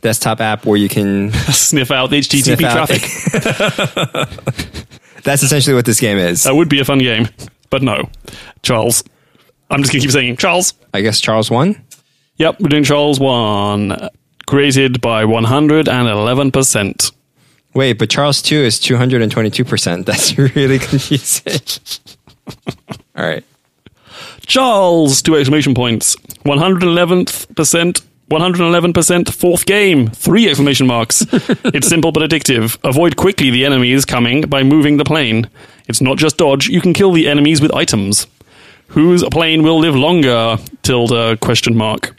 desktop 0.00 0.40
app 0.40 0.64
where 0.64 0.76
you 0.76 0.88
can. 0.88 1.32
Sniff 1.32 1.90
out 1.90 2.10
the 2.10 2.20
HTTP 2.20 2.42
Sniff 2.44 2.62
out- 2.62 2.86
traffic. 2.86 4.86
That's 5.24 5.42
essentially 5.42 5.74
what 5.74 5.86
this 5.86 5.98
game 5.98 6.18
is. 6.18 6.44
That 6.44 6.54
would 6.54 6.68
be 6.68 6.78
a 6.78 6.84
fun 6.84 7.00
game, 7.00 7.26
but 7.68 7.82
no. 7.82 8.08
Charles. 8.62 9.02
I'm 9.72 9.82
just 9.82 9.92
going 9.92 10.00
to 10.00 10.06
keep 10.06 10.12
saying 10.12 10.36
Charles. 10.36 10.74
I 10.92 11.00
guess 11.00 11.20
Charles 11.20 11.50
won. 11.50 11.82
Yep, 12.36 12.60
we're 12.60 12.68
doing 12.68 12.84
Charles 12.84 13.18
1. 13.18 14.10
Created 14.46 15.00
by 15.00 15.24
111%. 15.24 17.12
Wait, 17.74 17.98
but 17.98 18.10
Charles 18.10 18.42
2 18.42 18.56
is 18.56 18.78
222%. 18.80 20.04
That's 20.06 20.36
really 20.38 20.78
confusing. 20.78 21.60
All 23.16 23.24
right. 23.24 23.44
Charles, 24.44 25.22
two 25.22 25.36
exclamation 25.36 25.74
points. 25.74 26.16
111th%, 26.44 27.54
percent 27.54 28.02
111% 28.32 29.30
fourth 29.30 29.66
game, 29.66 30.08
three 30.08 30.48
exclamation 30.48 30.86
marks. 30.86 31.26
it's 31.32 31.88
simple 31.88 32.12
but 32.12 32.28
addictive. 32.28 32.78
Avoid 32.82 33.16
quickly 33.16 33.50
the 33.50 33.66
enemies 33.66 34.06
coming 34.06 34.42
by 34.42 34.62
moving 34.62 34.96
the 34.96 35.04
plane. 35.04 35.50
It's 35.86 36.00
not 36.00 36.16
just 36.16 36.38
dodge, 36.38 36.68
you 36.68 36.80
can 36.80 36.94
kill 36.94 37.12
the 37.12 37.28
enemies 37.28 37.60
with 37.60 37.74
items. 37.74 38.26
Whose 38.92 39.24
plane 39.30 39.62
will 39.62 39.78
live 39.78 39.96
longer? 39.96 40.56
Tilde 40.82 41.40
question 41.40 41.76
mark. 41.76 42.14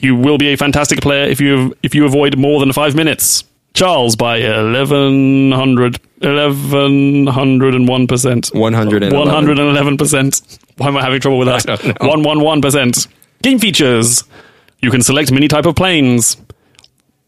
You 0.00 0.14
will 0.16 0.38
be 0.38 0.48
a 0.48 0.56
fantastic 0.56 1.00
player 1.00 1.24
if 1.24 1.40
you 1.40 1.74
if 1.82 1.94
you 1.94 2.04
avoid 2.04 2.36
more 2.36 2.60
than 2.60 2.72
five 2.72 2.94
minutes. 2.94 3.44
Charles 3.74 4.16
by 4.16 4.40
1100, 4.40 5.98
1101%. 6.20 8.54
111. 8.54 9.18
111%. 9.18 10.58
Why 10.76 10.88
am 10.88 10.96
I 10.96 11.02
having 11.02 11.20
trouble 11.20 11.38
with 11.38 11.46
that? 11.48 11.64
111%. 12.00 13.06
Game 13.42 13.58
features. 13.60 14.24
You 14.80 14.90
can 14.90 15.02
select 15.02 15.30
many 15.30 15.46
type 15.46 15.66
of 15.66 15.76
planes. 15.76 16.36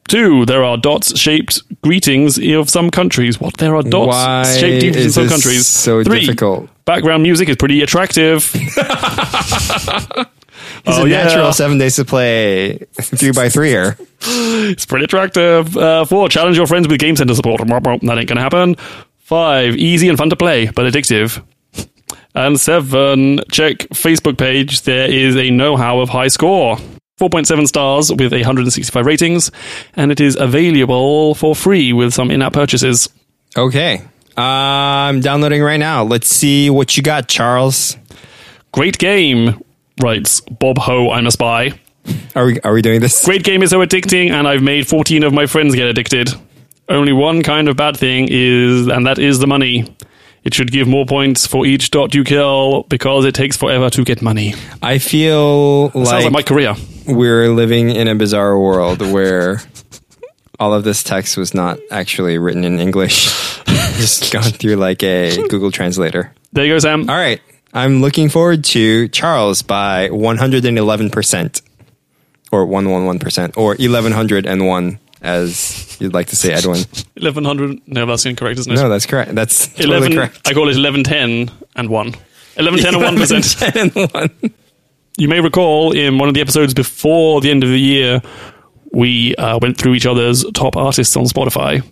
Two, 0.09 0.45
there 0.47 0.63
are 0.65 0.77
dots 0.77 1.19
shaped 1.19 1.63
greetings 1.83 2.39
of 2.39 2.69
some 2.69 2.91
countries. 2.91 3.41
What? 3.41 3.57
There 3.57 3.75
are 3.77 3.83
dots 3.83 4.09
Why 4.09 4.43
shaped 4.45 4.81
greetings 4.83 5.07
in 5.07 5.13
some 5.13 5.29
countries. 5.29 5.67
so 5.67 6.03
Three, 6.05 6.21
difficult? 6.21 6.69
Background 6.85 7.23
music 7.23 7.49
is 7.49 7.57
pretty 7.57 7.81
attractive. 7.83 8.45
He's 10.85 10.99
Oh, 10.99 11.05
a 11.05 11.09
yeah. 11.09 11.25
natural 11.25 11.53
seven 11.53 11.79
days 11.79 11.97
to 11.97 12.05
play 12.05 12.79
three 13.01 13.31
by 13.33 13.49
three 13.49 13.69
here. 13.69 13.97
It's 14.21 14.85
pretty 14.85 15.05
attractive. 15.05 15.77
Uh, 15.77 16.05
four, 16.05 16.29
challenge 16.29 16.57
your 16.57 16.67
friends 16.67 16.89
with 16.89 16.99
Game 17.01 17.15
Center 17.17 17.35
support. 17.35 17.61
That 17.67 18.19
ain't 18.19 18.29
gonna 18.29 18.41
happen. 18.41 18.75
Five, 19.19 19.77
easy 19.77 20.09
and 20.09 20.19
fun 20.19 20.31
to 20.31 20.37
play, 20.37 20.67
but 20.67 20.93
addictive. 20.93 21.43
And 22.35 22.59
seven, 22.61 23.41
check 23.51 23.79
Facebook 23.91 24.39
page. 24.39 24.83
There 24.83 25.11
is 25.11 25.37
a 25.37 25.51
know-how 25.51 26.01
of 26.01 26.09
high 26.09 26.29
score. 26.29 26.79
4.7 27.19 27.69
stars 27.69 28.11
with 28.11 28.33
165 28.33 29.07
ratings, 29.07 29.51
and 29.95 30.11
it 30.11 30.21
is 30.21 30.37
available 30.37 31.35
for 31.35 31.55
free 31.55 31.93
with 31.93 32.13
some 32.15 32.31
in-app 32.31 32.53
purchases. 32.53 33.09
Okay. 33.57 34.03
Uh, 34.37 34.41
I'm 34.41 35.21
downloading 35.21 35.63
right 35.63 35.77
now. 35.77 36.05
Let's 36.05 36.29
see 36.29 36.71
what 36.71 36.97
you 36.97 37.03
got, 37.03 37.29
Charles. 37.29 37.97
Great 38.73 38.97
game, 38.99 39.63
writes 40.03 40.41
Bob 40.41 40.79
Ho. 40.79 41.11
I'm 41.11 41.27
a 41.27 41.31
spy. 41.31 41.79
Are 42.35 42.47
we 42.47 42.61
are 42.61 42.73
we 42.73 42.83
doing 42.83 43.01
this? 43.01 43.25
Great 43.25 43.45
game 43.45 43.63
is 43.63 43.71
so 43.71 43.79
addicting, 43.81 44.31
and 44.31 44.49
I've 44.49 44.63
made 44.63 44.89
14 44.89 45.23
of 45.23 45.33
my 45.33 45.47
friends 45.47 45.75
get 45.75 45.87
addicted. 45.87 46.31
Only 46.89 47.13
one 47.13 47.43
kind 47.43 47.69
of 47.69 47.77
bad 47.77 47.97
thing 47.97 48.27
is, 48.31 48.89
and 48.89 49.07
that 49.07 49.19
is 49.19 49.39
the 49.39 49.47
money. 49.47 49.95
It 50.43 50.55
should 50.55 50.73
give 50.73 50.89
more 50.89 51.07
points 51.07 51.47
for 51.47 51.65
each 51.65 51.91
dot 51.91 52.15
you 52.15 52.25
kill 52.25 52.83
because 52.85 53.25
it 53.25 53.35
takes 53.35 53.57
forever 53.57 53.91
to 53.91 54.03
get 54.03 54.23
money. 54.23 54.55
I 54.83 54.99
feel 54.99 55.91
Sounds 55.93 56.11
like, 56.11 56.25
like 56.25 56.33
my 56.33 56.43
career. 56.43 56.75
We're 57.07 57.49
living 57.49 57.91
in 57.91 58.09
a 58.09 58.15
bizarre 58.15 58.59
world 58.59 59.01
where 59.01 59.61
all 60.59 60.75
of 60.75 60.85
this 60.85 61.03
text 61.03 61.37
was 61.37 61.55
not 61.55 61.79
actually 61.91 62.39
written 62.39 62.65
in 62.65 62.79
English. 62.79 63.25
Just 63.97 64.33
gone 64.33 64.43
through 64.43 64.77
like 64.77 65.03
a 65.03 65.37
Google 65.49 65.71
translator. 65.71 66.33
There 66.53 66.65
you 66.65 66.75
go, 66.75 66.79
Sam. 66.79 67.09
All 67.09 67.17
right. 67.17 67.41
I'm 67.75 68.01
looking 68.03 68.29
forward 68.29 68.65
to 68.65 69.09
Charles 69.09 69.63
by 69.63 70.09
111%. 70.11 71.63
Or 72.53 72.67
111%. 72.67 73.57
Or 73.57 73.69
1101, 73.69 74.99
as 75.23 75.97
you'd 76.01 76.13
like 76.13 76.27
to 76.29 76.37
say, 76.37 76.53
Edwin. 76.53 76.81
1100. 77.15 77.81
No, 77.87 78.05
that's 78.07 78.27
incorrect, 78.27 78.59
isn't 78.61 78.73
it? 78.73 78.77
No, 78.77 78.89
that's 78.91 79.07
correct. 79.07 79.35
That's 79.35 79.69
totally 79.69 79.97
11. 79.97 80.13
correct. 80.13 80.49
I 80.49 80.53
call 80.53 80.65
it 80.65 80.77
1110 80.77 81.51
and 81.77 81.89
1. 81.89 82.07
1110 82.57 82.95
and 82.95 83.19
1%. 83.19 83.73
10 83.73 83.91
and 83.97 84.13
1. 84.13 84.55
You 85.17 85.29
may 85.29 85.41
recall 85.41 85.93
in 85.93 86.19
one 86.19 86.29
of 86.29 86.35
the 86.35 86.41
episodes 86.41 86.75
before 86.75 87.41
the 87.41 87.51
end 87.51 87.63
of 87.63 87.69
the 87.71 87.79
year, 87.79 88.23
we 88.93 89.35
uh, 89.37 89.59
went 89.61 89.77
through 89.77 89.95
each 89.95 90.07
other's 90.07 90.45
top 90.53 90.77
artists 90.77 91.17
on 91.17 91.25
Spotify. 91.25 91.85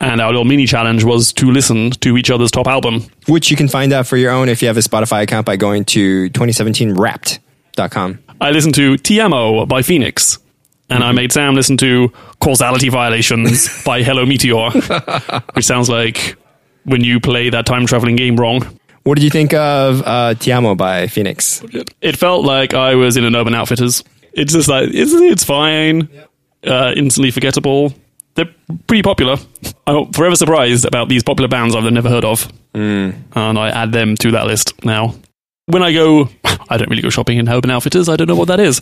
And 0.00 0.20
our 0.20 0.28
little 0.28 0.44
mini 0.44 0.66
challenge 0.66 1.02
was 1.02 1.32
to 1.34 1.50
listen 1.50 1.90
to 1.90 2.16
each 2.16 2.30
other's 2.30 2.52
top 2.52 2.68
album. 2.68 3.04
Which 3.26 3.50
you 3.50 3.56
can 3.56 3.66
find 3.66 3.92
out 3.92 4.06
for 4.06 4.16
your 4.16 4.30
own 4.30 4.48
if 4.48 4.62
you 4.62 4.68
have 4.68 4.76
a 4.76 4.80
Spotify 4.80 5.22
account 5.22 5.44
by 5.44 5.56
going 5.56 5.84
to 5.86 6.30
2017wrapped.com. 6.30 8.18
I 8.40 8.50
listened 8.52 8.76
to 8.76 8.96
Ti 8.96 9.20
Amo 9.20 9.66
by 9.66 9.82
Phoenix. 9.82 10.38
And 10.90 11.04
I 11.04 11.12
made 11.12 11.32
Sam 11.32 11.54
listen 11.54 11.76
to 11.78 12.10
Causality 12.40 12.88
Violations 12.88 13.82
by 13.84 14.02
Hello 14.02 14.24
Meteor, 14.24 14.70
which 15.52 15.66
sounds 15.66 15.90
like 15.90 16.36
when 16.84 17.04
you 17.04 17.20
play 17.20 17.50
that 17.50 17.66
time 17.66 17.84
traveling 17.84 18.16
game 18.16 18.36
wrong. 18.36 18.78
What 19.04 19.14
did 19.16 19.24
you 19.24 19.30
think 19.30 19.54
of 19.54 20.02
uh, 20.04 20.34
Ti 20.34 20.52
Amo 20.52 20.74
by 20.74 21.06
Phoenix? 21.06 21.62
It 22.00 22.16
felt 22.16 22.44
like 22.44 22.74
I 22.74 22.94
was 22.94 23.16
in 23.16 23.24
an 23.24 23.34
Urban 23.34 23.54
Outfitters. 23.54 24.04
It's 24.32 24.52
just 24.52 24.68
like, 24.68 24.90
it's, 24.92 25.12
it's 25.12 25.44
fine, 25.44 26.08
uh, 26.66 26.92
instantly 26.96 27.30
forgettable. 27.30 27.94
They're 28.34 28.54
pretty 28.86 29.02
popular. 29.02 29.36
I'm 29.86 30.12
forever 30.12 30.36
surprised 30.36 30.84
about 30.84 31.08
these 31.08 31.22
popular 31.22 31.48
bands 31.48 31.74
I've 31.74 31.90
never 31.92 32.08
heard 32.08 32.24
of. 32.24 32.50
And 33.34 33.58
I 33.58 33.70
add 33.70 33.92
them 33.92 34.14
to 34.16 34.30
that 34.32 34.46
list 34.46 34.84
now. 34.84 35.14
When 35.66 35.82
I 35.82 35.92
go, 35.92 36.28
I 36.68 36.76
don't 36.76 36.88
really 36.88 37.02
go 37.02 37.10
shopping 37.10 37.38
in 37.38 37.48
Urban 37.48 37.70
Outfitters. 37.70 38.08
I 38.08 38.16
don't 38.16 38.28
know 38.28 38.36
what 38.36 38.48
that 38.48 38.60
is. 38.60 38.80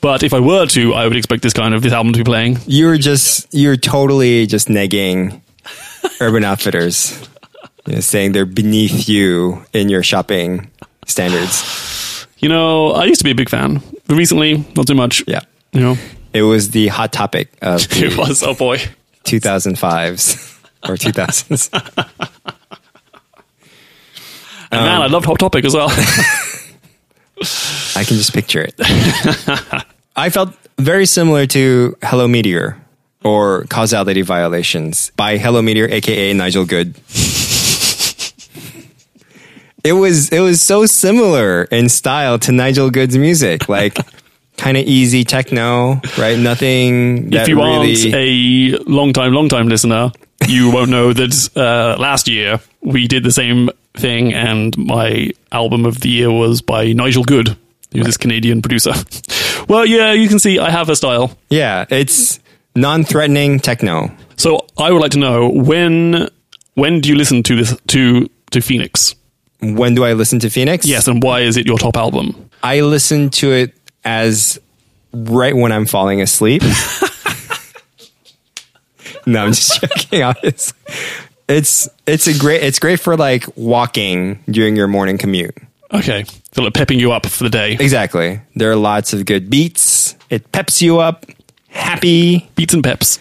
But 0.00 0.22
if 0.22 0.32
I 0.32 0.40
were 0.40 0.66
to, 0.66 0.94
I 0.94 1.06
would 1.06 1.16
expect 1.16 1.42
this 1.42 1.52
kind 1.52 1.74
of 1.74 1.82
this 1.82 1.92
album 1.92 2.12
to 2.14 2.18
be 2.18 2.24
playing. 2.24 2.58
You're 2.66 2.96
just, 2.96 3.46
you're 3.52 3.76
totally 3.76 4.46
just 4.46 4.68
negging 4.68 5.40
Urban 6.20 6.42
Outfitters. 6.42 7.28
You 7.86 7.94
know, 7.94 8.00
saying 8.00 8.32
they're 8.32 8.46
beneath 8.46 9.08
you 9.08 9.64
in 9.72 9.88
your 9.88 10.02
shopping 10.02 10.70
standards. 11.06 12.26
You 12.38 12.48
know, 12.48 12.92
I 12.92 13.04
used 13.04 13.20
to 13.20 13.24
be 13.24 13.30
a 13.30 13.34
big 13.34 13.48
fan. 13.48 13.82
But 14.06 14.16
recently, 14.16 14.64
not 14.76 14.86
too 14.86 14.94
much. 14.94 15.24
Yeah. 15.26 15.40
You 15.72 15.80
know, 15.80 15.96
It 16.32 16.42
was 16.42 16.70
the 16.70 16.88
hot 16.88 17.12
topic 17.12 17.48
of 17.62 17.86
it 17.92 18.16
was, 18.16 18.42
oh 18.42 18.54
boy. 18.54 18.78
2005s 19.24 20.56
or 20.88 20.96
2000s. 20.96 21.70
And 24.72 24.82
man, 24.84 25.02
I 25.02 25.08
loved 25.08 25.26
Hot 25.26 25.36
Topic 25.40 25.64
as 25.64 25.74
well. 25.74 25.88
I 27.96 28.04
can 28.04 28.16
just 28.16 28.32
picture 28.32 28.60
it. 28.62 28.74
I 30.14 30.30
felt 30.30 30.54
very 30.78 31.06
similar 31.06 31.44
to 31.48 31.96
Hello 32.04 32.28
Meteor 32.28 32.80
or 33.24 33.64
Causality 33.64 34.22
Violations 34.22 35.10
by 35.16 35.38
Hello 35.38 35.60
Meteor, 35.60 35.88
aka 35.90 36.32
Nigel 36.34 36.64
Good. 36.66 36.94
It 39.84 39.92
was 39.92 40.30
it 40.30 40.40
was 40.40 40.60
so 40.60 40.86
similar 40.86 41.64
in 41.64 41.88
style 41.88 42.38
to 42.40 42.52
Nigel 42.52 42.90
Good's 42.90 43.16
music, 43.16 43.68
like 43.68 43.96
kind 44.56 44.76
of 44.76 44.84
easy 44.84 45.24
techno, 45.24 46.00
right? 46.18 46.38
Nothing 46.38 47.30
that 47.30 47.42
if 47.42 47.48
you 47.48 47.56
really. 47.56 48.12
aren't 48.12 48.14
a 48.14 48.90
long 48.90 49.12
time, 49.12 49.32
long 49.32 49.48
time 49.48 49.68
listener, 49.68 50.12
you 50.46 50.70
won't 50.70 50.90
know 50.90 51.12
that 51.12 51.50
uh, 51.56 52.00
last 52.00 52.28
year 52.28 52.60
we 52.80 53.08
did 53.08 53.24
the 53.24 53.32
same 53.32 53.70
thing, 53.94 54.32
and 54.34 54.76
my 54.76 55.30
album 55.52 55.86
of 55.86 56.00
the 56.00 56.08
year 56.08 56.30
was 56.30 56.62
by 56.62 56.92
Nigel 56.92 57.24
Good, 57.24 57.56
who's 57.92 58.06
this 58.06 58.16
Canadian 58.16 58.62
producer. 58.62 58.92
well, 59.68 59.86
yeah, 59.86 60.12
you 60.12 60.28
can 60.28 60.38
see 60.38 60.58
I 60.58 60.70
have 60.70 60.88
a 60.88 60.96
style. 60.96 61.36
yeah, 61.48 61.86
it's 61.90 62.40
non-threatening 62.76 63.60
techno. 63.60 64.10
So 64.36 64.66
I 64.78 64.90
would 64.90 65.02
like 65.02 65.10
to 65.12 65.18
know 65.18 65.48
when 65.48 66.28
when 66.74 67.00
do 67.00 67.08
you 67.08 67.14
listen 67.14 67.42
to 67.44 67.56
this 67.56 67.76
to 67.88 68.28
to 68.50 68.60
Phoenix? 68.60 69.14
When 69.62 69.94
do 69.94 70.04
I 70.04 70.14
listen 70.14 70.38
to 70.40 70.50
Phoenix? 70.50 70.86
Yes, 70.86 71.06
and 71.06 71.22
why 71.22 71.40
is 71.40 71.56
it 71.56 71.66
your 71.66 71.78
top 71.78 71.96
album? 71.96 72.50
I 72.62 72.80
listen 72.80 73.30
to 73.30 73.52
it 73.52 73.74
as 74.04 74.58
right 75.12 75.54
when 75.54 75.72
I'm 75.72 75.86
falling 75.86 76.20
asleep. 76.20 76.62
no, 79.26 79.44
I'm 79.44 79.52
just 79.52 79.80
joking. 79.80 80.22
Obviously. 80.22 80.78
It's 81.48 81.88
it's 82.06 82.26
a 82.26 82.38
great 82.38 82.62
it's 82.62 82.78
great 82.78 83.00
for 83.00 83.16
like 83.16 83.44
walking 83.56 84.42
during 84.48 84.76
your 84.76 84.86
morning 84.86 85.18
commute. 85.18 85.56
Okay. 85.92 86.24
So 86.52 86.62
like 86.62 86.74
pepping 86.74 87.00
you 87.00 87.12
up 87.12 87.26
for 87.26 87.44
the 87.44 87.50
day. 87.50 87.72
Exactly. 87.72 88.40
There 88.54 88.70
are 88.70 88.76
lots 88.76 89.12
of 89.12 89.26
good 89.26 89.50
beats. 89.50 90.14
It 90.30 90.52
peps 90.52 90.80
you 90.80 91.00
up. 91.00 91.26
Happy. 91.68 92.48
Beats 92.54 92.74
and 92.74 92.84
peps. 92.84 93.18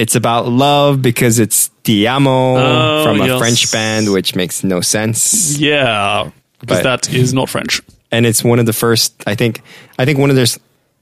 It's 0.00 0.14
about 0.16 0.48
love 0.48 1.02
because 1.02 1.38
it's 1.38 1.68
Ti 1.84 2.06
Amo 2.06 2.56
Oh, 2.56 3.04
from 3.04 3.20
a 3.20 3.26
yes. 3.26 3.38
French 3.38 3.72
band, 3.72 4.12
which 4.12 4.34
makes 4.34 4.64
no 4.64 4.80
sense. 4.80 5.58
Yeah. 5.58 6.30
Because 6.60 6.82
that 6.82 7.12
is 7.12 7.32
not 7.34 7.48
French. 7.50 7.82
And 8.10 8.24
it's 8.26 8.42
one 8.42 8.58
of 8.58 8.66
the 8.66 8.72
first. 8.72 9.12
I 9.26 9.34
think. 9.34 9.60
I 9.98 10.04
think 10.06 10.18
one 10.18 10.30
of 10.30 10.36
their 10.36 10.46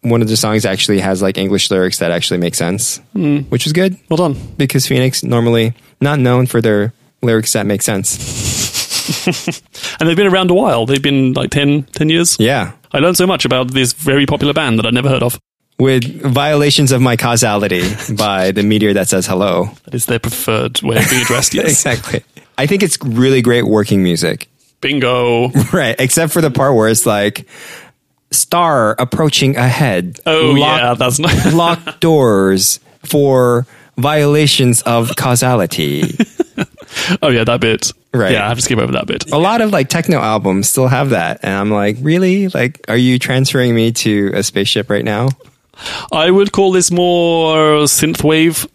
one 0.02 0.22
of 0.22 0.28
the 0.28 0.36
songs 0.36 0.64
actually 0.64 1.00
has 1.00 1.22
like 1.22 1.38
English 1.38 1.70
lyrics 1.70 1.98
that 1.98 2.10
actually 2.10 2.38
make 2.38 2.54
sense, 2.54 3.00
Hmm. 3.14 3.38
which 3.50 3.66
is 3.66 3.72
good 3.72 3.96
Well 4.08 4.16
done. 4.16 4.34
because 4.56 4.86
Phoenix 4.86 5.22
normally 5.22 5.74
not 6.00 6.18
known 6.18 6.46
for 6.46 6.60
their 6.60 6.92
lyrics 7.22 7.52
that 7.54 7.66
make 7.66 7.82
sense. 7.82 8.18
And 9.98 10.08
they've 10.08 10.16
been 10.16 10.26
around 10.32 10.50
a 10.50 10.54
while. 10.54 10.86
They've 10.86 11.02
been 11.02 11.32
like 11.32 11.50
10, 11.50 11.84
10 11.84 12.08
years. 12.10 12.36
Yeah. 12.38 12.72
I 12.92 12.98
learned 12.98 13.16
so 13.16 13.26
much 13.26 13.44
about 13.44 13.72
this 13.72 13.92
very 13.94 14.26
popular 14.26 14.52
band 14.52 14.78
that 14.78 14.86
I'd 14.86 14.94
never 14.94 15.08
heard 15.08 15.22
of. 15.22 15.40
With 15.78 16.22
violations 16.22 16.90
of 16.90 17.00
my 17.00 17.16
causality 17.16 17.82
by 18.16 18.50
the 18.50 18.62
meteor 18.64 18.94
that 18.94 19.08
says 19.08 19.26
hello. 19.26 19.70
That 19.84 19.94
is 19.94 20.06
their 20.06 20.18
preferred 20.18 20.82
way 20.82 20.96
of 20.96 21.08
being 21.08 21.22
addressed, 21.22 21.54
yes. 21.54 21.66
Exactly. 21.66 22.24
I 22.56 22.66
think 22.66 22.82
it's 22.82 22.98
really 23.02 23.42
great 23.42 23.62
working 23.64 24.02
music. 24.02 24.48
Bingo. 24.80 25.50
Right. 25.72 25.94
Except 25.98 26.32
for 26.32 26.40
the 26.40 26.50
part 26.50 26.74
where 26.74 26.88
it's 26.88 27.06
like 27.06 27.46
star 28.32 28.96
approaching 28.98 29.56
ahead. 29.56 30.18
Oh, 30.26 30.52
Lock- 30.56 30.80
yeah, 30.80 30.94
that's 30.94 31.18
not. 31.20 31.52
locked 31.54 32.00
doors 32.00 32.80
for 33.04 33.64
violations 33.96 34.82
of 34.82 35.14
causality. 35.16 36.02
oh, 37.22 37.28
yeah, 37.28 37.44
that 37.44 37.60
bit. 37.60 37.92
Right. 38.12 38.32
Yeah, 38.32 38.44
I 38.46 38.48
have 38.48 38.58
to 38.58 38.62
skip 38.62 38.78
over 38.80 38.92
that 38.92 39.06
bit. 39.06 39.30
A 39.30 39.38
lot 39.38 39.60
of 39.60 39.70
like 39.70 39.88
techno 39.88 40.18
albums 40.18 40.68
still 40.68 40.88
have 40.88 41.10
that. 41.10 41.40
And 41.44 41.52
I'm 41.54 41.70
like, 41.70 41.98
really? 42.00 42.48
Like, 42.48 42.80
are 42.88 42.96
you 42.96 43.18
transferring 43.20 43.74
me 43.76 43.92
to 43.92 44.32
a 44.34 44.42
spaceship 44.42 44.90
right 44.90 45.04
now? 45.04 45.28
I 46.12 46.30
would 46.30 46.52
call 46.52 46.72
this 46.72 46.90
more 46.90 47.84
synthwave. 47.84 48.68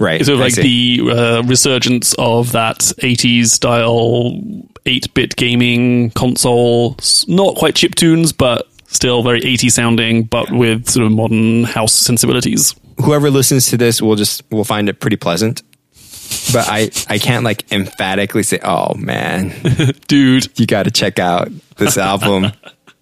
Right. 0.00 0.24
Sort 0.24 0.34
of 0.34 0.40
like 0.40 0.54
the 0.54 1.00
uh, 1.10 1.42
resurgence 1.44 2.14
of 2.18 2.52
that 2.52 2.78
80s 2.78 3.46
style 3.46 4.40
8 4.86 5.14
bit 5.14 5.36
gaming 5.36 6.10
console. 6.10 6.96
Not 7.26 7.56
quite 7.56 7.74
chip 7.74 7.94
tunes, 7.96 8.32
but 8.32 8.68
still 8.86 9.22
very 9.22 9.44
80 9.44 9.70
sounding, 9.70 10.22
but 10.24 10.50
with 10.50 10.88
sort 10.88 11.06
of 11.06 11.12
modern 11.12 11.64
house 11.64 11.92
sensibilities. 11.94 12.74
Whoever 13.02 13.30
listens 13.30 13.68
to 13.70 13.76
this 13.76 14.00
will 14.00 14.16
just 14.16 14.42
will 14.50 14.64
find 14.64 14.88
it 14.88 15.00
pretty 15.00 15.16
pleasant. 15.16 15.62
But 16.52 16.68
I, 16.68 16.90
I 17.08 17.18
can't 17.18 17.44
like 17.44 17.70
emphatically 17.72 18.42
say, 18.42 18.58
oh 18.62 18.94
man, 18.94 19.52
Dude, 20.08 20.58
you 20.58 20.66
got 20.66 20.84
to 20.84 20.90
check 20.90 21.18
out 21.18 21.48
this 21.76 21.96
album 21.96 22.52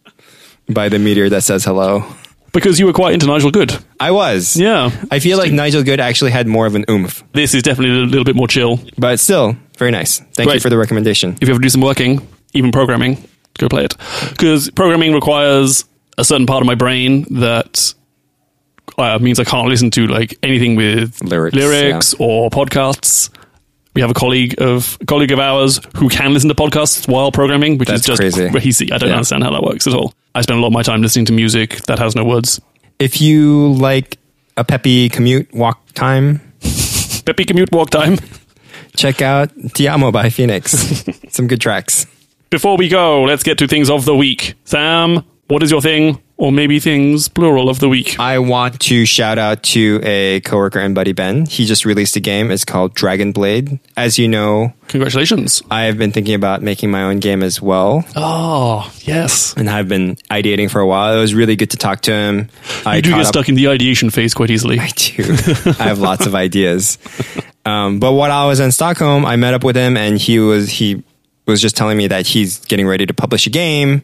by 0.68 0.88
the 0.88 0.98
meteor 0.98 1.28
that 1.30 1.42
says 1.42 1.64
hello. 1.64 2.04
Because 2.52 2.78
you 2.80 2.87
were 2.87 2.92
quite 2.92 3.14
into 3.14 3.26
Nigel 3.26 3.50
Good. 3.50 3.76
I 4.00 4.11
was. 4.11 4.56
Yeah. 4.56 4.90
I 5.11 5.18
feel 5.18 5.38
like 5.38 5.52
Nigel 5.52 5.82
Good 5.82 6.00
actually 6.00 6.30
had 6.30 6.46
more 6.46 6.66
of 6.66 6.74
an 6.74 6.85
oomph, 6.88 7.22
This 7.32 7.54
is 7.54 7.62
definitely 7.62 7.96
a 8.00 8.04
little 8.06 8.24
bit 8.24 8.37
more 8.37 8.48
chill. 8.48 8.80
but 8.98 9.20
still 9.20 9.56
very 9.78 9.90
nice. 9.90 10.18
Thank 10.35 10.46
you 10.46 10.52
Right. 10.52 10.62
for 10.62 10.70
the 10.70 10.78
recommendation. 10.78 11.37
if 11.40 11.48
you 11.48 11.54
ever 11.54 11.61
do 11.62 11.68
some 11.68 11.80
working, 11.82 12.26
even 12.54 12.72
programming, 12.72 13.22
go 13.59 13.68
play 13.68 13.85
it. 13.85 13.94
Because 14.30 14.70
programming 14.70 15.12
requires 15.12 15.85
a 16.18 16.24
certain 16.24 16.46
part 16.46 16.62
of 16.62 16.66
my 16.66 16.74
brain 16.74 17.26
that 17.40 17.92
uh, 18.98 19.18
means 19.20 19.38
I 19.38 19.44
can't 19.44 19.68
listen 19.68 19.90
to 19.92 20.06
like 20.06 20.38
anything 20.42 20.76
with 20.76 21.22
Lyrics, 21.22 22.14
or 22.18 22.48
podcasts. 22.50 23.28
We 23.96 24.02
have 24.02 24.11
a 24.11 24.14
colleague 24.14 24.54
of 24.61 24.98
a 25.00 25.06
colleague 25.06 25.32
of 25.32 25.38
ours 25.40 25.80
who 25.96 26.09
can 26.11 26.32
listen 26.35 26.48
to 26.50 26.54
podcasts 26.54 27.09
while 27.09 27.32
programming, 27.32 27.78
which 27.78 27.88
That's 27.88 28.02
is 28.02 28.06
just 28.06 28.20
crazy. 28.20 28.50
crazy. 28.50 28.92
I 28.92 28.98
don't 28.98 29.09
Yeah. 29.09 29.16
understand 29.16 29.42
how 29.42 29.50
that 29.52 29.62
works 29.62 29.87
at 29.87 29.94
all. 29.94 30.12
I 30.35 30.42
spend 30.42 30.59
a 30.59 30.61
lot 30.61 30.66
of 30.68 30.74
my 30.74 30.82
time 30.82 31.00
listening 31.00 31.24
to 31.26 31.32
music 31.32 31.80
that 31.87 31.98
has 31.98 32.14
no 32.14 32.22
words. 32.22 32.61
If 32.98 33.22
you 33.22 33.72
like 33.72 34.18
a 34.59 34.64
peppy 34.64 35.09
commute 35.09 35.52
walk 35.54 35.80
time, 35.94 36.40
Peppy 37.24 37.44
commute 37.46 37.72
walk 37.72 37.88
time. 37.90 38.18
check 38.96 39.22
out 39.22 39.48
Ti 39.74 39.88
Amo 39.88 40.12
by 40.12 40.28
Phoenix. 40.30 41.02
Some 41.30 41.46
good 41.48 41.61
tracks. 41.62 42.06
Before 42.50 42.76
we 42.76 42.88
go, 42.88 43.22
let's 43.22 43.42
get 43.42 43.56
to 43.59 43.66
things 43.66 43.88
of 43.90 44.04
the 44.04 44.14
week. 44.14 44.54
Sam, 44.64 45.24
what 45.48 45.62
is 45.62 45.70
your 45.70 45.80
thing, 45.80 46.20
or 46.38 46.53
maybe 46.53 46.79
things 46.81 47.29
plural 47.29 47.68
of 47.68 47.79
the 47.81 47.88
week? 47.88 48.18
I 48.20 48.38
want 48.38 48.79
to 48.81 49.07
shout 49.07 49.38
out 49.38 49.62
to 49.64 50.01
a 50.03 50.40
coworker 50.40 50.79
and 50.79 50.94
buddy 50.94 51.12
Ben. 51.12 51.46
He 51.46 51.64
just 51.64 51.85
released 51.85 52.14
a 52.16 52.20
game. 52.20 52.51
It's 52.51 52.64
called 52.64 52.94
Dragon 52.94 53.33
Blade. 53.33 53.79
As 53.96 54.18
you 54.18 54.29
know, 54.29 54.72
Congratulations. 54.88 55.62
I 55.70 55.83
have 55.85 55.99
been 55.99 56.12
thinking 56.12 56.35
about 56.35 56.62
making 56.62 56.90
my 56.90 57.03
own 57.03 57.18
game 57.20 57.42
as 57.42 57.61
well, 57.61 58.05
Oh, 58.14 58.92
yes. 59.03 59.55
and 59.57 59.68
I've 59.68 59.88
been 59.88 60.16
ideating 60.31 60.70
for 60.70 60.81
a 60.81 60.87
while. 60.87 61.16
It 61.16 61.20
was 61.20 61.35
really 61.35 61.57
good 61.57 61.70
to 61.70 61.77
talk 61.77 62.03
to 62.03 62.12
him. 62.12 62.51
I 62.85 62.96
You 62.96 63.03
do 63.03 63.11
get 63.11 63.20
up- 63.20 63.27
stuck 63.27 63.49
in 63.49 63.55
the 63.57 63.68
ideation 63.68 64.11
phase 64.11 64.33
quite 64.35 64.51
easily. 64.51 64.79
I 64.79 64.88
do. 64.94 65.25
I 65.79 65.85
have 65.85 65.99
lots 65.99 66.27
of 66.27 66.35
ideas. 66.35 66.99
Um, 67.64 67.99
but 67.99 68.12
while 68.12 68.31
I 68.31 68.46
was 68.46 68.61
in 68.61 68.70
Stockholm, 68.70 69.27
I 69.27 69.35
met 69.37 69.55
up 69.55 69.64
with 69.64 69.75
him, 69.75 69.96
and 69.96 70.18
he 70.18 70.38
was 70.38 70.68
he 70.70 71.03
was 71.46 71.61
just 71.61 71.77
telling 71.77 71.96
me 71.99 72.07
that 72.09 72.27
he's 72.27 72.59
getting 72.66 72.87
ready 72.87 73.07
to 73.07 73.14
publish 73.14 73.46
a 73.49 73.51
game, 73.51 74.03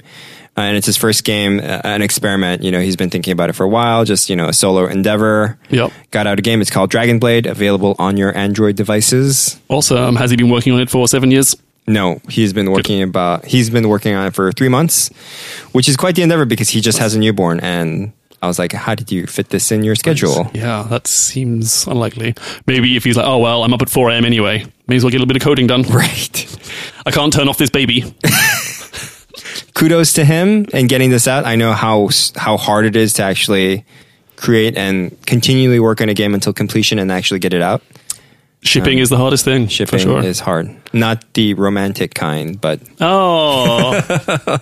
uh, 0.57 0.61
and 0.61 0.77
it's 0.77 0.87
his 0.87 0.97
first 0.97 1.25
game, 1.25 1.59
uh, 1.61 1.81
an 1.85 2.03
experiment. 2.03 2.62
You 2.62 2.71
know, 2.73 2.81
he's 2.81 2.97
been 2.97 3.11
thinking 3.11 3.33
about 3.33 3.49
it 3.51 3.55
for 3.55 3.65
a 3.65 3.69
while, 3.69 4.05
just 4.05 4.29
you 4.29 4.37
know, 4.37 4.49
a 4.49 4.53
solo 4.53 4.87
endeavor. 4.87 5.59
Yep. 5.71 5.93
Got 6.11 6.27
out 6.27 6.38
a 6.38 6.43
game. 6.43 6.61
It's 6.61 6.71
called 6.71 6.91
Dragon 6.91 7.19
Blade, 7.19 7.47
available 7.47 7.97
on 7.99 8.17
your 8.17 8.37
Android 8.37 8.77
devices. 8.77 9.61
Awesome. 9.69 10.17
Has 10.17 10.31
he 10.31 10.37
been 10.37 10.51
working 10.51 10.73
on 10.75 10.81
it 10.81 10.91
for 10.91 11.09
seven 11.09 11.31
years? 11.31 11.57
No, 11.87 12.21
he's 12.29 12.53
been 12.53 12.71
working 12.71 13.03
about 13.03 13.45
he's 13.45 13.69
been 13.71 13.88
working 13.88 14.15
on 14.15 14.27
it 14.27 14.35
for 14.35 14.53
three 14.53 14.69
months, 14.69 15.09
which 15.73 15.88
is 15.88 15.97
quite 15.97 16.15
the 16.15 16.23
endeavor 16.23 16.45
because 16.45 16.69
he 16.69 16.81
just 16.81 16.99
has 16.99 17.15
a 17.15 17.19
newborn 17.19 17.61
and. 17.61 18.12
I 18.41 18.49
was 18.49 18.59
like, 18.59 18.73
how 18.73 18.97
did 18.97 19.12
you 19.12 19.29
fit 19.29 19.51
this 19.51 19.71
in 19.71 19.85
your 19.85 19.95
schedule? 19.95 20.51
Yeah, 20.53 20.85
that 20.91 21.07
seems 21.07 21.87
unlikely. 21.87 22.35
Maybe 22.67 22.97
if 22.97 23.05
he's 23.05 23.17
like, 23.17 23.25
oh, 23.25 23.38
well, 23.38 23.62
I'm 23.62 23.73
up 23.73 23.83
at 23.83 23.88
4 23.88 24.11
a.m. 24.11 24.25
anyway. 24.25 24.67
May 24.88 24.97
as 24.97 25.05
well 25.05 25.12
get 25.12 25.19
a 25.19 25.21
little 25.21 25.29
bit 25.29 25.37
of 25.37 25.45
coding 25.45 25.69
done. 25.69 25.85
Right. 25.88 26.59
I 27.07 27.12
can't 27.12 27.33
turn 27.33 27.49
off 27.49 27.57
this 27.57 27.71
baby. 27.71 28.03
kudos 29.74 30.12
to 30.14 30.24
him 30.24 30.66
and 30.72 30.88
getting 30.88 31.11
this 31.11 31.26
out. 31.28 31.44
I 31.46 31.56
know 31.56 31.72
how 31.72 32.08
how 32.37 32.56
hard 32.56 32.85
it 32.87 32.96
is 32.96 33.14
to 33.14 33.22
actually 33.22 33.85
create 34.37 34.76
and 34.76 35.16
continually 35.26 35.78
work 35.80 36.00
on 36.00 36.08
a 36.08 36.14
game 36.14 36.35
until 36.35 36.52
completion 36.52 36.98
and 36.98 37.12
actually 37.12 37.40
get 37.40 37.54
it 37.54 37.62
out. 37.62 37.82
Shipping 38.64 38.98
um, 38.98 39.02
is 39.02 39.08
the 39.08 39.16
hardest 39.16 39.44
thing. 39.44 39.66
Shipping 39.66 39.98
sure. 39.98 40.22
is 40.22 40.38
hard. 40.38 40.74
Not 40.92 41.24
the 41.35 41.54
romantic 41.54 42.14
kind, 42.14 42.61
but 42.61 42.80
Oh. 43.00 44.00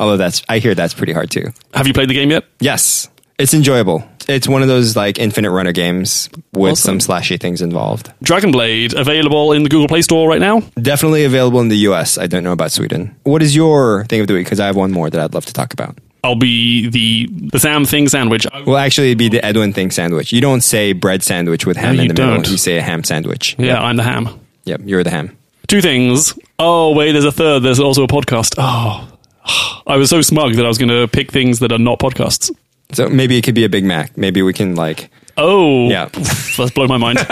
although 0.00 0.16
that's 0.18 0.42
I 0.48 0.58
hear 0.58 0.74
that's 0.74 0.92
pretty 0.94 1.12
hard 1.12 1.30
too. 1.30 1.46
Have 1.72 1.86
you 1.86 1.94
played 1.94 2.10
the 2.10 2.14
game 2.14 2.30
yet? 2.30 2.44
Yes. 2.60 3.08
It's 3.38 3.54
enjoyable. 3.54 4.06
It's 4.28 4.48
one 4.48 4.62
of 4.62 4.68
those 4.68 4.96
like 4.96 5.18
infinite 5.18 5.50
runner 5.50 5.72
games 5.72 6.28
with 6.52 6.72
Awesome. 6.72 7.00
some 7.00 7.14
slashy 7.16 7.38
things 7.40 7.60
involved. 7.62 8.12
Dragon 8.22 8.50
Blade, 8.50 8.94
available 8.94 9.52
in 9.52 9.62
the 9.62 9.68
Google 9.68 9.88
Play 9.88 10.02
Store 10.02 10.28
right 10.28 10.40
now. 10.40 10.60
Definitely 10.80 11.24
available 11.24 11.60
in 11.60 11.68
the 11.68 11.76
US. 11.88 12.18
I 12.18 12.26
don't 12.26 12.44
know 12.44 12.52
about 12.52 12.72
Sweden. 12.72 13.14
What 13.24 13.42
is 13.42 13.54
your 13.54 14.04
thing 14.06 14.20
of 14.20 14.26
the 14.26 14.34
week? 14.34 14.46
Because 14.46 14.60
I 14.60 14.66
have 14.66 14.76
one 14.76 14.92
more 14.92 15.10
that 15.10 15.20
I'd 15.20 15.34
love 15.34 15.46
to 15.46 15.52
talk 15.52 15.72
about. 15.72 15.98
I'll 16.22 16.36
be 16.36 16.88
the 16.88 17.28
the 17.52 17.60
Sam 17.60 17.84
Thing 17.84 18.08
sandwich. 18.08 18.46
Well, 18.66 18.78
actually, 18.78 19.08
it'd 19.08 19.18
be 19.18 19.28
the 19.28 19.44
Edwin 19.44 19.74
thing 19.74 19.90
sandwich. 19.90 20.32
You 20.32 20.40
don't 20.40 20.62
say 20.62 20.94
bread 20.94 21.22
sandwich 21.22 21.66
with 21.66 21.76
ham 21.76 21.96
No, 21.96 22.02
in 22.02 22.08
the 22.08 22.14
middle. 22.14 22.34
don't. 22.36 22.48
You 22.50 22.56
say 22.56 22.78
a 22.78 22.82
ham 22.82 23.04
sandwich. 23.04 23.54
Yeah, 23.58 23.66
Yep. 23.74 23.78
I'm 23.82 23.96
the 23.96 24.04
ham. 24.04 24.28
Yep, 24.64 24.80
you're 24.86 25.04
the 25.04 25.10
ham. 25.10 25.36
Two 25.66 25.82
things. 25.82 26.32
Oh, 26.58 26.94
wait, 26.94 27.12
there's 27.12 27.26
a 27.26 27.32
third. 27.32 27.60
There's 27.62 27.78
also 27.80 28.04
a 28.04 28.08
podcast. 28.08 28.54
Oh. 28.56 29.06
I 29.86 29.96
was 29.98 30.08
so 30.08 30.22
smug 30.22 30.54
that 30.54 30.64
I 30.64 30.68
was 30.68 30.78
going 30.78 30.88
to 30.88 31.06
pick 31.08 31.30
things 31.30 31.58
that 31.58 31.70
are 31.72 31.78
not 31.78 31.98
podcasts. 31.98 32.50
So 32.94 33.08
maybe 33.08 33.36
it 33.36 33.42
could 33.42 33.54
be 33.54 33.64
a 33.64 33.68
Big 33.68 33.84
Mac. 33.84 34.16
Maybe 34.16 34.42
we 34.42 34.52
can 34.52 34.74
like. 34.74 35.10
Oh, 35.36 35.88
Yeah. 35.90 36.08
That's 36.56 36.70
blown 36.70 36.88
my 36.88 36.96
mind. 36.96 37.18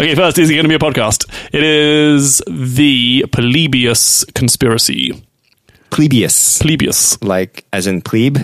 okay, 0.00 0.14
first, 0.14 0.38
is 0.38 0.50
it 0.50 0.54
going 0.54 0.64
to 0.64 0.68
be 0.68 0.74
a 0.74 0.78
podcast? 0.78 1.26
It 1.52 1.62
is 1.62 2.42
the 2.48 3.24
Polybius 3.32 4.24
Conspiracy. 4.34 5.24
Plebius. 5.90 6.60
Polybius, 6.60 7.22
Like, 7.22 7.64
as 7.72 7.86
in 7.86 8.02
plebe? 8.02 8.38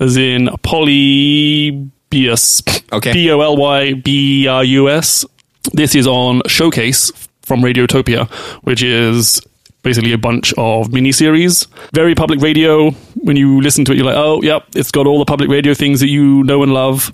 as 0.00 0.16
in 0.16 0.48
Polybius. 0.62 2.62
Okay. 2.92 3.12
B 3.12 3.30
O 3.30 3.40
L 3.40 3.56
Y 3.56 3.94
B 3.94 4.46
R 4.48 4.64
U 4.64 4.88
S. 4.88 5.24
This 5.72 5.94
is 5.94 6.06
on 6.06 6.42
Showcase 6.46 7.10
from 7.42 7.60
Radiotopia, 7.60 8.28
which 8.64 8.82
is 8.82 9.40
basically 9.82 10.12
a 10.12 10.18
bunch 10.18 10.52
of 10.54 10.88
miniseries. 10.88 11.66
Very 11.92 12.14
public 12.14 12.40
radio. 12.40 12.94
When 13.24 13.36
you 13.36 13.60
listen 13.60 13.84
to 13.86 13.92
it, 13.92 13.96
you're 13.96 14.04
like, 14.04 14.16
oh, 14.16 14.42
yep, 14.42 14.66
it's 14.74 14.90
got 14.90 15.06
all 15.06 15.18
the 15.18 15.24
public 15.24 15.48
radio 15.48 15.72
things 15.72 16.00
that 16.00 16.08
you 16.08 16.44
know 16.44 16.62
and 16.62 16.74
love. 16.74 17.12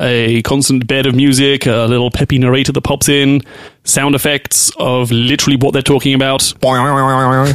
A 0.00 0.40
constant 0.42 0.86
bed 0.86 1.04
of 1.04 1.14
music, 1.14 1.66
a 1.66 1.84
little 1.84 2.10
peppy 2.10 2.38
narrator 2.38 2.72
that 2.72 2.80
pops 2.80 3.10
in, 3.10 3.42
sound 3.84 4.14
effects 4.14 4.72
of 4.78 5.10
literally 5.10 5.56
what 5.58 5.74
they're 5.74 5.82
talking 5.82 6.14
about. 6.14 6.54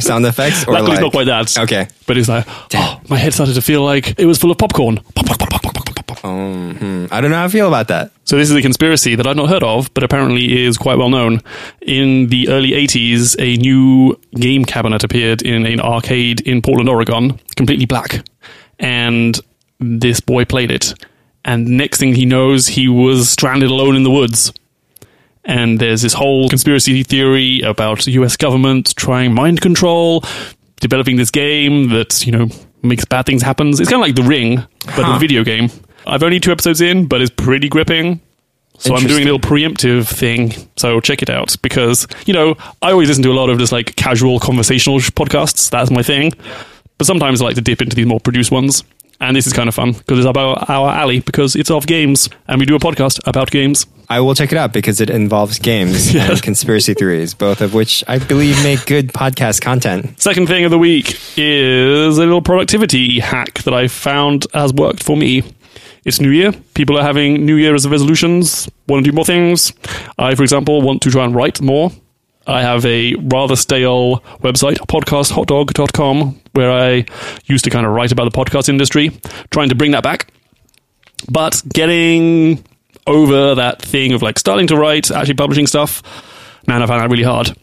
Sound 0.00 0.24
effects? 0.24 0.64
Or 0.68 0.74
Luckily, 0.74 0.92
it's 0.92 1.00
like, 1.00 1.02
not 1.02 1.10
quite 1.10 1.24
that. 1.24 1.58
Okay. 1.58 1.88
But 2.06 2.16
it's 2.16 2.28
like, 2.28 2.46
oh, 2.74 3.00
my 3.08 3.16
head 3.18 3.34
started 3.34 3.54
to 3.54 3.62
feel 3.62 3.82
like 3.82 4.14
it 4.20 4.26
was 4.26 4.38
full 4.38 4.52
of 4.52 4.58
popcorn. 4.58 5.00
Pop, 5.16 5.26
pop, 5.26 5.38
pop, 5.50 5.77
Um, 6.24 6.74
hmm. 6.76 7.06
I 7.10 7.20
don't 7.20 7.30
know 7.30 7.36
how 7.36 7.44
I 7.44 7.48
feel 7.48 7.68
about 7.68 7.88
that. 7.88 8.10
So 8.24 8.36
this 8.36 8.50
is 8.50 8.56
a 8.56 8.62
conspiracy 8.62 9.14
that 9.14 9.26
I've 9.26 9.36
not 9.36 9.48
heard 9.48 9.62
of, 9.62 9.92
but 9.94 10.02
apparently 10.04 10.64
is 10.64 10.76
quite 10.76 10.98
well 10.98 11.08
known. 11.10 11.40
In 11.82 12.28
the 12.28 12.48
early 12.48 12.70
80s, 12.72 13.36
a 13.38 13.56
new 13.56 14.18
game 14.34 14.64
cabinet 14.64 15.04
appeared 15.04 15.42
in 15.42 15.66
an 15.66 15.80
arcade 15.80 16.40
in 16.42 16.60
Portland, 16.62 16.88
Oregon, 16.88 17.38
completely 17.56 17.86
black. 17.86 18.24
And 18.78 19.38
this 19.80 20.20
boy 20.20 20.44
played 20.44 20.70
it. 20.70 20.94
And 21.44 21.66
next 21.66 21.98
thing 21.98 22.14
he 22.14 22.26
knows, 22.26 22.66
he 22.68 22.88
was 22.88 23.30
stranded 23.30 23.70
alone 23.70 23.96
in 23.96 24.02
the 24.02 24.10
woods. 24.10 24.52
And 25.44 25.78
there's 25.78 26.02
this 26.02 26.12
whole 26.12 26.48
conspiracy 26.50 27.02
theory 27.02 27.62
about 27.62 28.02
the 28.04 28.10
US 28.12 28.36
government 28.36 28.94
trying 28.96 29.32
mind 29.32 29.60
control, 29.62 30.22
developing 30.80 31.16
this 31.16 31.30
game 31.30 31.88
that, 31.88 32.26
you 32.26 32.32
know, 32.32 32.48
makes 32.82 33.04
bad 33.06 33.24
things 33.24 33.42
happen. 33.42 33.68
It's 33.70 33.80
kind 33.80 33.94
of 33.94 34.00
like 34.00 34.14
The 34.14 34.22
Ring, 34.22 34.56
but 34.84 35.04
Huh. 35.04 35.16
a 35.16 35.18
video 35.18 35.42
game. 35.44 35.70
I've 36.08 36.22
only 36.22 36.40
two 36.40 36.52
episodes 36.52 36.80
in, 36.80 37.06
but 37.06 37.20
it's 37.20 37.30
pretty 37.30 37.68
gripping. 37.68 38.20
So 38.78 38.94
I'm 38.94 39.06
doing 39.06 39.22
a 39.22 39.24
little 39.32 39.40
preemptive 39.40 40.06
thing. 40.06 40.52
So 40.76 41.00
check 41.00 41.20
it 41.20 41.28
out 41.28 41.56
because, 41.62 42.06
you 42.26 42.32
know, 42.32 42.56
I 42.80 42.92
always 42.92 43.08
listen 43.08 43.24
to 43.24 43.32
a 43.32 43.34
lot 43.34 43.50
of 43.50 43.58
just 43.58 43.72
like 43.72 43.96
casual 43.96 44.38
conversational 44.38 45.00
sh- 45.00 45.10
podcasts. 45.10 45.68
That's 45.68 45.90
my 45.90 46.02
thing. 46.02 46.32
But 46.96 47.06
sometimes 47.06 47.42
I 47.42 47.46
like 47.46 47.56
to 47.56 47.60
dip 47.60 47.82
into 47.82 47.96
these 47.96 48.06
more 48.06 48.20
produced 48.20 48.52
ones. 48.52 48.84
And 49.20 49.34
this 49.34 49.48
is 49.48 49.52
kind 49.52 49.68
of 49.68 49.74
fun 49.74 49.92
because 49.94 50.18
it's 50.18 50.28
about 50.28 50.70
our 50.70 50.90
alley 50.90 51.18
because 51.18 51.56
it's 51.56 51.72
of 51.72 51.88
games 51.88 52.28
and 52.46 52.60
we 52.60 52.66
do 52.66 52.76
a 52.76 52.78
podcast 52.78 53.18
about 53.26 53.50
games. 53.50 53.84
I 54.08 54.20
will 54.20 54.36
check 54.36 54.52
it 54.52 54.58
out 54.58 54.72
because 54.72 55.00
it 55.00 55.10
involves 55.10 55.58
games 55.58 56.14
and 56.14 56.40
conspiracy 56.40 56.94
theories, 56.94 57.34
both 57.34 57.60
of 57.60 57.74
which 57.74 58.04
I 58.06 58.20
believe 58.20 58.62
make 58.62 58.86
good 58.86 59.08
podcast 59.08 59.60
content. 59.60 60.20
Second 60.20 60.46
thing 60.46 60.64
of 60.64 60.70
the 60.70 60.78
week 60.78 61.18
is 61.36 62.16
a 62.16 62.20
little 62.20 62.40
productivity 62.40 63.18
hack 63.18 63.54
that 63.64 63.74
I 63.74 63.88
found 63.88 64.46
has 64.54 64.72
worked 64.72 65.02
for 65.02 65.16
me. 65.16 65.42
It's 66.04 66.20
New 66.20 66.30
Year. 66.30 66.52
People 66.74 66.98
are 66.98 67.02
having 67.02 67.44
New 67.44 67.56
Year 67.56 67.68
Year's 67.68 67.86
resolutions, 67.86 68.68
want 68.86 69.04
to 69.04 69.10
do 69.10 69.14
more 69.14 69.24
things. 69.24 69.72
I, 70.18 70.34
for 70.34 70.42
example, 70.42 70.80
want 70.80 71.02
to 71.02 71.10
try 71.10 71.24
and 71.24 71.34
write 71.34 71.60
more. 71.60 71.92
I 72.46 72.62
have 72.62 72.84
a 72.86 73.14
rather 73.14 73.56
stale 73.56 74.20
website, 74.40 74.76
podcasthotdog.com, 74.86 76.40
where 76.52 76.72
I 76.72 77.04
used 77.44 77.64
to 77.64 77.70
kind 77.70 77.84
of 77.84 77.92
write 77.92 78.10
about 78.10 78.24
the 78.24 78.30
podcast 78.30 78.70
industry, 78.70 79.10
trying 79.50 79.68
to 79.68 79.74
bring 79.74 79.90
that 79.90 80.02
back. 80.02 80.32
But 81.30 81.62
getting 81.68 82.64
over 83.06 83.54
that 83.56 83.82
thing 83.82 84.12
of 84.12 84.22
like 84.22 84.38
starting 84.38 84.66
to 84.68 84.76
write, 84.76 85.10
actually 85.10 85.34
publishing 85.34 85.66
stuff, 85.66 86.02
man, 86.66 86.82
I 86.82 86.86
found 86.86 87.02
that 87.02 87.10
really 87.10 87.24
hard. 87.24 87.54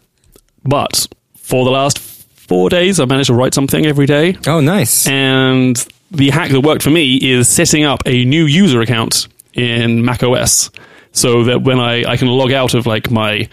But 0.64 1.08
for 1.36 1.66
the 1.66 1.72
last 1.72 1.98
four 2.00 2.70
days, 2.70 3.00
I've 3.00 3.10
managed 3.10 3.28
to 3.28 3.34
write 3.34 3.56
something 3.56 3.86
every 3.88 4.06
day. 4.06 4.38
Oh, 4.46 4.60
nice. 4.60 5.08
And 5.08 5.84
the 6.16 6.30
hack 6.30 6.52
that 6.52 6.62
worked 6.62 6.84
for 6.84 6.90
me 6.92 7.18
is 7.18 7.48
setting 7.48 7.84
up 7.84 8.02
a 8.06 8.26
new 8.26 8.46
user 8.46 8.82
account 8.82 9.28
in 9.54 10.04
macOS 10.04 10.70
so 11.12 11.44
that 11.46 11.62
when 11.64 11.80
I, 11.80 12.04
I 12.04 12.18
can 12.18 12.28
log 12.28 12.52
out 12.52 12.74
of 12.74 12.86
like 12.86 13.10
my 13.12 13.48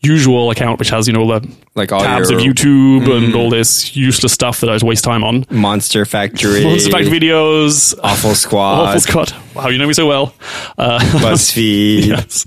usual 0.00 0.50
account, 0.50 0.78
which 0.78 0.90
has, 0.90 1.06
you 1.06 1.12
know, 1.12 1.20
all 1.20 1.40
the 1.40 1.56
Like 1.76 1.92
all 1.92 2.00
tabs 2.00 2.28
your- 2.30 2.40
of 2.40 2.44
YouTube 2.44 3.08
and 3.16 3.34
all 3.36 3.48
this 3.50 3.94
useless 3.96 4.32
stuff 4.32 4.60
that 4.60 4.68
I 4.68 4.74
just 4.74 4.84
waste 4.84 5.04
time 5.04 5.22
on. 5.22 5.46
Monster 5.48 6.04
Factory, 6.04 6.64
Monster 6.64 6.90
Factory 6.90 7.20
videos. 7.20 7.94
Awful 8.02 8.34
Squad, 8.44 8.88
Awful 8.88 9.00
Scott. 9.00 9.34
Wow, 9.54 9.68
you 9.68 9.78
know 9.78 9.86
me 9.86 9.92
so 9.94 10.06
well. 10.08 10.34
Uh, 10.76 10.98
BuzzFeed. 11.22 12.06
yes. 12.06 12.46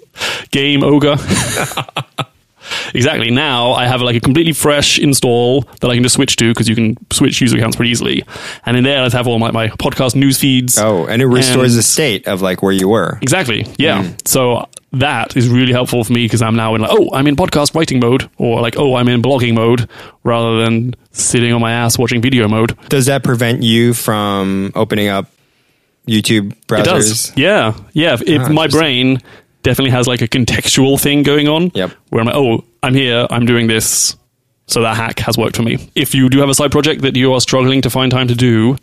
Game 0.51 0.83
Ogre. 0.83 1.15
exactly. 2.93 3.31
Now 3.31 3.71
I 3.73 3.87
have 3.87 4.01
like 4.01 4.15
a 4.15 4.19
completely 4.19 4.53
fresh 4.53 4.99
install 4.99 5.61
that 5.81 5.89
I 5.89 5.93
can 5.93 6.03
just 6.03 6.15
switch 6.15 6.35
to 6.37 6.49
because 6.51 6.67
you 6.69 6.75
can 6.75 6.97
switch 7.11 7.39
user 7.41 7.57
accounts 7.57 7.75
pretty 7.75 7.91
easily. 7.91 8.23
And 8.65 8.77
in 8.77 8.83
there, 8.83 9.03
I 9.03 9.09
have 9.09 9.27
all 9.27 9.39
my, 9.39 9.51
my 9.51 9.67
podcast 9.69 10.15
news 10.15 10.39
feeds. 10.39 10.77
Oh, 10.77 11.05
and 11.05 11.21
it 11.21 11.27
restores 11.27 11.73
And- 11.73 11.79
the 11.79 11.83
state 11.83 12.27
of 12.27 12.41
like 12.41 12.61
where 12.63 12.71
you 12.73 12.89
were. 12.89 13.17
Exactly. 13.21 13.65
Yeah. 13.77 14.11
So 14.25 14.67
that 14.93 15.35
is 15.35 15.49
really 15.49 15.73
helpful 15.73 16.03
for 16.03 16.13
me 16.13 16.25
because 16.25 16.41
I'm 16.41 16.55
now 16.55 16.73
in 16.75 16.81
like, 16.81 16.91
oh, 16.93 17.09
I'm 17.13 17.27
in 17.27 17.35
podcast 17.35 17.75
writing 17.75 17.99
mode, 17.99 18.29
or 18.37 18.61
like, 18.61 18.77
oh, 18.77 18.95
I'm 18.95 19.09
in 19.09 19.21
blogging 19.21 19.53
mode, 19.53 19.89
rather 20.23 20.63
than 20.63 20.95
sitting 21.11 21.51
on 21.51 21.59
my 21.59 21.73
ass 21.73 21.97
watching 21.97 22.21
video 22.21 22.47
mode. 22.47 22.77
Does 22.87 23.07
that 23.07 23.21
prevent 23.23 23.61
you 23.61 23.93
from 23.93 24.71
opening 24.73 25.09
up 25.09 25.29
YouTube 26.07 26.55
browsers? 26.67 26.79
It 26.79 26.85
does. 26.85 27.37
Yeah. 27.37 27.77
Yeah. 27.93 28.13
If, 28.13 28.21
if 28.21 28.41
Ah, 28.43 28.49
my 28.49 28.67
brain 28.67 29.21
definitely 29.65 29.91
has 29.91 30.07
like 30.07 30.21
a 30.21 30.27
contextual 30.27 31.01
thing 31.01 31.23
going 31.23 31.49
on. 31.49 31.71
Yep. 31.73 31.91
Where 32.09 32.21
I'm 32.21 32.27
like, 32.27 32.35
oh, 32.35 32.63
I'm 32.83 32.93
here, 32.93 33.27
I'm 33.29 33.45
doing 33.45 33.67
this. 33.67 34.15
So 34.67 34.81
that 34.81 34.95
hack 34.95 35.19
has 35.19 35.37
worked 35.37 35.57
for 35.57 35.63
me. 35.63 35.89
If 35.95 36.15
you 36.15 36.29
do 36.29 36.39
have 36.39 36.49
a 36.49 36.53
side 36.53 36.71
project 36.71 37.01
that 37.01 37.15
you 37.15 37.33
are 37.33 37.41
struggling 37.41 37.81
to 37.81 37.89
find 37.89 38.11
time 38.11 38.27
to 38.29 38.35
do, 38.35 38.77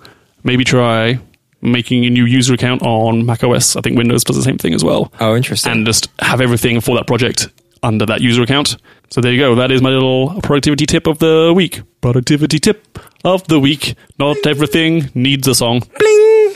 maybe 0.45 0.65
try 0.65 1.19
making 1.61 2.05
a 2.05 2.11
new 2.11 2.25
user 2.25 2.55
account 2.55 2.83
on 2.83 3.25
macOS. 3.25 3.77
I 3.77 3.81
think 3.81 3.97
Windows 3.97 4.25
does 4.25 4.37
the 4.37 4.43
same 4.43 4.59
thing 4.59 4.75
as 4.75 4.85
well. 4.85 5.13
Oh, 5.21 5.35
interesting. 5.37 5.73
And 5.73 5.87
just 5.87 6.09
have 6.19 6.41
everything 6.41 6.81
for 6.81 6.97
that 6.97 7.07
project 7.07 7.49
under 7.83 8.05
that 8.07 8.21
user 8.21 8.43
account. 8.43 8.77
So 9.11 9.21
there 9.21 9.33
you 9.33 9.39
go. 9.39 9.55
That 9.55 9.71
is 9.71 9.83
my 9.83 9.91
little 9.91 10.41
productivity 10.43 10.87
tip 10.87 11.07
of 11.07 11.19
the 11.19 11.53
week. 11.55 11.83
Productivity 12.01 12.59
tip 12.59 12.99
of 13.25 13.47
the 13.49 13.59
week. 13.61 13.95
Not 14.19 14.45
everything 14.47 15.11
needs 15.15 15.47
a 15.47 15.55
song. 15.55 15.83
Bling. 15.99 16.55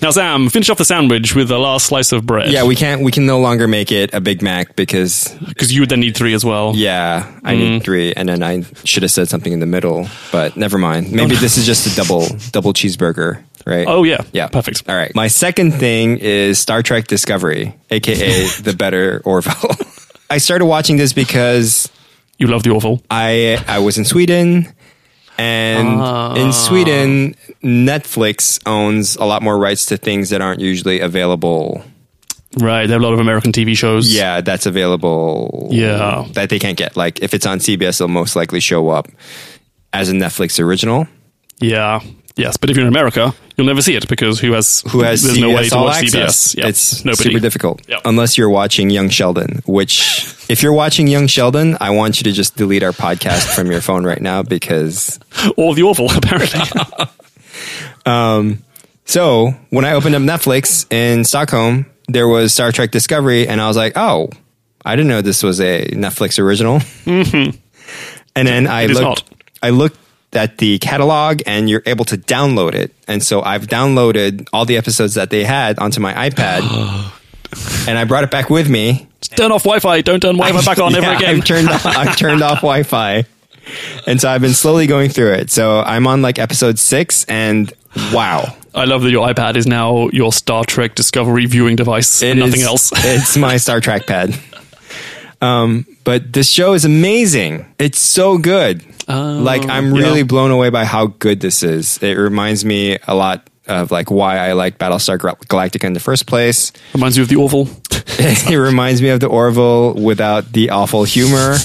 Now, 0.00 0.10
Sam, 0.12 0.48
finish 0.48 0.70
off 0.70 0.78
the 0.78 0.84
sandwich 0.84 1.34
with 1.34 1.48
the 1.48 1.58
last 1.58 1.86
slice 1.86 2.12
of 2.12 2.24
bread. 2.24 2.52
Yeah, 2.52 2.62
we 2.64 2.76
can't. 2.76 3.02
We 3.02 3.10
can 3.10 3.26
no 3.26 3.40
longer 3.40 3.66
make 3.66 3.90
it 3.90 4.14
a 4.14 4.20
Big 4.20 4.42
Mac 4.42 4.76
because 4.76 5.34
because 5.48 5.72
you 5.72 5.80
would 5.82 5.88
then 5.90 5.98
need 6.00 6.16
three 6.16 6.34
as 6.34 6.44
well. 6.44 6.72
yeah, 6.76 7.26
I 7.42 7.54
Mm. 7.54 7.58
need 7.58 7.82
three, 7.82 8.12
and 8.14 8.28
then 8.28 8.42
I 8.44 8.62
should 8.84 9.02
have 9.02 9.10
said 9.10 9.28
something 9.28 9.52
in 9.52 9.58
the 9.58 9.66
middle, 9.66 10.08
but 10.30 10.56
never 10.56 10.78
mind. 10.78 11.10
Maybe 11.10 11.34
this 11.34 11.56
is 11.58 11.66
just 11.66 11.86
a 11.92 11.96
double 11.96 12.28
double 12.52 12.72
cheeseburger, 12.72 13.42
right? 13.66 13.86
Oh 13.88 14.04
yeah. 14.04 14.18
Yeah, 14.32 14.46
Perfect. 14.46 14.84
All 14.88 14.94
right. 14.94 15.12
My 15.16 15.26
second 15.28 15.72
thing 15.72 16.18
is 16.18 16.60
Star 16.60 16.80
Trek 16.82 17.08
Discovery, 17.08 17.74
aka 17.90 18.46
the 18.62 18.74
better 18.74 19.20
Orville. 19.24 19.74
I 20.30 20.38
started 20.38 20.66
watching 20.66 20.96
this 20.96 21.12
because 21.12 21.88
You 22.38 22.46
love 22.46 22.62
the 22.62 22.70
awful. 22.70 23.02
I 23.10 23.58
I 23.66 23.80
was 23.80 23.98
in 23.98 24.04
Sweden, 24.04 24.68
and 25.38 25.88
in 26.36 26.48
oh. 26.48 26.50
Sweden, 26.50 27.34
Netflix 27.62 28.60
owns 28.66 29.16
a 29.16 29.24
lot 29.24 29.42
more 29.42 29.56
rights 29.56 29.86
to 29.86 29.96
things 29.96 30.30
that 30.30 30.40
aren't 30.40 30.60
usually 30.60 31.00
available. 31.00 31.82
Right. 32.58 32.86
They 32.86 32.92
have 32.92 33.02
a 33.02 33.04
lot 33.04 33.12
of 33.12 33.20
American 33.20 33.52
TV 33.52 33.76
shows. 33.76 34.12
Yeah, 34.12 34.40
that's 34.40 34.66
available. 34.66 35.68
Yeah. 35.70 36.26
that 36.32 36.50
they 36.50 36.58
can't 36.58 36.76
get. 36.76 36.96
Like 36.96 37.22
if 37.22 37.34
it's 37.34 37.46
on 37.46 37.58
CBS, 37.58 38.00
it'll 38.00 38.08
most 38.08 38.36
likely 38.36 38.60
show 38.60 38.88
up 38.88 39.08
as 39.92 40.08
a 40.08 40.12
Netflix 40.12 40.62
original. 40.62 41.06
Yeah. 41.60 42.00
Yes. 42.36 42.56
But 42.56 42.70
if 42.70 42.76
you're 42.76 42.86
in 42.86 42.92
America, 42.92 43.34
you'll 43.58 43.66
never 43.66 43.82
see 43.82 43.94
it 43.96 44.08
because 44.08 44.40
who 44.40 44.52
has 44.52 44.82
Who 44.90 45.00
has 45.02 45.22
there's 45.22 45.36
CBS 45.36 45.40
no 45.40 45.50
way 45.54 45.68
to 45.68 45.76
All 45.76 45.84
watch 45.84 46.04
Access? 46.04 46.54
CBS. 46.54 46.56
Yeah. 46.56 46.68
It's 46.68 47.04
nobody. 47.04 47.22
super 47.24 47.40
difficult 47.40 47.82
Yep. 47.88 48.00
unless 48.06 48.38
you're 48.38 48.48
watching 48.48 48.88
Young 48.88 49.10
Sheldon. 49.10 49.62
Which, 49.66 50.34
if 50.48 50.62
you're 50.62 50.72
watching 50.72 51.06
Young 51.08 51.26
Sheldon, 51.26 51.76
I 51.80 51.90
want 51.90 52.18
you 52.20 52.24
to 52.24 52.32
just 52.32 52.56
delete 52.56 52.82
our 52.82 52.92
podcast 52.92 53.54
from 53.54 53.70
your 53.70 53.80
phone 53.82 54.04
right 54.06 54.22
now 54.22 54.42
because 54.42 55.18
Or 55.58 55.74
the 55.74 55.82
awful, 55.82 56.08
apparently. 56.10 56.60
So 59.04 59.52
when 59.70 59.84
I 59.86 59.92
opened 59.92 60.14
up 60.14 60.22
Netflix 60.22 60.90
in 60.92 61.24
Stockholm, 61.24 61.86
there 62.08 62.28
was 62.28 62.52
Star 62.52 62.72
Trek 62.72 62.90
Discovery, 62.90 63.48
and 63.48 63.58
I 63.60 63.66
was 63.66 63.76
like, 63.76 63.94
"Oh, 63.96 64.28
I 64.84 64.96
didn't 64.96 65.08
know 65.08 65.22
this 65.22 65.42
was 65.42 65.60
a 65.60 65.86
Netflix 65.92 66.38
original." 66.38 66.80
Mm-hmm. 67.06 67.56
And 68.36 68.48
then 68.48 68.66
I 68.66 68.82
It 68.82 68.90
looked, 68.90 69.00
not. 69.02 69.24
I 69.62 69.70
looked 69.70 69.98
at 70.32 70.58
the 70.58 70.78
catalog, 70.78 71.40
and 71.46 71.70
you're 71.70 71.82
able 71.86 72.04
to 72.06 72.16
download 72.16 72.74
it. 72.74 72.94
And 73.06 73.22
so 73.22 73.42
I've 73.42 73.66
downloaded 73.66 74.48
all 74.52 74.64
the 74.64 74.76
episodes 74.76 75.14
that 75.14 75.30
they 75.30 75.44
had 75.44 75.78
onto 75.78 76.00
my 76.00 76.12
iPad, 76.28 76.60
and 77.88 77.98
I 77.98 78.04
brought 78.04 78.24
it 78.24 78.30
back 78.30 78.50
with 78.50 78.68
me. 78.68 79.06
turn 79.36 79.52
off 79.52 79.62
Wi-Fi. 79.64 80.02
Don't 80.02 80.20
turn 80.20 80.36
Wi-Fi 80.36 80.64
back 80.64 80.78
on 80.78 80.94
ever 80.96 81.06
Yeah, 81.06 81.16
again. 81.16 81.36
I've 81.36 81.44
turned 81.44 81.68
I've 81.84 82.16
turned 82.16 82.42
off 82.42 82.58
Wi-Fi, 82.58 83.24
and 84.06 84.20
so 84.20 84.28
I've 84.28 84.40
been 84.42 84.52
slowly 84.54 84.86
going 84.86 85.10
through 85.10 85.32
it. 85.34 85.50
So 85.50 85.80
I'm 85.80 86.06
on 86.06 86.20
like 86.22 86.38
episode 86.38 86.78
six, 86.78 87.24
and 87.24 87.72
wow. 88.12 88.54
I 88.74 88.84
love 88.84 89.02
that 89.02 89.10
your 89.10 89.26
iPad 89.26 89.56
is 89.56 89.66
now 89.66 90.08
your 90.10 90.30
Star 90.32 90.62
Trek 90.64 90.94
Discovery 90.94 91.46
viewing 91.46 91.74
device 91.74 92.22
and 92.22 92.38
nothing 92.38 92.60
is- 92.60 92.66
else. 92.66 92.92
it's 92.96 93.36
my 93.36 93.56
Star 93.56 93.80
Trek 93.80 94.06
pad. 94.06 94.38
Um, 95.40 95.86
but 96.04 96.32
this 96.32 96.50
show 96.50 96.74
is 96.74 96.84
amazing. 96.84 97.66
It's 97.78 98.00
so 98.00 98.38
good. 98.38 98.84
like 99.08 99.68
I'm 99.68 99.94
yeah. 99.94 100.02
really 100.02 100.22
blown 100.22 100.50
away 100.50 100.70
by 100.70 100.84
how 100.84 101.06
good 101.06 101.40
this 101.40 101.62
is. 101.62 101.98
It 102.02 102.14
reminds 102.14 102.64
me 102.64 102.98
a 103.06 103.14
lot 103.14 103.48
of 103.66 103.90
like 103.90 104.10
why 104.10 104.38
I 104.38 104.52
like 104.52 104.78
Battlestar 104.78 105.18
Galactica 105.18 105.84
in 105.84 105.92
the 105.92 106.00
first 106.00 106.26
place. 106.26 106.72
Reminds 106.94 107.16
you 107.16 107.22
of 107.22 107.28
the 107.28 107.36
awful. 107.36 107.68
it 107.90 108.56
reminds 108.56 109.02
me 109.02 109.10
of 109.10 109.20
the 109.20 109.28
Orville 109.28 109.94
without 109.94 110.52
the 110.52 110.70
awful 110.70 111.04
humor. 111.04 111.56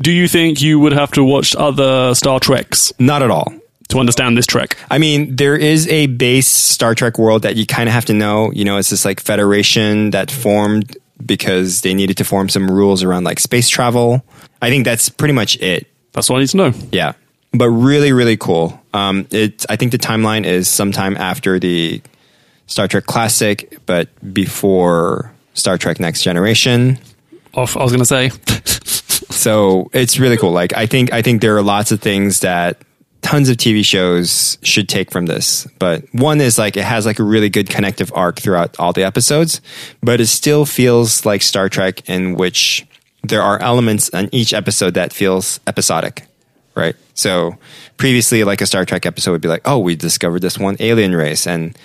Do 0.00 0.12
you 0.12 0.28
think 0.28 0.60
you 0.60 0.78
would 0.80 0.92
have 0.92 1.12
to 1.12 1.24
watch 1.24 1.54
other 1.56 2.14
Star 2.14 2.40
Treks 2.40 2.92
Not 2.98 3.22
at 3.22 3.30
all. 3.30 3.52
to 3.88 3.98
understand 3.98 4.36
this 4.36 4.46
Trek? 4.46 4.76
I 4.90 4.98
mean, 4.98 5.36
there 5.36 5.56
is 5.56 5.88
a 5.88 6.06
base 6.06 6.48
Star 6.48 6.94
Trek 6.94 7.18
world 7.18 7.42
that 7.42 7.56
you 7.56 7.64
kind 7.64 7.88
of 7.88 7.94
have 7.94 8.04
to 8.06 8.12
know. 8.12 8.50
You 8.52 8.64
know, 8.64 8.76
it's 8.76 8.90
this 8.90 9.04
like 9.04 9.20
federation 9.20 10.10
that 10.10 10.30
formed 10.30 10.96
because 11.24 11.80
they 11.82 11.94
needed 11.94 12.16
to 12.18 12.24
form 12.24 12.48
some 12.48 12.70
rules 12.70 13.02
around 13.02 13.24
like 13.24 13.40
space 13.40 13.68
travel. 13.68 14.24
I 14.62 14.70
think 14.70 14.84
that's 14.84 15.08
pretty 15.08 15.34
much 15.34 15.56
it. 15.60 15.86
That's 16.12 16.30
all 16.30 16.36
I 16.36 16.40
need 16.40 16.48
to 16.50 16.56
know. 16.56 16.72
Yeah, 16.92 17.12
but 17.52 17.68
really, 17.70 18.12
really 18.12 18.36
cool. 18.36 18.80
Um, 18.92 19.26
it. 19.30 19.64
I 19.68 19.76
think 19.76 19.92
the 19.92 19.98
timeline 19.98 20.44
is 20.44 20.68
sometime 20.68 21.16
after 21.16 21.58
the 21.58 22.00
Star 22.66 22.88
Trek 22.88 23.06
Classic, 23.06 23.78
but 23.86 24.08
before 24.32 25.32
Star 25.54 25.78
Trek 25.78 26.00
Next 26.00 26.22
Generation. 26.22 26.98
Off, 27.54 27.76
I 27.76 27.82
was 27.82 27.92
going 27.92 28.00
to 28.00 28.06
say. 28.06 28.30
So 29.30 29.90
it's 29.92 30.18
really 30.18 30.36
cool. 30.36 30.52
Like 30.52 30.74
I 30.76 30.86
think 30.86 31.12
I 31.12 31.20
think 31.20 31.42
there 31.42 31.56
are 31.56 31.62
lots 31.62 31.92
of 31.92 32.00
things 32.00 32.40
that 32.40 32.78
tons 33.24 33.48
of 33.48 33.56
TV 33.56 33.84
shows 33.84 34.58
should 34.62 34.88
take 34.88 35.10
from 35.10 35.26
this. 35.26 35.66
But 35.78 36.04
one 36.12 36.40
is 36.40 36.58
like 36.58 36.76
it 36.76 36.84
has 36.84 37.06
like 37.06 37.18
a 37.18 37.24
really 37.24 37.48
good 37.48 37.68
connective 37.68 38.12
arc 38.14 38.38
throughout 38.38 38.78
all 38.78 38.92
the 38.92 39.02
episodes, 39.02 39.60
but 40.02 40.20
it 40.20 40.26
still 40.26 40.66
feels 40.66 41.24
like 41.24 41.42
Star 41.42 41.68
Trek 41.68 42.08
in 42.08 42.36
which 42.36 42.86
there 43.22 43.42
are 43.42 43.60
elements 43.60 44.10
in 44.10 44.28
each 44.32 44.52
episode 44.52 44.94
that 44.94 45.12
feels 45.12 45.58
episodic, 45.66 46.26
right? 46.74 46.94
So 47.14 47.56
previously 47.96 48.44
like 48.44 48.60
a 48.60 48.66
Star 48.66 48.84
Trek 48.84 49.06
episode 49.06 49.32
would 49.32 49.40
be 49.40 49.48
like, 49.48 49.62
"Oh, 49.64 49.78
we 49.78 49.96
discovered 49.96 50.42
this 50.42 50.58
one 50.58 50.76
alien 50.78 51.14
race." 51.14 51.46
And 51.46 51.76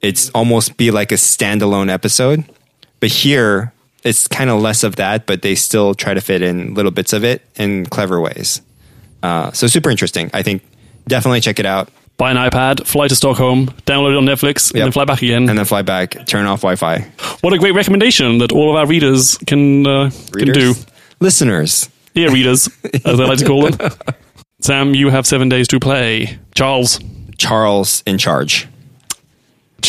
it's 0.00 0.28
almost 0.30 0.76
be 0.76 0.90
like 0.90 1.12
a 1.12 1.16
standalone 1.16 1.88
episode. 1.88 2.44
But 2.98 3.10
here 3.10 3.72
it's 4.02 4.26
kind 4.26 4.50
of 4.50 4.60
less 4.60 4.82
of 4.82 4.96
that, 4.96 5.26
but 5.26 5.42
they 5.42 5.54
still 5.54 5.94
try 5.94 6.14
to 6.14 6.20
fit 6.20 6.42
in 6.42 6.74
little 6.74 6.90
bits 6.90 7.12
of 7.12 7.22
it 7.22 7.42
in 7.56 7.86
clever 7.86 8.20
ways. 8.20 8.60
Uh, 9.22 9.52
so 9.52 9.68
super 9.68 9.90
interesting. 9.90 10.30
I 10.32 10.42
think 10.42 10.62
definitely 11.08 11.40
check 11.40 11.58
it 11.58 11.66
out 11.66 11.88
Buy 12.20 12.30
an 12.32 12.36
iPad, 12.36 12.86
fly 12.86 13.08
to 13.08 13.16
Stockholm, 13.16 13.68
download 13.86 14.10
it 14.12 14.18
on 14.18 14.26
Netflix, 14.26 14.70
and 14.72 14.82
then 14.82 14.92
fly 14.92 15.06
back 15.06 15.22
again. 15.22 15.48
and 15.48 15.58
then 15.58 15.64
fly 15.64 15.80
back, 15.80 16.26
turn 16.26 16.44
off 16.44 16.60
Wi-Fi. 16.60 16.98
what 17.40 17.54
a 17.54 17.58
great 17.58 17.74
recommendation 17.74 18.36
that 18.38 18.52
all 18.52 18.68
of 18.68 18.76
our 18.76 18.86
readers 18.86 19.38
can, 19.46 19.86
uh, 19.86 20.10
can 20.34 20.52
do. 20.52 20.74
Listeners, 21.20 21.88
Yeah, 22.12 22.26
readers, 22.26 22.68
as 23.06 23.18
I 23.18 23.24
like 23.24 23.38
to 23.38 23.46
call 23.46 23.70
them. 23.70 23.90
Sam, 24.60 24.94
you 24.94 25.08
have 25.08 25.26
seven 25.26 25.48
days 25.48 25.66
to 25.68 25.80
play. 25.80 26.38
Charles, 26.54 27.00
Charles 27.38 28.02
in 28.04 28.18
charge. 28.18 28.68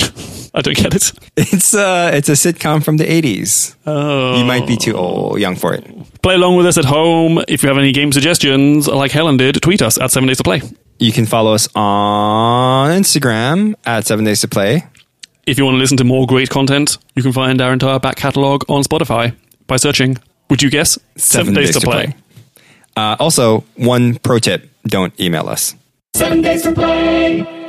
I 0.54 0.62
don't 0.62 0.78
get 0.78 0.96
it. 0.96 1.12
It's 1.36 1.74
uh 1.74 2.12
it's 2.14 2.30
a 2.30 2.34
sitcom 2.34 2.82
from 2.84 2.96
the 2.96 3.04
80s. 3.04 3.76
Oh. 3.86 4.38
You 4.38 4.46
might 4.46 4.66
be 4.66 4.78
too 4.78 4.94
old, 4.96 5.40
young 5.40 5.58
for 5.58 5.74
it. 5.74 5.86
Play 6.22 6.36
along 6.36 6.56
with 6.56 6.66
us 6.66 6.78
at 6.78 6.86
home. 6.86 7.44
If 7.50 7.62
you 7.64 7.68
have 7.68 7.78
any 7.78 7.92
game 7.92 8.14
suggestions, 8.14 8.88
like 8.88 9.12
Helen 9.12 9.36
did, 9.36 9.62
tweet 9.62 9.82
us 9.82 9.98
at 10.00 10.12
seven 10.12 10.28
days 10.28 10.38
to 10.38 10.44
play. 10.44 10.62
You 11.02 11.12
can 11.12 11.26
follow 11.26 11.56
us 11.56 11.68
on 11.74 12.92
Instagram 12.92 13.74
at 13.88 14.06
7 14.06 14.24
days 14.24 14.42
to 14.42 14.48
play. 14.48 14.84
If 15.48 15.58
you 15.58 15.66
want 15.66 15.74
to 15.74 15.80
listen 15.80 15.98
to 15.98 16.04
more 16.04 16.28
great 16.28 16.52
content, 16.52 17.00
you 17.16 17.24
can 17.24 17.34
find 17.34 17.60
our 17.60 17.74
entire 17.74 17.98
back 17.98 18.18
catalogue 18.18 18.64
on 18.70 18.84
Spotify 18.84 19.36
by 19.66 19.78
searching, 19.78 20.20
would 20.52 20.62
you 20.62 20.70
guess, 20.70 21.00
Seven, 21.18 21.56
Days, 21.56 21.76
to, 21.76 21.82
play. 21.82 22.14
Uh, 22.96 23.16
also, 23.20 23.64
one 23.78 24.20
pro 24.20 24.38
tip, 24.38 24.70
don't 24.84 25.20
email 25.20 25.50
us. 25.50 25.74
Seven 26.14 26.44
days 26.44 26.62
to 26.62 26.72
play. 26.72 27.61